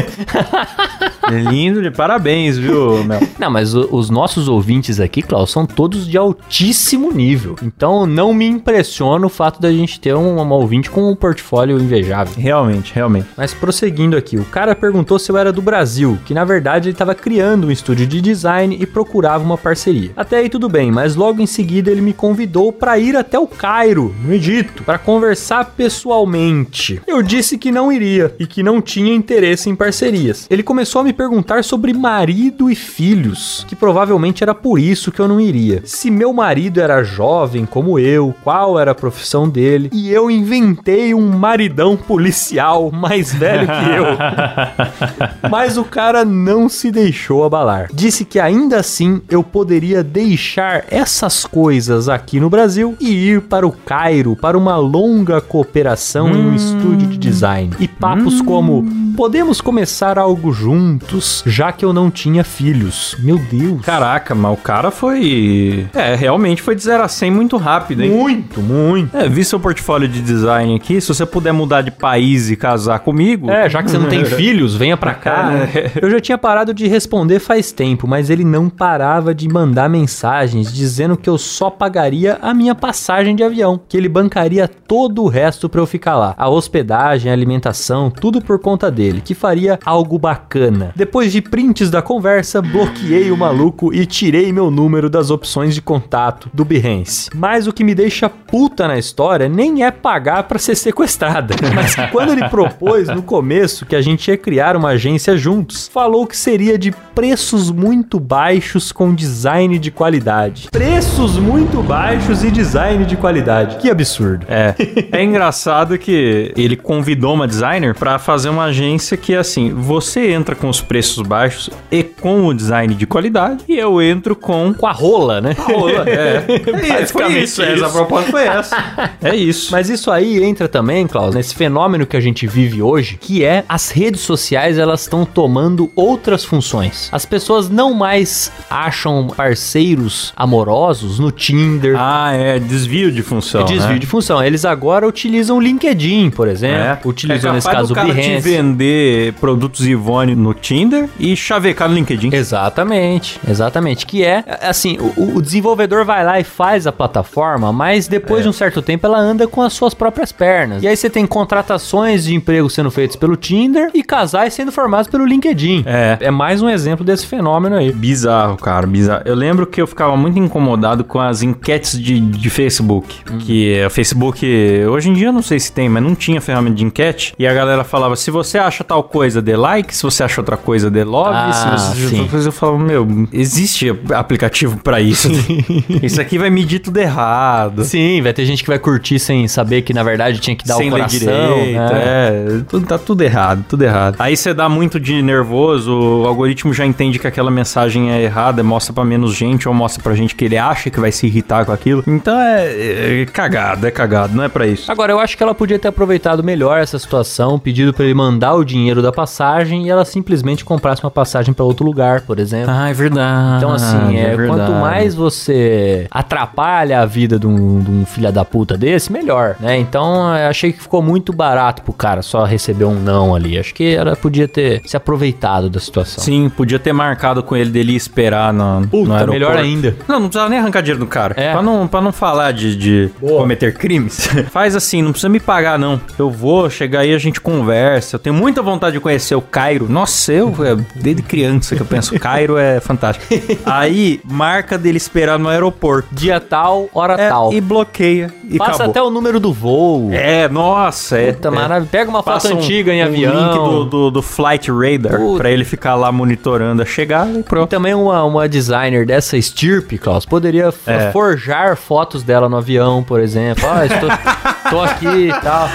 É 1.30 1.40
Lindo, 1.40 1.82
de 1.82 1.90
parabéns, 1.90 2.56
viu, 2.56 3.04
Mel? 3.04 3.20
Não, 3.38 3.50
mas 3.50 3.74
o- 3.74 3.86
os 3.92 4.08
nossos 4.08 4.48
ouvintes 4.48 4.98
aqui, 4.98 5.20
Klaus, 5.20 5.50
são 5.50 5.66
todos 5.66 6.06
de 6.08 6.16
altíssimo 6.16 7.12
nível. 7.12 7.54
Então 7.62 8.06
não 8.06 8.32
me 8.32 8.46
impressiona 8.46 9.26
o 9.26 9.28
fato 9.28 9.60
da 9.60 9.70
gente 9.70 10.00
ter 10.00 10.14
um, 10.16 10.40
uma 10.40 10.54
ouvinte 10.54 10.90
com 10.90 11.10
um 11.10 11.14
portfólio 11.14 11.37
invejável. 11.80 12.34
Realmente, 12.36 12.92
realmente. 12.94 13.26
Mas 13.36 13.54
prosseguindo 13.54 14.16
aqui, 14.16 14.36
o 14.36 14.44
cara 14.44 14.74
perguntou 14.74 15.18
se 15.18 15.30
eu 15.30 15.36
era 15.36 15.52
do 15.52 15.62
Brasil, 15.62 16.18
que 16.24 16.34
na 16.34 16.44
verdade 16.44 16.88
ele 16.88 16.94
estava 16.94 17.14
criando 17.14 17.66
um 17.66 17.70
estúdio 17.70 18.06
de 18.06 18.20
design 18.20 18.76
e 18.80 18.86
procurava 18.86 19.44
uma 19.44 19.58
parceria. 19.58 20.10
Até 20.16 20.38
aí 20.38 20.48
tudo 20.48 20.68
bem, 20.68 20.90
mas 20.90 21.14
logo 21.14 21.40
em 21.40 21.46
seguida 21.46 21.90
ele 21.90 22.00
me 22.00 22.12
convidou 22.12 22.72
para 22.72 22.98
ir 22.98 23.16
até 23.16 23.38
o 23.38 23.46
Cairo, 23.46 24.14
no 24.24 24.32
Egito, 24.32 24.82
para 24.82 24.98
conversar 24.98 25.72
pessoalmente. 25.76 27.00
Eu 27.06 27.22
disse 27.22 27.58
que 27.58 27.70
não 27.70 27.92
iria 27.92 28.34
e 28.38 28.46
que 28.46 28.62
não 28.62 28.80
tinha 28.80 29.14
interesse 29.14 29.68
em 29.68 29.76
parcerias. 29.76 30.46
Ele 30.50 30.62
começou 30.62 31.00
a 31.00 31.04
me 31.04 31.12
perguntar 31.12 31.64
sobre 31.64 31.92
marido 31.92 32.70
e 32.70 32.74
filhos, 32.74 33.64
que 33.68 33.76
provavelmente 33.76 34.42
era 34.42 34.54
por 34.54 34.78
isso 34.78 35.12
que 35.12 35.20
eu 35.20 35.28
não 35.28 35.40
iria. 35.40 35.82
Se 35.84 36.10
meu 36.10 36.32
marido 36.32 36.80
era 36.80 37.02
jovem 37.02 37.66
como 37.66 37.98
eu, 37.98 38.34
qual 38.42 38.78
era 38.78 38.92
a 38.92 38.94
profissão 38.94 39.48
dele, 39.48 39.90
e 39.92 40.10
eu 40.10 40.30
inventei 40.30 41.14
um 41.18 41.36
maridão 41.36 41.96
policial 41.96 42.90
mais 42.90 43.34
velho 43.34 43.66
que 43.66 43.90
eu. 43.90 45.48
Mas 45.50 45.76
o 45.76 45.84
cara 45.84 46.24
não 46.24 46.68
se 46.68 46.90
deixou 46.90 47.44
abalar. 47.44 47.88
Disse 47.92 48.24
que 48.24 48.38
ainda 48.38 48.78
assim 48.78 49.20
eu 49.28 49.42
poderia 49.42 50.02
deixar 50.02 50.84
essas 50.90 51.44
coisas 51.44 52.08
aqui 52.08 52.38
no 52.38 52.48
Brasil 52.48 52.96
e 53.00 53.30
ir 53.30 53.42
para 53.42 53.66
o 53.66 53.72
Cairo 53.72 54.36
para 54.36 54.56
uma 54.56 54.76
longa 54.76 55.40
cooperação 55.40 56.30
em 56.30 56.46
um 56.46 56.54
estúdio 56.54 57.08
de 57.08 57.18
design. 57.18 57.72
E 57.78 57.88
papos 57.88 58.40
como 58.40 59.07
podemos 59.18 59.60
começar 59.60 60.16
algo 60.16 60.52
juntos, 60.52 61.42
já 61.44 61.72
que 61.72 61.84
eu 61.84 61.92
não 61.92 62.08
tinha 62.08 62.44
filhos. 62.44 63.16
Meu 63.18 63.36
Deus. 63.36 63.84
Caraca, 63.84 64.32
mas 64.32 64.52
o 64.52 64.62
cara 64.62 64.92
foi. 64.92 65.88
É, 65.92 66.14
realmente 66.14 66.62
foi 66.62 66.76
de 66.76 66.84
0 66.84 67.02
a 67.02 67.08
100 67.08 67.28
muito 67.32 67.56
rápido, 67.56 68.04
hein? 68.04 68.12
muito, 68.12 68.60
muito. 68.60 69.16
É, 69.16 69.28
vi 69.28 69.44
seu 69.44 69.58
portfólio 69.58 70.06
de 70.06 70.22
design 70.22 70.76
aqui. 70.76 71.00
Se 71.00 71.08
você 71.08 71.26
puder 71.26 71.50
mudar 71.50 71.82
de 71.82 71.90
país 71.90 72.48
e 72.48 72.54
casar 72.54 73.00
comigo. 73.00 73.50
É, 73.50 73.68
já 73.68 73.82
que 73.82 73.90
você 73.90 73.98
não 73.98 74.08
tem 74.08 74.22
filhos, 74.36 74.76
venha 74.76 74.96
pra 74.96 75.14
cá. 75.14 75.50
né? 75.50 75.68
Eu 76.00 76.08
já 76.08 76.20
tinha 76.20 76.38
parado 76.38 76.72
de 76.72 76.86
responder 76.86 77.40
faz 77.40 77.72
tempo, 77.72 78.06
mas 78.06 78.30
ele 78.30 78.44
não 78.44 78.68
parava 78.70 79.34
de 79.34 79.48
mandar 79.48 79.90
mensagens 79.90 80.72
dizendo 80.72 81.16
que 81.16 81.28
eu 81.28 81.38
só 81.38 81.70
pagaria 81.70 82.38
a 82.40 82.54
minha 82.54 82.74
passagem 82.74 83.34
de 83.34 83.42
avião, 83.42 83.80
que 83.88 83.96
ele 83.96 84.08
bancaria 84.08 84.68
todo 84.68 85.24
o 85.24 85.28
resto 85.28 85.68
pra 85.68 85.80
eu 85.80 85.86
ficar 85.86 86.14
lá. 86.16 86.36
A 86.38 86.48
hospedagem, 86.48 87.32
a 87.32 87.34
alimentação, 87.34 88.10
tudo 88.10 88.40
por 88.40 88.60
conta 88.60 88.88
dele, 88.88 89.07
que 89.14 89.34
faria 89.34 89.78
algo 89.84 90.18
bacana. 90.18 90.92
Depois 90.94 91.32
de 91.32 91.40
prints 91.40 91.90
da 91.90 92.02
conversa, 92.02 92.60
bloqueei 92.62 93.30
o 93.30 93.36
maluco 93.36 93.92
e 93.92 94.06
tirei 94.06 94.52
meu 94.52 94.70
número 94.70 95.10
das 95.10 95.30
opções 95.30 95.74
de 95.74 95.82
contato 95.82 96.50
do 96.52 96.64
Behance. 96.64 97.30
Mas 97.34 97.66
o 97.66 97.72
que 97.72 97.84
me 97.84 97.94
deixa 97.94 98.28
puta 98.28 98.86
na 98.86 98.98
história 98.98 99.48
nem 99.48 99.84
é 99.84 99.90
pagar 99.90 100.44
pra 100.44 100.58
ser 100.58 100.74
sequestrada, 100.74 101.54
mas 101.74 101.94
que 101.94 102.06
quando 102.08 102.32
ele 102.32 102.48
propôs 102.48 103.08
no 103.08 103.22
começo 103.22 103.86
que 103.86 103.96
a 103.96 104.00
gente 104.00 104.28
ia 104.28 104.36
criar 104.36 104.76
uma 104.76 104.90
agência 104.90 105.36
juntos, 105.36 105.88
falou 105.92 106.26
que 106.26 106.36
seria 106.36 106.78
de 106.78 106.92
preços 107.14 107.70
muito 107.70 108.20
baixos 108.20 108.92
com 108.92 109.14
design 109.14 109.78
de 109.78 109.90
qualidade. 109.90 110.68
Preços 110.70 111.36
muito 111.36 111.82
baixos 111.82 112.44
e 112.44 112.50
design 112.50 113.04
de 113.04 113.16
qualidade. 113.16 113.76
Que 113.76 113.90
absurdo. 113.90 114.46
É. 114.48 114.74
É 115.10 115.22
engraçado 115.22 115.98
que 115.98 116.52
ele 116.56 116.76
convidou 116.76 117.34
uma 117.34 117.46
designer 117.46 117.94
pra 117.94 118.18
fazer 118.18 118.48
uma 118.48 118.64
agência 118.64 118.97
que, 119.16 119.34
assim, 119.34 119.72
você 119.72 120.32
entra 120.32 120.54
com 120.54 120.68
os 120.68 120.80
preços 120.80 121.26
baixos 121.26 121.70
e 121.90 122.02
com 122.02 122.46
o 122.46 122.54
design 122.54 122.94
de 122.94 123.06
qualidade, 123.06 123.64
e 123.68 123.76
eu 123.78 124.00
entro 124.00 124.34
com. 124.34 124.74
Com 124.74 124.86
a 124.86 124.92
rola, 124.92 125.40
né? 125.40 125.54
Rola, 125.58 126.04
é. 126.08 126.40
Basicamente 126.88 127.08
Foi 127.12 127.42
isso, 127.42 127.62
isso. 127.62 127.84
Essa 127.84 127.88
proposta 127.90 128.30
foi 128.30 128.44
essa. 128.46 129.12
É 129.22 129.34
isso. 129.34 129.72
Mas 129.72 129.88
isso 129.88 130.10
aí 130.10 130.42
entra 130.42 130.68
também, 130.68 131.06
Klaus, 131.06 131.34
nesse 131.34 131.54
fenômeno 131.54 132.06
que 132.06 132.16
a 132.16 132.20
gente 132.20 132.46
vive 132.46 132.82
hoje, 132.82 133.16
que 133.20 133.44
é 133.44 133.64
as 133.68 133.90
redes 133.90 134.20
sociais, 134.20 134.78
elas 134.78 135.02
estão 135.02 135.24
tomando 135.24 135.90
outras 135.94 136.44
funções. 136.44 137.08
As 137.12 137.24
pessoas 137.24 137.68
não 137.68 137.94
mais 137.94 138.50
acham 138.70 139.28
parceiros 139.36 140.32
amorosos 140.36 141.18
no 141.18 141.30
Tinder, 141.30 141.94
Ah, 141.98 142.32
é 142.32 142.58
desvio 142.58 143.10
de 143.10 143.22
função. 143.22 143.62
É 143.62 143.64
desvio 143.64 143.94
né? 143.94 143.98
de 143.98 144.06
função. 144.06 144.42
Eles 144.42 144.64
agora 144.64 145.06
utilizam 145.06 145.58
o 145.58 145.60
LinkedIn, 145.60 146.30
por 146.30 146.48
exemplo. 146.48 147.10
Utilizam 147.10 147.50
é 147.50 147.54
nesse 147.54 147.70
caso 147.70 147.88
do 147.88 147.92
o 147.92 147.94
cara 147.94 148.08
te 148.08 148.14
Behance. 148.14 148.42
Vender 148.88 149.32
produtos 149.34 149.86
Ivone 149.86 150.34
no 150.34 150.54
Tinder 150.54 151.08
e 151.18 151.36
chavecar 151.36 151.88
no 151.88 151.94
LinkedIn. 151.94 152.30
Exatamente, 152.34 153.38
exatamente. 153.48 154.06
Que 154.06 154.24
é, 154.24 154.44
assim, 154.62 154.98
o, 155.16 155.36
o 155.36 155.42
desenvolvedor 155.42 156.04
vai 156.04 156.24
lá 156.24 156.40
e 156.40 156.44
faz 156.44 156.86
a 156.86 156.92
plataforma, 156.92 157.72
mas 157.72 158.08
depois 158.08 158.40
É. 158.40 158.42
de 158.44 158.48
um 158.48 158.52
certo 158.52 158.80
tempo 158.80 159.06
ela 159.06 159.18
anda 159.18 159.46
com 159.46 159.62
as 159.62 159.72
suas 159.72 159.94
próprias 159.94 160.32
pernas. 160.32 160.82
E 160.82 160.88
aí 160.88 160.96
você 160.96 161.10
tem 161.10 161.26
contratações 161.26 162.24
de 162.24 162.34
emprego 162.34 162.68
sendo 162.70 162.90
feitas 162.90 163.16
pelo 163.16 163.36
Tinder 163.36 163.90
e 163.94 164.02
casais 164.02 164.54
sendo 164.54 164.72
formados 164.72 165.08
pelo 165.08 165.24
LinkedIn. 165.26 165.84
É. 165.86 166.18
É 166.20 166.30
mais 166.30 166.62
um 166.62 166.68
exemplo 166.68 167.04
desse 167.04 167.26
fenômeno 167.26 167.76
aí. 167.76 167.92
Bizarro, 167.92 168.56
cara, 168.56 168.86
bizarro. 168.86 169.22
Eu 169.24 169.34
lembro 169.34 169.66
que 169.66 169.80
eu 169.80 169.86
ficava 169.86 170.16
muito 170.16 170.38
incomodado 170.38 171.04
com 171.04 171.20
as 171.20 171.42
enquetes 171.42 172.00
de, 172.00 172.18
de 172.20 172.50
Facebook. 172.50 173.16
Que 173.40 173.82
o 173.84 173.90
Facebook, 173.90 174.46
hoje 174.90 175.10
em 175.10 175.12
dia 175.14 175.28
eu 175.28 175.32
não 175.32 175.42
sei 175.42 175.58
se 175.58 175.72
tem, 175.72 175.88
mas 175.88 176.02
não 176.02 176.14
tinha 176.14 176.40
ferramenta 176.40 176.76
de 176.76 176.84
enquete. 176.84 177.34
E 177.38 177.46
a 177.46 177.52
galera 177.52 177.84
falava: 177.84 178.16
se 178.16 178.30
você 178.30 178.58
acha 178.68 178.84
tal 178.84 179.02
coisa, 179.02 179.42
dê 179.42 179.56
like. 179.56 179.94
Se 179.94 180.02
você 180.02 180.22
acha 180.22 180.40
outra 180.40 180.56
coisa, 180.56 180.90
dê 180.90 181.04
love. 181.04 181.30
Ah, 181.34 181.52
se 181.52 181.70
você 181.98 182.16
outra 182.16 182.30
coisa, 182.30 182.48
eu 182.48 182.52
falava: 182.52 182.78
meu, 182.78 183.28
existe 183.32 183.90
aplicativo 184.14 184.78
pra 184.78 185.00
isso. 185.00 185.28
isso 186.02 186.20
aqui 186.20 186.38
vai 186.38 186.50
medir 186.50 186.78
tudo 186.78 186.98
errado. 186.98 187.84
Sim, 187.84 188.22
vai 188.22 188.32
ter 188.32 188.44
gente 188.44 188.62
que 188.62 188.68
vai 188.68 188.78
curtir 188.78 189.18
sem 189.18 189.48
saber 189.48 189.82
que 189.82 189.92
na 189.92 190.02
verdade 190.02 190.38
tinha 190.38 190.54
que 190.54 190.66
dar 190.66 190.76
Sem 190.76 190.88
o 190.88 190.92
coração. 190.92 191.18
direito, 191.18 191.78
né? 191.78 191.88
é. 191.92 192.60
Tudo, 192.68 192.86
tá 192.86 192.98
tudo 192.98 193.22
errado, 193.22 193.64
tudo 193.68 193.82
errado. 193.82 194.16
Aí 194.18 194.36
você 194.36 194.52
dá 194.54 194.68
muito 194.68 195.00
de 195.00 195.22
nervoso, 195.22 195.92
o 195.92 196.26
algoritmo 196.26 196.72
já 196.72 196.84
entende 196.86 197.18
que 197.18 197.26
aquela 197.26 197.50
mensagem 197.50 198.10
é 198.12 198.22
errada, 198.22 198.62
mostra 198.62 198.92
pra 198.92 199.04
menos 199.04 199.34
gente 199.34 199.68
ou 199.68 199.74
mostra 199.74 200.02
pra 200.02 200.14
gente 200.14 200.34
que 200.34 200.44
ele 200.44 200.56
acha 200.56 200.90
que 200.90 201.00
vai 201.00 201.12
se 201.12 201.26
irritar 201.26 201.64
com 201.64 201.72
aquilo. 201.72 202.02
Então 202.06 202.38
é, 202.38 203.22
é 203.22 203.26
cagado, 203.26 203.86
é 203.86 203.90
cagado, 203.90 204.34
não 204.34 204.44
é 204.44 204.48
pra 204.48 204.66
isso. 204.66 204.90
Agora, 204.90 205.12
eu 205.12 205.20
acho 205.20 205.36
que 205.36 205.42
ela 205.42 205.54
podia 205.54 205.78
ter 205.78 205.88
aproveitado 205.88 206.42
melhor 206.42 206.78
essa 206.78 206.98
situação, 206.98 207.58
pedido 207.58 207.92
pra 207.92 208.04
ele 208.04 208.14
mandar 208.14 208.54
o 208.54 208.57
dinheiro 208.64 209.02
da 209.02 209.12
passagem 209.12 209.86
e 209.86 209.90
ela 209.90 210.04
simplesmente 210.04 210.64
comprasse 210.64 211.02
uma 211.02 211.10
passagem 211.10 211.52
pra 211.54 211.64
outro 211.64 211.84
lugar, 211.84 212.22
por 212.22 212.38
exemplo. 212.38 212.70
Ah, 212.70 212.88
é 212.90 212.92
verdade. 212.92 213.56
Então, 213.58 213.72
assim, 213.72 214.16
é, 214.16 214.36
verdade. 214.36 214.48
quanto 214.48 214.72
mais 214.72 215.14
você 215.14 216.06
atrapalha 216.10 217.00
a 217.00 217.06
vida 217.06 217.38
de 217.38 217.46
um, 217.46 217.80
de 217.80 217.90
um 217.90 218.04
filho 218.06 218.32
da 218.32 218.44
puta 218.44 218.76
desse, 218.76 219.12
melhor, 219.12 219.56
né? 219.60 219.78
Então, 219.78 220.36
eu 220.36 220.48
achei 220.48 220.72
que 220.72 220.82
ficou 220.82 221.02
muito 221.02 221.32
barato 221.32 221.82
pro 221.82 221.92
cara 221.92 222.22
só 222.22 222.44
receber 222.44 222.84
um 222.84 222.94
não 222.94 223.34
ali. 223.34 223.58
Acho 223.58 223.74
que 223.74 223.94
ela 223.94 224.16
podia 224.16 224.48
ter 224.48 224.82
se 224.84 224.96
aproveitado 224.96 225.70
da 225.70 225.80
situação. 225.80 226.22
Sim, 226.22 226.48
podia 226.48 226.78
ter 226.78 226.92
marcado 226.92 227.42
com 227.42 227.56
ele 227.56 227.70
dele 227.70 227.92
ir 227.92 227.96
esperar 227.96 228.52
no, 228.52 228.86
Puta, 228.88 229.08
no 229.08 229.14
aeroporto. 229.14 229.32
melhor 229.32 229.56
ainda. 229.56 229.96
Não, 230.06 230.20
não 230.20 230.28
precisava 230.28 230.50
nem 230.50 230.58
arrancar 230.58 230.80
dinheiro 230.82 231.00
do 231.00 231.06
cara. 231.06 231.34
É. 231.36 231.52
Pra, 231.52 231.62
não, 231.62 231.86
pra 231.86 232.00
não 232.00 232.12
falar 232.12 232.52
de, 232.52 232.76
de 232.76 233.10
cometer 233.20 233.74
crimes. 233.74 234.28
Faz 234.50 234.74
assim, 234.76 235.02
não 235.02 235.12
precisa 235.12 235.28
me 235.28 235.40
pagar, 235.40 235.78
não. 235.78 236.00
Eu 236.18 236.30
vou 236.30 236.68
chegar 236.68 237.00
aí, 237.00 237.14
a 237.14 237.18
gente 237.18 237.40
conversa. 237.40 238.16
Eu 238.16 238.20
tenho 238.20 238.34
muita 238.48 238.62
vontade 238.62 238.94
de 238.94 239.00
conhecer 239.00 239.34
o 239.34 239.42
Cairo. 239.42 239.86
Nossa, 239.90 240.32
eu, 240.32 240.48
é, 240.64 240.74
desde 240.94 241.20
criança 241.22 241.76
que 241.76 241.82
eu 241.82 241.86
penso, 241.86 242.18
Cairo 242.18 242.56
é 242.56 242.80
fantástico. 242.80 243.26
aí, 243.66 244.20
marca 244.24 244.78
dele 244.78 244.96
esperar 244.96 245.38
no 245.38 245.48
aeroporto. 245.50 246.08
Dia 246.12 246.40
tal, 246.40 246.88
hora 246.94 247.12
É, 247.14 247.28
tal. 247.28 247.52
e 247.52 247.60
bloqueia. 247.60 248.32
E 248.50 248.56
Passa 248.56 248.70
acabou. 248.84 248.90
até 248.90 249.02
o 249.02 249.10
número 249.10 249.38
do 249.38 249.52
voo. 249.52 250.08
É, 250.14 250.48
nossa, 250.48 251.18
é. 251.18 251.32
Puta, 251.34 251.48
é. 251.48 251.50
maravilha. 251.50 251.88
Pega 251.92 252.08
uma 252.10 252.22
foto 252.22 252.48
um- 252.48 252.56
antiga 252.56 252.92
em 252.94 253.02
um 253.02 253.06
avião. 253.06 253.34
link 253.34 253.54
do, 253.54 253.84
do, 253.84 254.10
do 254.10 254.22
Flight 254.22 254.70
Radar 254.70 255.18
Puta. 255.20 255.38
pra 255.38 255.50
ele 255.50 255.64
ficar 255.66 255.94
lá 255.94 256.10
monitorando 256.10 256.80
a 256.80 256.86
chegada 256.86 257.30
e 257.30 257.40
E 257.40 257.42
pronto. 257.42 257.68
também 257.68 257.92
uma, 257.92 258.24
uma 258.24 258.48
designer 258.48 259.04
dessa 259.04 259.36
estirpe, 259.36 259.98
Klaus, 259.98 260.24
poderia 260.24 260.72
É. 260.86 261.10
forjar 261.12 261.76
fotos 261.76 262.22
dela 262.22 262.48
no 262.48 262.56
avião, 262.56 263.02
por 263.02 263.20
exemplo. 263.20 263.64
Ó, 263.68 263.82
estou, 263.84 264.08
tô 264.70 264.80
aqui 264.80 265.28
e 265.28 265.40
tal. 265.42 265.68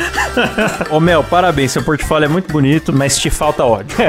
Ô 0.89 0.99
Mel, 0.99 1.23
parabéns, 1.23 1.71
seu 1.71 1.83
portfólio 1.83 2.25
é 2.25 2.29
muito 2.29 2.51
bonito, 2.51 2.62
mas 2.93 3.17
te 3.17 3.29
falta 3.29 3.65
ódio. 3.65 3.95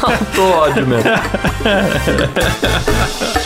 Faltou 0.00 0.50
ódio 0.50 0.86
mesmo. 0.86 1.10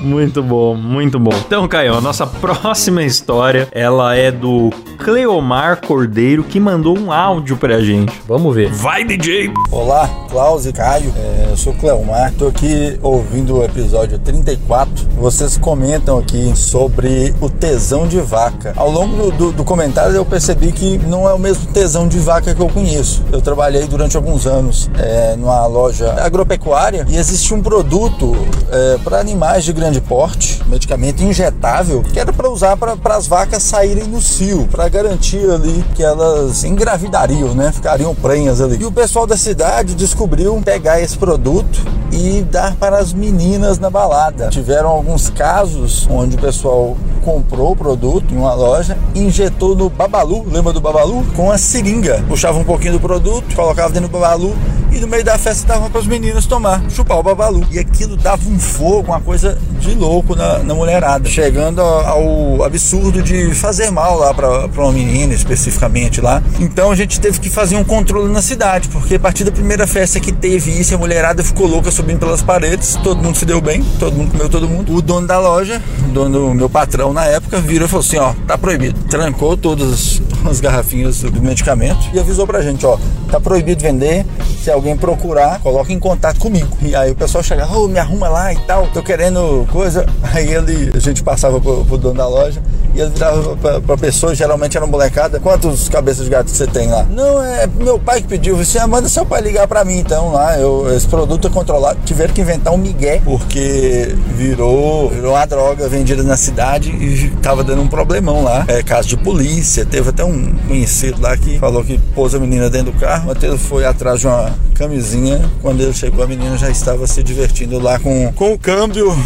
Muito 0.00 0.42
bom, 0.42 0.74
muito 0.74 1.18
bom. 1.18 1.32
Então, 1.46 1.66
Caio, 1.66 1.94
a 1.94 2.00
nossa 2.00 2.26
próxima 2.26 3.02
história, 3.02 3.66
ela 3.72 4.14
é 4.14 4.30
do 4.30 4.70
Cleomar 4.98 5.80
Cordeiro, 5.86 6.44
que 6.44 6.60
mandou 6.60 6.98
um 6.98 7.12
áudio 7.12 7.56
pra 7.56 7.80
gente. 7.80 8.12
Vamos 8.26 8.54
ver. 8.54 8.70
Vai, 8.70 9.04
DJ! 9.04 9.50
Olá, 9.70 10.08
Klaus 10.30 10.66
e 10.66 10.72
Caio. 10.72 11.12
É, 11.16 11.48
eu 11.50 11.56
sou 11.56 11.72
Cleomar. 11.72 12.32
Tô 12.34 12.48
aqui 12.48 12.98
ouvindo 13.02 13.56
o 13.56 13.64
episódio 13.64 14.18
34. 14.18 15.08
Vocês 15.16 15.56
comentam 15.56 16.18
aqui 16.18 16.52
sobre 16.54 17.34
o 17.40 17.48
tesão 17.48 18.06
de 18.06 18.20
vaca. 18.20 18.72
Ao 18.76 18.90
longo 18.90 19.30
do, 19.32 19.52
do 19.52 19.64
comentário 19.64 20.14
eu 20.14 20.24
percebi 20.24 20.72
que 20.72 20.98
não 20.98 21.28
é 21.28 21.32
o 21.32 21.38
mesmo 21.38 21.66
tesão 21.72 22.06
de 22.06 22.18
vaca 22.18 22.54
que 22.54 22.60
eu 22.60 22.68
conheço. 22.68 23.24
Eu 23.32 23.40
trabalhei 23.40 23.86
durante 23.86 24.16
alguns 24.16 24.46
anos 24.46 24.90
é, 24.98 25.36
numa 25.36 25.66
loja 25.66 26.12
agropecuária 26.20 27.06
e 27.08 27.16
existia 27.16 27.56
um 27.56 27.62
produto 27.62 28.36
é, 28.70 28.98
para 29.02 29.18
animais 29.18 29.64
de 29.64 29.72
grande 29.72 29.87
porte, 30.00 30.60
medicamento 30.66 31.22
injetável, 31.22 32.02
que 32.02 32.20
era 32.20 32.32
para 32.32 32.50
usar 32.50 32.76
para 32.76 33.16
as 33.16 33.26
vacas 33.26 33.62
saírem 33.62 34.04
no 34.04 34.20
cio, 34.20 34.68
para 34.70 34.88
garantir 34.88 35.50
ali 35.50 35.84
que 35.94 36.02
elas 36.02 36.64
engravidariam, 36.64 37.54
né? 37.54 37.72
Ficariam 37.72 38.14
prenhas 38.14 38.60
ali. 38.60 38.76
E 38.80 38.84
o 38.84 38.92
pessoal 38.92 39.26
da 39.26 39.36
cidade 39.36 39.94
descobriu 39.94 40.60
pegar 40.64 41.00
esse 41.00 41.16
produto 41.16 41.80
e 42.12 42.42
dar 42.42 42.74
para 42.76 42.98
as 42.98 43.12
meninas 43.12 43.78
na 43.78 43.88
balada. 43.88 44.48
Tiveram 44.48 44.88
alguns 44.88 45.30
casos 45.30 46.06
onde 46.10 46.36
o 46.36 46.38
pessoal 46.38 46.96
comprou 47.18 47.72
o 47.72 47.76
produto 47.76 48.32
em 48.32 48.36
uma 48.36 48.54
loja, 48.54 48.96
injetou 49.14 49.76
no 49.76 49.88
babalu, 49.88 50.46
lembra 50.50 50.72
do 50.72 50.80
babalu? 50.80 51.24
Com 51.34 51.50
a 51.50 51.58
seringa. 51.58 52.24
Puxava 52.28 52.58
um 52.58 52.64
pouquinho 52.64 52.94
do 52.94 53.00
produto, 53.00 53.54
colocava 53.54 53.92
dentro 53.92 54.08
do 54.08 54.12
babalu 54.12 54.54
e 54.92 54.98
no 55.00 55.06
meio 55.06 55.22
da 55.22 55.36
festa 55.36 55.66
dava 55.66 55.90
para 55.90 56.00
os 56.00 56.06
meninos 56.06 56.46
tomar, 56.46 56.82
chupar 56.90 57.18
o 57.18 57.22
babalu. 57.22 57.66
E 57.70 57.78
aquilo 57.78 58.16
dava 58.16 58.48
um 58.48 58.58
fogo, 58.58 59.08
uma 59.08 59.20
coisa 59.20 59.58
de 59.80 59.94
louco 59.94 60.34
na, 60.34 60.58
na 60.58 60.74
mulherada, 60.74 61.28
chegando 61.28 61.80
ao 61.80 62.62
absurdo 62.64 63.22
de 63.22 63.54
fazer 63.54 63.90
mal 63.90 64.18
lá 64.18 64.32
para 64.32 64.66
uma 64.76 64.92
menina 64.92 65.34
especificamente 65.34 66.20
lá. 66.20 66.42
Então 66.58 66.90
a 66.90 66.96
gente 66.96 67.20
teve 67.20 67.38
que 67.38 67.50
fazer 67.50 67.76
um 67.76 67.84
controle 67.84 68.32
na 68.32 68.42
cidade, 68.42 68.88
porque 68.88 69.16
a 69.16 69.20
partir 69.20 69.44
da 69.44 69.52
primeira 69.52 69.86
festa 69.86 70.18
que 70.18 70.32
teve 70.32 70.70
isso, 70.70 70.94
a 70.94 70.98
mulherada 70.98 71.44
ficou 71.44 71.66
louca 71.66 71.90
subindo 71.90 72.18
pelas 72.18 72.42
paredes, 72.42 72.96
todo 73.02 73.22
mundo 73.22 73.36
se 73.36 73.44
deu 73.44 73.60
bem, 73.60 73.84
todo 73.98 74.16
mundo 74.16 74.30
comeu 74.32 74.48
todo 74.48 74.68
mundo. 74.68 74.94
O 74.94 75.02
dono 75.02 75.26
da 75.26 75.38
loja, 75.38 75.82
o 76.08 76.12
dono, 76.12 76.54
meu 76.54 76.68
patrão 76.68 77.07
na 77.12 77.24
época, 77.24 77.60
virou 77.60 77.86
e 77.86 77.90
falou 77.90 78.04
assim: 78.04 78.18
ó, 78.18 78.32
tá 78.46 78.56
proibido. 78.56 78.98
Trancou 79.08 79.56
todas 79.56 80.20
as 80.48 80.60
garrafinhas 80.60 81.22
do 81.22 81.42
medicamento 81.42 81.98
e 82.12 82.18
avisou 82.18 82.46
pra 82.46 82.62
gente: 82.62 82.84
ó, 82.86 82.98
tá 83.30 83.40
proibido 83.40 83.82
vender. 83.82 84.24
Se 84.62 84.70
alguém 84.70 84.96
procurar, 84.96 85.60
coloque 85.60 85.92
em 85.92 85.98
contato 85.98 86.38
comigo. 86.38 86.68
E 86.82 86.94
aí 86.94 87.10
o 87.10 87.14
pessoal 87.14 87.42
chegava, 87.42 87.78
oh, 87.78 87.88
me 87.88 87.98
arruma 87.98 88.28
lá 88.28 88.52
e 88.52 88.58
tal, 88.60 88.86
tô 88.88 89.02
querendo 89.02 89.66
coisa. 89.72 90.06
Aí 90.34 90.52
ele, 90.52 90.92
a 90.94 90.98
gente 90.98 91.22
passava 91.22 91.60
pro, 91.60 91.84
pro 91.84 91.96
dono 91.96 92.14
da 92.14 92.28
loja 92.28 92.60
e 92.94 93.00
ele 93.00 93.10
virava 93.10 93.56
pra, 93.56 93.80
pra 93.80 93.96
pessoa, 93.96 94.34
geralmente 94.34 94.76
era 94.76 94.84
uma 94.84 94.90
molecada, 94.90 95.38
quantos 95.38 95.88
cabeças 95.88 96.24
de 96.24 96.30
gato 96.30 96.50
você 96.50 96.66
tem 96.66 96.88
lá? 96.88 97.04
Não, 97.04 97.42
é 97.42 97.66
meu 97.66 97.98
pai 97.98 98.20
que 98.20 98.28
pediu, 98.28 98.56
você 98.56 98.84
manda 98.86 99.08
seu 99.08 99.24
pai 99.24 99.40
ligar 99.40 99.66
pra 99.68 99.84
mim 99.84 99.98
então 99.98 100.32
lá, 100.32 100.58
eu, 100.58 100.94
esse 100.94 101.06
produto 101.06 101.46
é 101.46 101.50
controlado. 101.50 101.98
Tiveram 102.04 102.34
que 102.34 102.40
inventar 102.40 102.72
um 102.72 102.78
migué, 102.78 103.20
porque 103.24 104.14
virou, 104.34 105.10
virou 105.10 105.34
uma 105.34 105.46
droga 105.46 105.88
vendida 105.88 106.22
na 106.22 106.36
cidade 106.36 106.90
e 106.98 107.30
tava 107.42 107.62
dando 107.62 107.82
um 107.82 107.88
problemão 107.88 108.42
lá. 108.42 108.64
É 108.68 108.82
caso 108.82 109.08
de 109.08 109.16
polícia, 109.16 109.84
teve 109.84 110.10
até 110.10 110.24
um 110.24 110.52
conhecido 110.66 111.20
lá 111.20 111.36
que 111.36 111.58
falou 111.58 111.84
que 111.84 111.98
pôs 112.14 112.34
a 112.34 112.38
menina 112.38 112.68
dentro 112.68 112.92
do 112.92 112.98
carro, 112.98 113.24
o 113.24 113.26
Matheus 113.28 113.60
foi 113.62 113.84
atrás 113.84 114.20
de 114.20 114.26
uma 114.26 114.54
camisinha, 114.74 115.48
quando 115.60 115.80
ele 115.80 115.92
chegou 115.92 116.24
a 116.24 116.26
menina 116.26 116.56
já 116.56 116.70
estava 116.70 117.06
se 117.06 117.22
divertindo 117.22 117.78
lá 117.78 117.98
com, 117.98 118.32
com 118.34 118.52
o 118.52 118.58
câmbio 118.58 119.16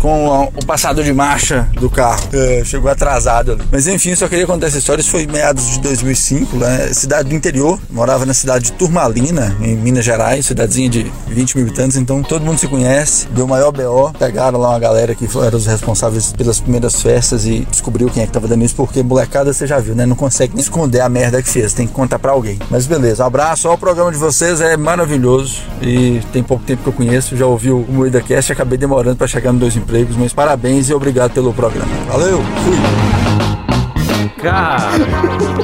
com 0.00 0.50
o 0.56 0.66
passador 0.66 1.04
de 1.04 1.12
marcha 1.12 1.68
do 1.74 1.88
carro. 1.90 2.22
É, 2.32 2.62
chegou 2.64 2.90
atrasado 2.90 3.52
ali. 3.52 3.62
Mas 3.70 3.86
enfim, 3.86 4.14
só 4.14 4.28
queria 4.28 4.46
contar 4.46 4.66
essa 4.66 4.78
história. 4.78 5.00
Isso 5.00 5.10
foi 5.10 5.26
meados 5.26 5.70
de 5.70 5.80
2005, 5.80 6.56
né? 6.56 6.92
cidade 6.92 7.28
do 7.28 7.34
interior. 7.34 7.78
Morava 7.90 8.24
na 8.24 8.34
cidade 8.34 8.66
de 8.66 8.72
Turmalina, 8.72 9.56
em 9.60 9.76
Minas 9.76 10.04
Gerais, 10.04 10.46
cidadezinha 10.46 10.88
de 10.88 11.12
20 11.28 11.56
mil 11.56 11.66
habitantes. 11.66 11.96
Então 11.96 12.22
todo 12.22 12.44
mundo 12.44 12.58
se 12.58 12.66
conhece. 12.66 13.28
Deu 13.28 13.46
maior 13.46 13.70
BO. 13.70 14.12
Pegaram 14.18 14.58
lá 14.58 14.70
uma 14.70 14.78
galera 14.78 15.14
que 15.14 15.26
eram 15.44 15.58
os 15.58 15.66
responsáveis 15.66 16.32
pelas 16.32 16.58
primeiras 16.58 17.00
festas 17.00 17.44
e 17.44 17.66
descobriu 17.70 18.08
quem 18.08 18.22
é 18.22 18.26
que 18.26 18.32
tava 18.32 18.48
dando 18.48 18.64
isso. 18.64 18.74
Porque 18.74 19.02
molecada, 19.02 19.52
você 19.52 19.66
já 19.66 19.78
viu, 19.78 19.94
né? 19.94 20.06
Não 20.06 20.16
consegue 20.16 20.54
nem 20.54 20.62
esconder 20.62 21.00
a 21.00 21.08
merda 21.08 21.42
que 21.42 21.48
fez. 21.48 21.74
Tem 21.74 21.86
que 21.86 21.92
contar 21.92 22.18
pra 22.18 22.32
alguém. 22.32 22.58
Mas 22.70 22.86
beleza, 22.86 23.24
abraço. 23.24 23.68
Ó, 23.68 23.74
o 23.74 23.78
programa 23.78 24.10
de 24.10 24.18
vocês 24.18 24.60
é 24.60 24.76
maravilhoso. 24.76 25.58
E 25.82 26.20
tem 26.32 26.42
pouco 26.42 26.64
tempo 26.64 26.82
que 26.82 26.88
eu 26.88 26.92
conheço. 26.92 27.36
Já 27.36 27.46
ouvi 27.46 27.70
o 27.70 27.84
Moída 27.88 28.20
Cast. 28.20 28.52
Acabei 28.52 28.78
demorando 28.78 29.16
para 29.16 29.26
chegar 29.26 29.52
no 29.52 29.58
Dois 29.58 29.76
Empregos 29.76 29.89
empregos, 29.90 30.16
mas 30.16 30.32
parabéns 30.32 30.88
e 30.88 30.94
obrigado 30.94 31.32
pelo 31.32 31.52
programa. 31.52 31.90
Valeu, 32.08 32.40
fui. 32.62 32.76
Cara, 34.40 34.92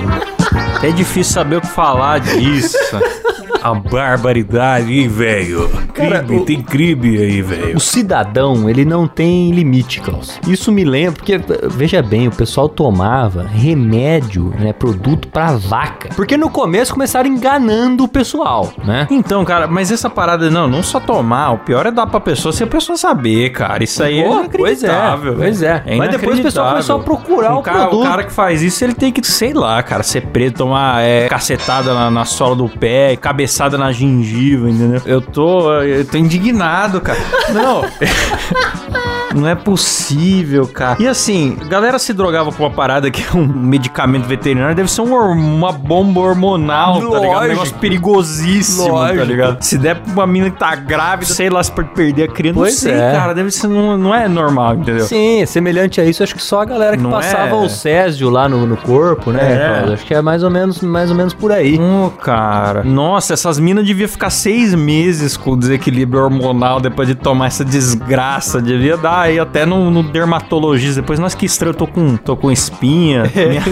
é 0.83 0.91
difícil 0.91 1.33
saber 1.33 1.57
o 1.57 1.61
que 1.61 1.69
falar 1.69 2.19
disso. 2.19 2.77
A 3.67 3.75
barbaridade, 3.75 4.97
hein, 4.97 5.09
velho? 5.09 5.69
Crime, 5.93 6.45
tem 6.45 6.63
crime 6.63 7.19
aí, 7.19 7.43
velho. 7.43 7.77
O 7.77 7.81
cidadão, 7.81 8.71
ele 8.71 8.85
não 8.85 9.09
tem 9.09 9.51
limite, 9.51 10.01
Klaus. 10.01 10.39
Isso 10.47 10.71
me 10.71 10.85
lembra, 10.85 11.15
porque, 11.15 11.41
veja 11.65 12.01
bem, 12.01 12.29
o 12.29 12.31
pessoal 12.31 12.69
tomava 12.69 13.43
remédio, 13.43 14.55
né, 14.57 14.73
produto 14.73 15.27
pra 15.27 15.57
vaca. 15.57 16.11
Porque 16.15 16.37
no 16.37 16.49
começo 16.49 16.93
começaram 16.93 17.29
enganando 17.29 18.05
o 18.05 18.09
pessoal, 18.09 18.73
né? 18.85 19.09
Então, 19.11 19.45
cara, 19.45 19.67
mas 19.67 19.91
essa 19.91 20.09
parada, 20.09 20.49
não, 20.49 20.69
não 20.69 20.81
só 20.81 21.01
tomar, 21.01 21.51
o 21.51 21.59
pior 21.59 21.87
é 21.87 21.91
dar 21.91 22.07
pra 22.07 22.21
pessoa 22.21 22.53
se 22.53 22.63
a 22.63 22.69
pessoa 22.69 22.97
saber, 22.97 23.51
cara. 23.51 23.83
Isso 23.83 24.01
aí 24.01 24.23
Pô, 24.23 24.29
é 24.29 24.39
inacreditável. 24.39 25.35
Pois 25.35 25.61
é, 25.61 25.81
pois 25.81 25.87
é. 25.89 25.95
é 25.95 25.97
mas 25.97 26.11
depois 26.11 26.39
o 26.39 26.43
pessoal 26.43 26.69
começou 26.69 27.01
a 27.01 27.03
procurar 27.03 27.57
um 27.57 27.59
o 27.59 27.63
cara, 27.63 27.79
produto. 27.81 28.01
O 28.01 28.09
cara 28.09 28.23
que 28.23 28.33
faz 28.33 28.63
isso, 28.63 28.85
ele 28.85 28.95
tem 28.95 29.11
que, 29.11 29.27
sei 29.27 29.53
lá, 29.53 29.83
cara, 29.83 30.05
ser 30.05 30.21
preto, 30.27 30.59
tomar 30.59 31.03
é, 31.03 31.27
cacetada 31.27 31.93
na, 31.93 32.13
na 32.13 32.25
sola 32.25 32.55
do 32.55 32.69
pé, 32.69 33.17
cabeçada 33.57 33.79
na 33.79 33.91
gengiva, 33.91 34.69
entendeu? 34.69 35.01
Eu 35.07 35.21
tô, 35.21 35.73
eu 35.83 36.05
tô 36.05 36.19
indignado, 36.19 37.01
cara. 37.01 37.19
Não. 37.53 37.85
Não 39.35 39.47
é 39.47 39.55
possível, 39.55 40.67
cara. 40.67 40.97
E 41.01 41.07
assim, 41.07 41.57
a 41.61 41.65
galera 41.65 41.99
se 41.99 42.13
drogava 42.13 42.53
com 42.53 42.63
uma 42.63 42.71
parada 42.71 43.11
que 43.11 43.23
é 43.23 43.37
um 43.37 43.47
medicamento 43.47 44.25
veterinário, 44.25 44.75
deve 44.75 44.91
ser 44.91 45.03
um, 45.03 45.15
uma 45.15 45.73
bomba 45.73 46.21
hormonal, 46.21 46.95
Lógico. 46.95 47.13
tá 47.13 47.21
ligado? 47.21 47.45
Um 47.45 47.49
negócio 47.49 47.75
perigosíssimo, 47.77 48.87
tá 48.87 48.93
Lógico. 48.93 49.19
tá 49.19 49.25
ligado? 49.25 49.63
Se 49.63 49.79
der 49.79 49.97
pra 49.97 50.13
uma 50.13 50.27
mina 50.27 50.51
que 50.51 50.59
tá 50.59 50.75
grávida, 50.75 51.33
sei 51.33 51.51
lá, 51.51 51.63
se 51.63 51.71
pode 51.73 51.89
perder 51.91 52.25
a 52.25 52.29
criança, 52.29 52.59
pois 52.59 52.75
não 52.75 52.91
sei, 52.91 53.01
é. 53.01 53.13
cara. 53.13 53.35
Deve 53.35 53.51
ser, 53.51 53.69
não, 53.69 53.99
não 53.99 54.15
é 54.15 54.29
normal, 54.29 54.75
entendeu? 54.77 55.07
Sim, 55.07 55.45
semelhante 55.47 56.01
a 56.01 56.05
isso, 56.05 56.23
acho 56.23 56.35
que 56.35 56.43
só 56.43 56.63
a 56.63 56.65
galera 56.65 56.97
que 56.97 57.03
não 57.03 57.11
passava 57.11 57.57
é. 57.57 57.61
o 57.61 57.69
césio 57.69 58.31
lá 58.31 58.49
no, 58.49 58.67
no 58.67 58.77
corpo, 58.77 59.33
né? 59.33 59.83
É. 59.87 59.93
Acho 59.93 60.07
que 60.07 60.15
é 60.15 60.23
mais 60.23 60.43
ou 60.43 60.51
menos, 60.51 60.81
mais 60.81 61.11
ou 61.11 61.17
menos 61.17 61.35
por 61.35 61.53
aí. 61.53 61.79
Hum, 61.79 62.11
cara. 62.23 62.83
Nossa, 62.83 63.35
essas 63.35 63.59
minas 63.59 63.87
deviam 63.87 64.09
ficar 64.09 64.31
seis 64.31 64.75
meses 64.75 65.37
com 65.37 65.57
desequilíbrio 65.57 66.23
hormonal 66.23 66.81
depois 66.81 67.09
de 67.09 67.15
tomar 67.15 67.47
essa 67.47 67.65
desgraça. 67.65 68.61
Devia 68.61 68.97
dar 68.97 69.16
aí 69.23 69.39
até 69.39 69.67
no, 69.67 69.91
no 69.91 70.03
dermatologista. 70.03 71.01
Depois, 71.01 71.19
nós 71.19 71.35
que 71.35 71.47
estranho, 71.47 71.71
eu 71.71 71.77
tô 71.77 71.87
com, 71.87 72.17
tô 72.17 72.37
com 72.37 72.51
espinha. 72.51 73.25
Minha, 73.35 73.63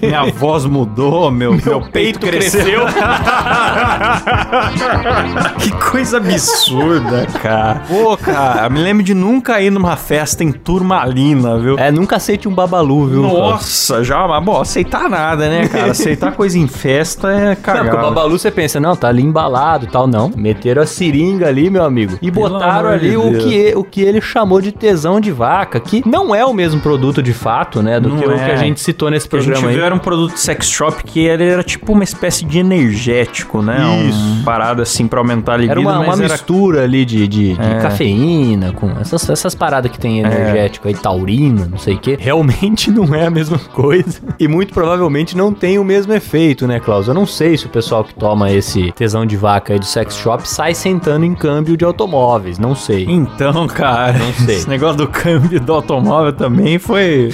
minha 0.00 0.32
voz 0.32 0.64
mudou, 0.64 1.30
meu, 1.30 1.52
meu, 1.52 1.64
meu 1.64 1.80
peito, 1.80 1.92
peito, 1.92 2.20
cresceu. 2.20 2.62
cresceu. 2.62 2.86
que 5.58 5.70
coisa 5.90 6.16
absurda, 6.16 7.26
cara. 7.42 7.82
Pô, 7.88 8.16
cara, 8.16 8.68
me 8.68 8.80
lembro 8.80 9.02
de 9.02 9.14
nunca 9.14 9.60
ir 9.60 9.70
numa 9.70 9.96
festa 9.96 10.42
em 10.42 10.52
turmalina, 10.52 11.58
viu? 11.58 11.78
É, 11.78 11.90
nunca 11.90 12.16
aceite 12.16 12.48
um 12.48 12.54
babalu, 12.54 13.06
viu? 13.06 13.22
Nossa, 13.22 13.94
cara? 13.94 14.04
já, 14.04 14.28
mas, 14.28 14.44
bom, 14.44 14.60
aceitar 14.60 15.08
nada, 15.08 15.48
né, 15.48 15.68
cara? 15.68 15.92
Aceitar 15.92 16.32
coisa 16.32 16.58
em 16.58 16.66
festa 16.66 17.32
é 17.32 17.54
cagado. 17.54 17.88
Não, 17.88 17.98
o 17.98 18.02
babalu 18.02 18.38
você 18.38 18.50
pensa, 18.50 18.80
não, 18.80 18.96
tá 18.96 19.08
ali 19.08 19.22
embalado 19.22 19.86
tal, 19.86 20.06
não. 20.06 20.30
Meteram 20.34 20.82
a 20.82 20.86
seringa 20.86 21.48
ali, 21.48 21.70
meu 21.70 21.84
amigo, 21.84 22.18
e 22.20 22.30
Pelo 22.30 22.48
botaram 22.48 22.88
ali 22.88 23.10
de 23.10 23.16
o 23.16 23.38
que, 23.38 23.72
o 23.76 23.84
que 23.84 24.02
ele 24.02 24.20
chamou 24.20 24.60
de 24.60 24.72
tesão 24.82 25.20
de 25.20 25.30
vaca, 25.30 25.78
que 25.78 26.02
não 26.04 26.34
é 26.34 26.44
o 26.44 26.52
mesmo 26.52 26.80
produto 26.80 27.22
de 27.22 27.32
fato, 27.32 27.80
né, 27.80 28.00
do 28.00 28.16
que 28.16 28.24
é. 28.24 28.26
o 28.26 28.34
que 28.34 28.50
a 28.50 28.56
gente 28.56 28.80
citou 28.80 29.08
nesse 29.08 29.28
programa. 29.28 29.58
A 29.58 29.60
gente 29.60 29.74
viu 29.76 29.84
era 29.84 29.94
um 29.94 29.98
produto 30.00 30.36
sex 30.36 30.68
shop 30.68 31.04
que 31.04 31.20
ele 31.20 31.44
era 31.44 31.62
tipo 31.62 31.92
uma 31.92 32.02
espécie 32.02 32.44
de 32.44 32.58
energético, 32.58 33.62
né? 33.62 33.78
Isso. 34.08 34.42
Parada 34.44 34.82
assim 34.82 35.06
pra 35.06 35.20
aumentar 35.20 35.52
a 35.52 35.56
libido. 35.58 35.78
Era 35.78 35.80
uma, 35.80 36.00
uma 36.00 36.16
mistura 36.16 36.78
era... 36.78 36.86
ali 36.86 37.04
de, 37.04 37.28
de, 37.28 37.54
de 37.54 37.62
é. 37.62 37.78
cafeína, 37.80 38.72
com 38.72 38.90
essas, 39.00 39.30
essas 39.30 39.54
paradas 39.54 39.88
que 39.88 40.00
tem 40.00 40.18
energético 40.18 40.88
é. 40.88 40.90
aí, 40.90 40.96
taurina, 40.96 41.68
não 41.70 41.78
sei 41.78 41.94
o 41.94 41.98
que. 41.98 42.16
Realmente 42.18 42.90
não 42.90 43.14
é 43.14 43.24
a 43.24 43.30
mesma 43.30 43.60
coisa. 43.60 44.20
E 44.36 44.48
muito 44.48 44.74
provavelmente 44.74 45.36
não 45.36 45.52
tem 45.52 45.78
o 45.78 45.84
mesmo 45.84 46.12
efeito, 46.12 46.66
né, 46.66 46.80
Klaus? 46.80 47.06
Eu 47.06 47.14
não 47.14 47.24
sei 47.24 47.56
se 47.56 47.66
o 47.66 47.68
pessoal 47.68 48.02
que 48.02 48.14
toma 48.14 48.50
esse 48.50 48.90
tesão 48.92 49.24
de 49.24 49.36
vaca 49.36 49.74
aí 49.74 49.78
do 49.78 49.84
sex 49.84 50.16
shop 50.16 50.48
sai 50.48 50.74
sentando 50.74 51.24
em 51.24 51.36
câmbio 51.36 51.76
de 51.76 51.84
automóveis. 51.84 52.58
Não 52.58 52.74
sei. 52.74 53.06
Então, 53.08 53.68
cara, 53.68 54.18
não 54.18 54.32
sei. 54.32 54.58
negócio 54.72 54.96
do 54.96 55.06
câmbio 55.06 55.60
do 55.60 55.72
automóvel 55.74 56.32
também 56.32 56.78
foi. 56.78 57.28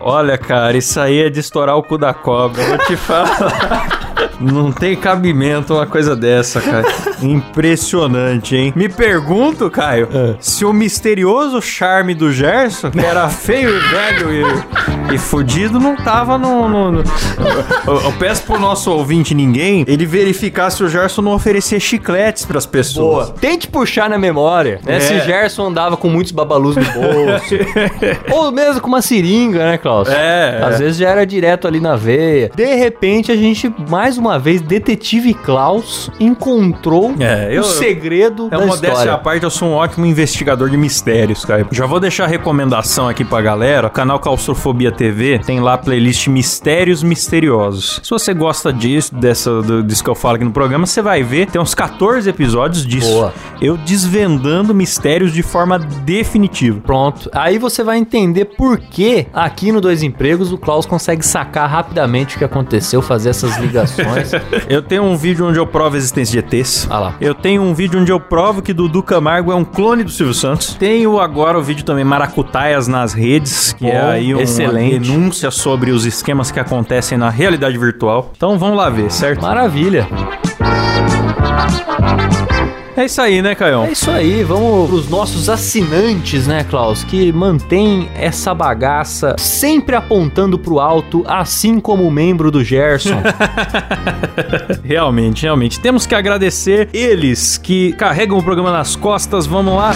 Olha, 0.00 0.38
cara, 0.38 0.76
isso 0.76 0.98
aí 0.98 1.20
é 1.20 1.28
de 1.28 1.38
estourar 1.38 1.76
o 1.76 1.82
cu 1.82 1.98
da 1.98 2.14
cobra. 2.14 2.62
Eu 2.62 2.68
vou 2.68 2.78
te 2.86 2.96
falar. 2.96 4.07
Não 4.40 4.70
tem 4.70 4.94
cabimento 4.96 5.74
uma 5.74 5.86
coisa 5.86 6.14
dessa, 6.14 6.60
cara. 6.60 6.86
Impressionante, 7.22 8.54
hein? 8.56 8.72
Me 8.76 8.88
pergunto, 8.88 9.68
Caio, 9.70 10.08
É. 10.12 10.34
se 10.40 10.64
o 10.64 10.72
misterioso 10.72 11.60
charme 11.60 12.14
do 12.14 12.32
Gerson, 12.32 12.90
que 12.90 13.00
era 13.00 13.28
feio 13.28 13.70
e 13.76 13.80
velho 13.80 14.66
e, 15.10 15.14
e 15.14 15.18
fudido, 15.18 15.80
não 15.80 15.96
tava 15.96 16.38
no. 16.38 16.68
no- 16.68 16.92
no- 16.92 17.02
Eu, 17.86 18.00
eu 18.02 18.12
peço 18.12 18.42
pro 18.44 18.58
nosso 18.58 18.90
ouvinte 18.92 19.34
ninguém 19.34 19.84
ele 19.88 20.04
verificar 20.06 20.70
se 20.70 20.82
o 20.84 20.88
Gerson 20.88 21.22
não 21.22 21.32
oferecia 21.34 21.80
chicletes 21.80 22.44
pras 22.44 22.66
pessoas. 22.66 23.30
Tente 23.40 23.66
puxar 23.66 24.08
na 24.08 24.18
memória, 24.18 24.80
né? 24.84 24.96
É. 24.96 25.00
Se 25.00 25.20
Gerson 25.20 25.66
andava 25.68 25.96
com 25.96 26.08
muitos 26.08 26.32
babalus 26.32 26.76
no 26.76 26.84
bolso. 26.84 27.54
Ou 28.30 28.52
mesmo 28.52 28.80
com 28.80 28.88
uma 28.88 29.02
seringa, 29.02 29.58
né, 29.70 29.78
Klaus? 29.78 30.08
É, 30.08 30.60
Às 30.62 30.74
é. 30.76 30.78
vezes 30.78 30.96
já 30.98 31.08
era 31.10 31.26
direto 31.26 31.66
ali 31.66 31.80
na 31.80 31.96
veia. 31.96 32.50
De 32.54 32.74
repente, 32.74 33.32
a 33.32 33.36
gente, 33.36 33.72
mais 33.88 34.16
uma 34.18 34.27
vez, 34.36 34.60
detetive 34.60 35.32
Klaus 35.32 36.10
encontrou 36.18 37.14
É, 37.20 37.56
eu- 37.56 37.60
o 37.60 37.64
segredo 37.64 38.48
É 38.50 38.56
da 38.58 38.66
modéstia 38.66 38.88
história. 38.88 39.12
à 39.14 39.18
parte, 39.18 39.44
eu 39.44 39.50
sou 39.50 39.68
um 39.68 39.72
ótimo 39.74 40.04
investigador 40.04 40.68
de 40.68 40.76
mistérios, 40.76 41.44
cara. 41.44 41.64
Já 41.70 41.86
vou 41.86 42.00
deixar 42.00 42.24
a 42.24 42.26
recomendação 42.26 43.08
aqui 43.08 43.24
pra 43.24 43.40
galera. 43.40 43.86
O 43.86 43.90
canal 43.90 44.18
Claustrofobia 44.18 44.90
TV 44.90 45.38
tem 45.38 45.60
lá 45.60 45.74
a 45.74 45.78
playlist 45.78 46.26
Mistérios 46.26 47.02
Misteriosos. 47.04 48.00
Se 48.02 48.10
você 48.10 48.34
gosta 48.34 48.72
disso, 48.72 49.14
dessa, 49.14 49.62
do- 49.62 49.82
disso 49.84 50.02
que 50.02 50.10
eu 50.10 50.14
falo 50.16 50.34
aqui 50.36 50.44
no 50.44 50.50
programa, 50.50 50.84
você 50.86 51.00
vai 51.00 51.22
ver. 51.22 51.46
Tem 51.46 51.60
uns 51.60 51.74
14 51.74 52.28
episódios 52.28 52.84
disso. 52.84 53.06
Boa. 53.08 53.32
Eu 53.60 53.76
desvendando 53.76 54.74
mistérios 54.74 55.32
de 55.32 55.42
forma 55.42 55.78
definitiva. 55.78 56.80
Pronto. 56.80 57.30
Aí 57.32 57.58
você 57.58 57.84
vai 57.84 57.98
entender 57.98 58.46
por 58.46 58.78
que 58.78 59.26
aqui 59.32 59.70
no 59.70 59.80
Dois 59.80 60.02
Empregos 60.02 60.52
o 60.52 60.58
Klaus 60.58 60.86
consegue 60.86 61.24
sacar 61.24 61.68
rapidamente 61.68 62.34
o 62.36 62.38
que 62.38 62.44
aconteceu, 62.44 63.00
fazer 63.02 63.28
essas 63.30 63.56
ligações. 63.58 64.17
Eu 64.68 64.82
tenho 64.82 65.02
um 65.02 65.16
vídeo 65.16 65.46
onde 65.46 65.58
eu 65.58 65.66
provo 65.66 65.94
a 65.94 65.98
existência 65.98 66.42
de 66.42 66.56
ETs. 66.56 66.86
Ah 66.90 66.98
lá. 66.98 67.14
Eu 67.20 67.34
tenho 67.34 67.62
um 67.62 67.74
vídeo 67.74 68.00
onde 68.00 68.10
eu 68.12 68.20
provo 68.20 68.62
que 68.62 68.72
Dudu 68.72 69.02
Camargo 69.02 69.52
é 69.52 69.54
um 69.54 69.64
clone 69.64 70.04
do 70.04 70.10
Silvio 70.10 70.34
Santos. 70.34 70.74
Tenho 70.74 71.18
agora 71.20 71.58
o 71.58 71.62
vídeo 71.62 71.84
também 71.84 72.04
Maracutaias 72.04 72.88
nas 72.88 73.12
redes, 73.12 73.72
que 73.72 73.86
é 73.86 74.00
Bom, 74.00 74.06
aí 74.08 74.34
uma 74.34 74.42
excelente. 74.42 74.98
denúncia 74.98 75.50
sobre 75.50 75.90
os 75.90 76.04
esquemas 76.04 76.50
que 76.50 76.60
acontecem 76.60 77.16
na 77.18 77.30
realidade 77.30 77.76
virtual. 77.78 78.32
Então 78.36 78.58
vamos 78.58 78.76
lá 78.76 78.88
ver, 78.90 79.10
certo? 79.10 79.42
Maravilha. 79.42 80.06
É 82.98 83.04
isso 83.04 83.22
aí, 83.22 83.40
né, 83.40 83.54
Caião? 83.54 83.84
É 83.84 83.92
isso 83.92 84.10
aí, 84.10 84.42
vamos 84.42 84.88
pros 84.88 85.08
nossos 85.08 85.48
assinantes, 85.48 86.48
né, 86.48 86.64
Klaus? 86.64 87.04
Que 87.04 87.30
mantém 87.30 88.08
essa 88.16 88.52
bagaça 88.52 89.36
sempre 89.38 89.94
apontando 89.94 90.58
pro 90.58 90.80
alto, 90.80 91.22
assim 91.24 91.78
como 91.78 92.02
o 92.02 92.10
membro 92.10 92.50
do 92.50 92.64
Gerson. 92.64 93.22
Realmente, 94.82 95.44
realmente. 95.44 95.78
Temos 95.78 96.06
que 96.06 96.14
agradecer 96.14 96.88
eles 96.92 97.56
que 97.56 97.92
carregam 97.92 98.36
o 98.36 98.42
programa 98.42 98.72
nas 98.72 98.96
costas. 98.96 99.46
Vamos 99.46 99.76
lá. 99.76 99.92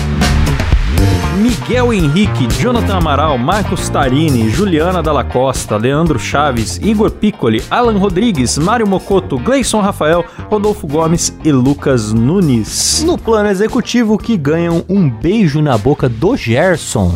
Miguel 1.43 1.93
Henrique, 1.93 2.47
Jonathan 2.61 2.99
Amaral, 2.99 3.39
Marcos 3.39 3.89
Tarini, 3.89 4.49
Juliana 4.49 5.03
Dalla 5.03 5.25
Costa, 5.25 5.77
Leandro 5.77 6.19
Chaves, 6.19 6.79
Igor 6.83 7.11
Piccoli, 7.11 7.61
Alan 7.69 7.99
Rodrigues, 7.99 8.59
Mário 8.59 8.87
Mocoto, 8.87 9.39
Gleison 9.39 9.81
Rafael, 9.81 10.25
Rodolfo 10.49 10.87
Gomes 10.87 11.37
e 11.45 11.51
Lucas 11.51 12.13
Nunes. 12.13 13.03
no 13.05 13.19
plano 13.19 13.49
executivo, 13.49 14.17
que 14.19 14.37
ganham 14.37 14.85
um 14.89 15.11
beijo 15.11 15.61
na 15.61 15.77
boca 15.77 16.09
do 16.09 16.37
Gerson. 16.37 17.13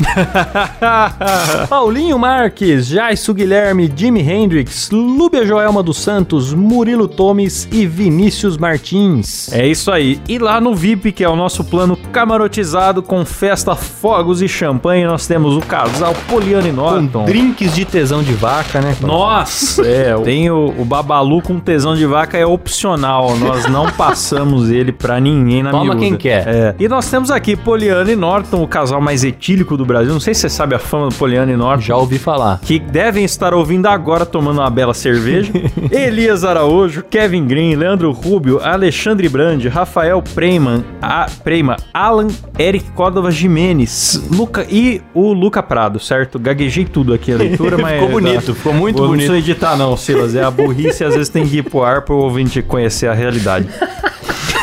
Paulinho 1.69 2.19
Marques, 2.19 2.87
Jaisso 2.87 3.33
Guilherme, 3.33 3.93
Jimi 3.95 4.23
Hendrix, 4.23 4.91
Lúbia 4.91 5.47
Joelma 5.47 5.83
dos 5.85 5.99
Santos, 5.99 6.53
Murilo 6.53 7.07
Tomes 7.07 7.69
e 7.71 7.87
Vinícius 7.87 8.57
Martins. 8.57 9.53
É 9.53 9.67
isso 9.67 9.93
aí. 9.93 10.21
E 10.29 10.39
lá 10.39 10.61
no 10.61 10.75
VIP, 10.75 11.13
que 11.13 11.23
é 11.23 11.29
o 11.29 11.37
nosso 11.37 11.63
plano 11.63 11.97
camarotizado 12.11 13.03
com 13.03 13.25
festa, 13.25 13.76
fogos 13.77 14.43
e 14.43 14.49
champanhe, 14.49 15.05
nós 15.05 15.27
temos 15.27 15.57
o 15.57 15.61
casal 15.61 16.15
Poliana 16.29 16.69
e 16.69 16.73
Norton. 16.73 17.25
Drinks 17.25 17.75
de 17.75 17.85
tesão 17.85 18.23
de 18.23 18.33
vaca, 18.33 18.81
né? 18.81 18.97
Nossa, 19.01 19.87
é, 19.87 20.17
tem 20.25 20.51
o, 20.51 20.75
o 20.79 20.85
Babalu 20.85 21.43
com 21.43 21.59
tesão 21.59 21.95
de 21.95 22.07
vaca 22.07 22.37
é 22.37 22.47
opcional, 22.47 23.37
nós 23.37 23.67
não 23.67 23.91
passamos 23.93 24.71
ele 24.71 24.93
pra 24.93 25.21
ninguém 25.21 25.63
na 25.63 25.71
Toma 25.71 25.95
miúda. 25.95 26.01
quem 26.01 26.17
quer. 26.17 26.47
É. 26.49 26.75
E 26.79 26.89
nós 26.89 27.11
temos 27.11 27.31
aqui 27.31 27.57
Poliana 27.57 28.11
e 28.11 28.17
Norton, 28.17 28.63
o 28.63 28.69
casal 28.69 29.01
mais 29.01 29.25
etílico 29.25 29.77
do 29.77 29.85
Brasil, 29.85 30.13
não 30.13 30.21
sei 30.21 30.35
se 30.35 30.43
você 30.43 30.49
sabe 30.49 30.75
a 30.75 30.79
fama 30.79 31.09
do 31.09 31.15
Poliana 31.15 31.53
e 31.53 31.57
Norton. 31.57 31.83
Já 31.83 31.97
ouvi 31.97 32.19
falar. 32.19 32.61
Que 32.61 32.79
devem 32.79 33.25
estar 33.25 33.55
ouvindo 33.55 33.87
agora 33.87 34.25
tomando 34.25 34.61
uma 34.61 34.71
bela 34.71 34.95
cerveja. 34.95 35.53
Elias 35.91 36.45
Araújo, 36.45 37.03
Kevin 37.03 37.47
Green, 37.47 37.75
Leandro 37.75 38.11
Rubio, 38.13 38.61
Alexandre 38.63 39.29
Brandi, 39.29 39.69
Rafael 39.69 40.23
Preyman, 40.35 40.85
a, 41.01 41.27
Preyman, 41.45 41.77
Alan 41.93 42.29
Eric 42.59 42.91
Córdova 42.93 43.31
Jimenez, 43.67 44.23
Luca 44.31 44.65
e 44.71 45.03
o 45.13 45.33
Luca 45.33 45.63
Prado, 45.63 45.99
certo? 45.99 46.39
Gaguejei 46.39 46.85
tudo 46.85 47.13
aqui 47.13 47.33
a 47.33 47.37
leitura, 47.37 47.77
mas. 47.79 47.95
Ficou 47.95 48.09
bonito, 48.09 48.55
ficou 48.55 48.73
muito 48.73 48.99
Eu 48.99 49.03
Não 49.03 49.09
bonito. 49.11 49.27
precisa 49.29 49.51
editar, 49.51 49.77
não, 49.77 49.97
Silas. 49.97 50.35
É 50.35 50.43
a 50.45 50.51
burrice 50.51 51.03
às 51.05 51.15
vezes 51.15 51.29
tem 51.29 51.47
que 51.47 51.59
ir 51.59 51.63
pro 51.65 51.83
ar 51.83 52.03
pro 52.03 52.17
ouvinte 52.17 52.63
conhecer 52.63 53.09
a 53.09 53.15
realidade. 53.15 53.69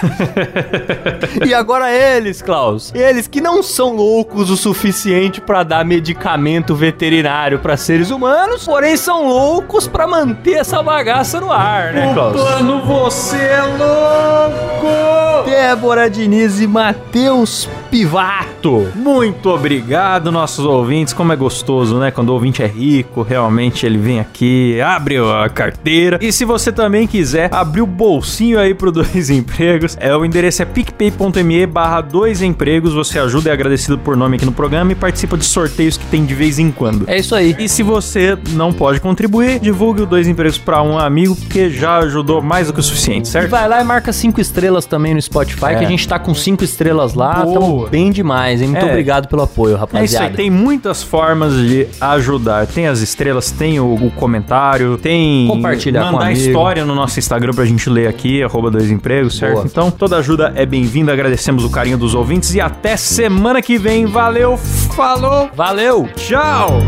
E 1.45 1.53
agora 1.53 1.91
eles, 1.91 2.41
Klaus. 2.41 2.91
Eles 2.93 3.27
que 3.27 3.41
não 3.41 3.61
são 3.63 3.95
loucos 3.95 4.49
o 4.49 4.57
suficiente 4.57 5.41
pra 5.41 5.63
dar 5.63 5.83
medicamento 5.83 6.75
veterinário 6.75 7.59
pra 7.59 7.75
seres 7.75 8.09
humanos, 8.11 8.65
porém 8.65 8.95
são 8.95 9.27
loucos 9.27 9.87
pra 9.87 10.07
manter 10.07 10.53
essa 10.53 10.81
bagaça 10.81 11.39
no 11.39 11.51
ar, 11.51 11.93
né, 11.93 12.13
Klaus? 12.13 12.33
Plano, 12.33 12.81
você 12.81 13.37
é 13.37 13.61
louco! 13.61 15.49
Débora 15.49 16.09
Diniz 16.09 16.61
e 16.61 16.67
Matheus 16.67 17.69
Pivato. 17.91 18.91
Muito 18.95 19.49
obrigado, 19.49 20.31
nossos 20.31 20.65
ouvintes. 20.65 21.13
Como 21.13 21.31
é 21.31 21.35
gostoso, 21.35 21.99
né? 21.99 22.11
Quando 22.11 22.29
o 22.29 22.33
ouvinte 22.33 22.63
é 22.63 22.67
rico, 22.67 23.21
realmente 23.21 23.85
ele 23.85 23.97
vem 23.97 24.19
aqui, 24.19 24.79
abre 24.81 25.17
a 25.17 25.49
carteira. 25.49 26.17
E 26.21 26.31
se 26.31 26.45
você 26.45 26.71
também 26.71 27.05
quiser 27.05 27.49
abrir 27.53 27.81
o 27.81 27.85
bolsinho 27.87 28.59
aí 28.59 28.73
pro 28.73 28.89
Dois 28.91 29.29
Empregos, 29.29 29.92
é, 29.99 30.15
o 30.15 30.23
endereço 30.25 30.61
é 30.61 30.65
picpay.me 30.65 31.65
barra 31.65 32.01
dois 32.01 32.41
empregos. 32.41 32.93
Você 32.93 33.19
ajuda 33.19 33.49
e 33.49 33.51
é 33.51 33.53
agradecido 33.53 33.97
por 33.97 34.15
nome 34.17 34.35
aqui 34.37 34.45
no 34.45 34.51
programa 34.51 34.91
e 34.91 34.95
participa 34.95 35.37
de 35.37 35.45
sorteios 35.45 35.97
que 35.97 36.05
tem 36.05 36.25
de 36.25 36.33
vez 36.33 36.59
em 36.59 36.71
quando. 36.71 37.05
É 37.07 37.17
isso 37.17 37.35
aí. 37.35 37.55
E 37.59 37.67
se 37.69 37.83
você 37.83 38.37
não 38.51 38.71
pode 38.73 38.99
contribuir, 38.99 39.59
divulgue 39.59 40.01
o 40.01 40.05
Dois 40.05 40.27
Empregos 40.27 40.57
pra 40.57 40.81
um 40.81 40.97
amigo, 40.97 41.35
porque 41.35 41.69
já 41.69 41.97
ajudou 41.99 42.41
mais 42.41 42.67
do 42.67 42.73
que 42.73 42.79
o 42.79 42.83
suficiente, 42.83 43.25
E 43.25 43.29
certo? 43.29 43.49
vai 43.49 43.67
lá 43.67 43.81
e 43.81 43.83
marca 43.83 44.11
cinco 44.13 44.39
estrelas 44.41 44.85
também 44.85 45.13
no 45.13 45.21
Spotify, 45.21 45.65
É. 45.67 45.75
que 45.75 45.85
a 45.85 45.87
gente 45.87 46.07
tá 46.07 46.17
com 46.19 46.33
cinco 46.33 46.63
estrelas 46.63 47.13
lá. 47.13 47.43
Boa. 47.43 47.53
Tamo 47.59 47.87
bem 47.87 48.11
demais, 48.11 48.61
hein? 48.61 48.69
Muito 48.69 48.85
É. 48.85 48.89
obrigado 48.89 49.27
pelo 49.27 49.41
apoio, 49.41 49.71
É 49.71 49.73
isso 49.73 49.79
rapaziada. 49.81 50.25
aí, 50.27 50.33
tem 50.33 50.49
muitas 50.49 51.03
formas 51.03 51.53
de 51.55 51.87
ajudar. 51.99 52.67
Tem 52.67 52.87
as 52.87 52.99
estrelas, 52.99 53.51
tem 53.51 53.79
o, 53.79 53.93
o 53.95 54.11
comentário, 54.11 54.97
tem 54.97 55.47
Compartilhar 55.47 56.05
com 56.05 56.13
mandar 56.13 56.31
história 56.31 56.85
no 56.85 56.95
nosso 56.95 57.19
Instagram 57.19 57.53
pra 57.53 57.65
gente 57.65 57.89
ler 57.89 58.07
aqui, 58.07 58.43
arroba 58.43 58.69
dois 58.71 58.89
empregos, 58.89 59.37
certo? 59.37 59.53
Boa. 59.55 59.65
Então, 59.65 59.82
toda 59.91 60.17
ajuda 60.17 60.53
é 60.55 60.65
bem-vinda, 60.65 61.13
agradecemos 61.13 61.63
o 61.63 61.69
carinho 61.69 61.97
dos 61.97 62.13
ouvintes 62.13 62.53
e 62.53 62.61
até 62.61 62.97
semana 62.97 63.61
que 63.61 63.77
vem. 63.77 64.05
Valeu, 64.05 64.57
falou, 64.57 65.49
Valeu! 65.55 66.09
tchau! 66.15 66.81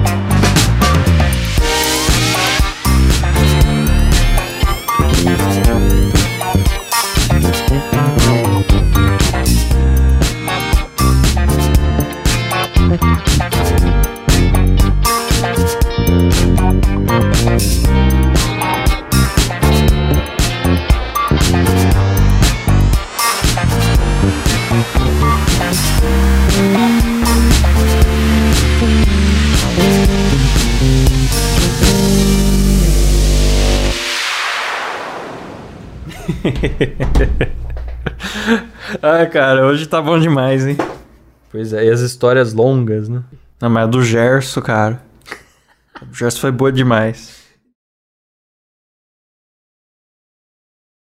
Ai, 39.01 39.29
cara, 39.29 39.65
hoje 39.65 39.87
tá 39.87 40.01
bom 40.01 40.19
demais, 40.19 40.65
hein? 40.65 40.77
Pois 41.51 41.73
é, 41.73 41.85
e 41.85 41.89
as 41.89 42.01
histórias 42.01 42.53
longas, 42.53 43.07
né? 43.07 43.23
Não, 43.61 43.69
mas 43.69 43.83
a 43.83 43.87
do 43.87 44.03
Gerson, 44.03 44.61
cara. 44.61 45.01
O 46.01 46.13
Gerson 46.13 46.39
foi 46.39 46.51
boa 46.51 46.71
demais. 46.71 47.44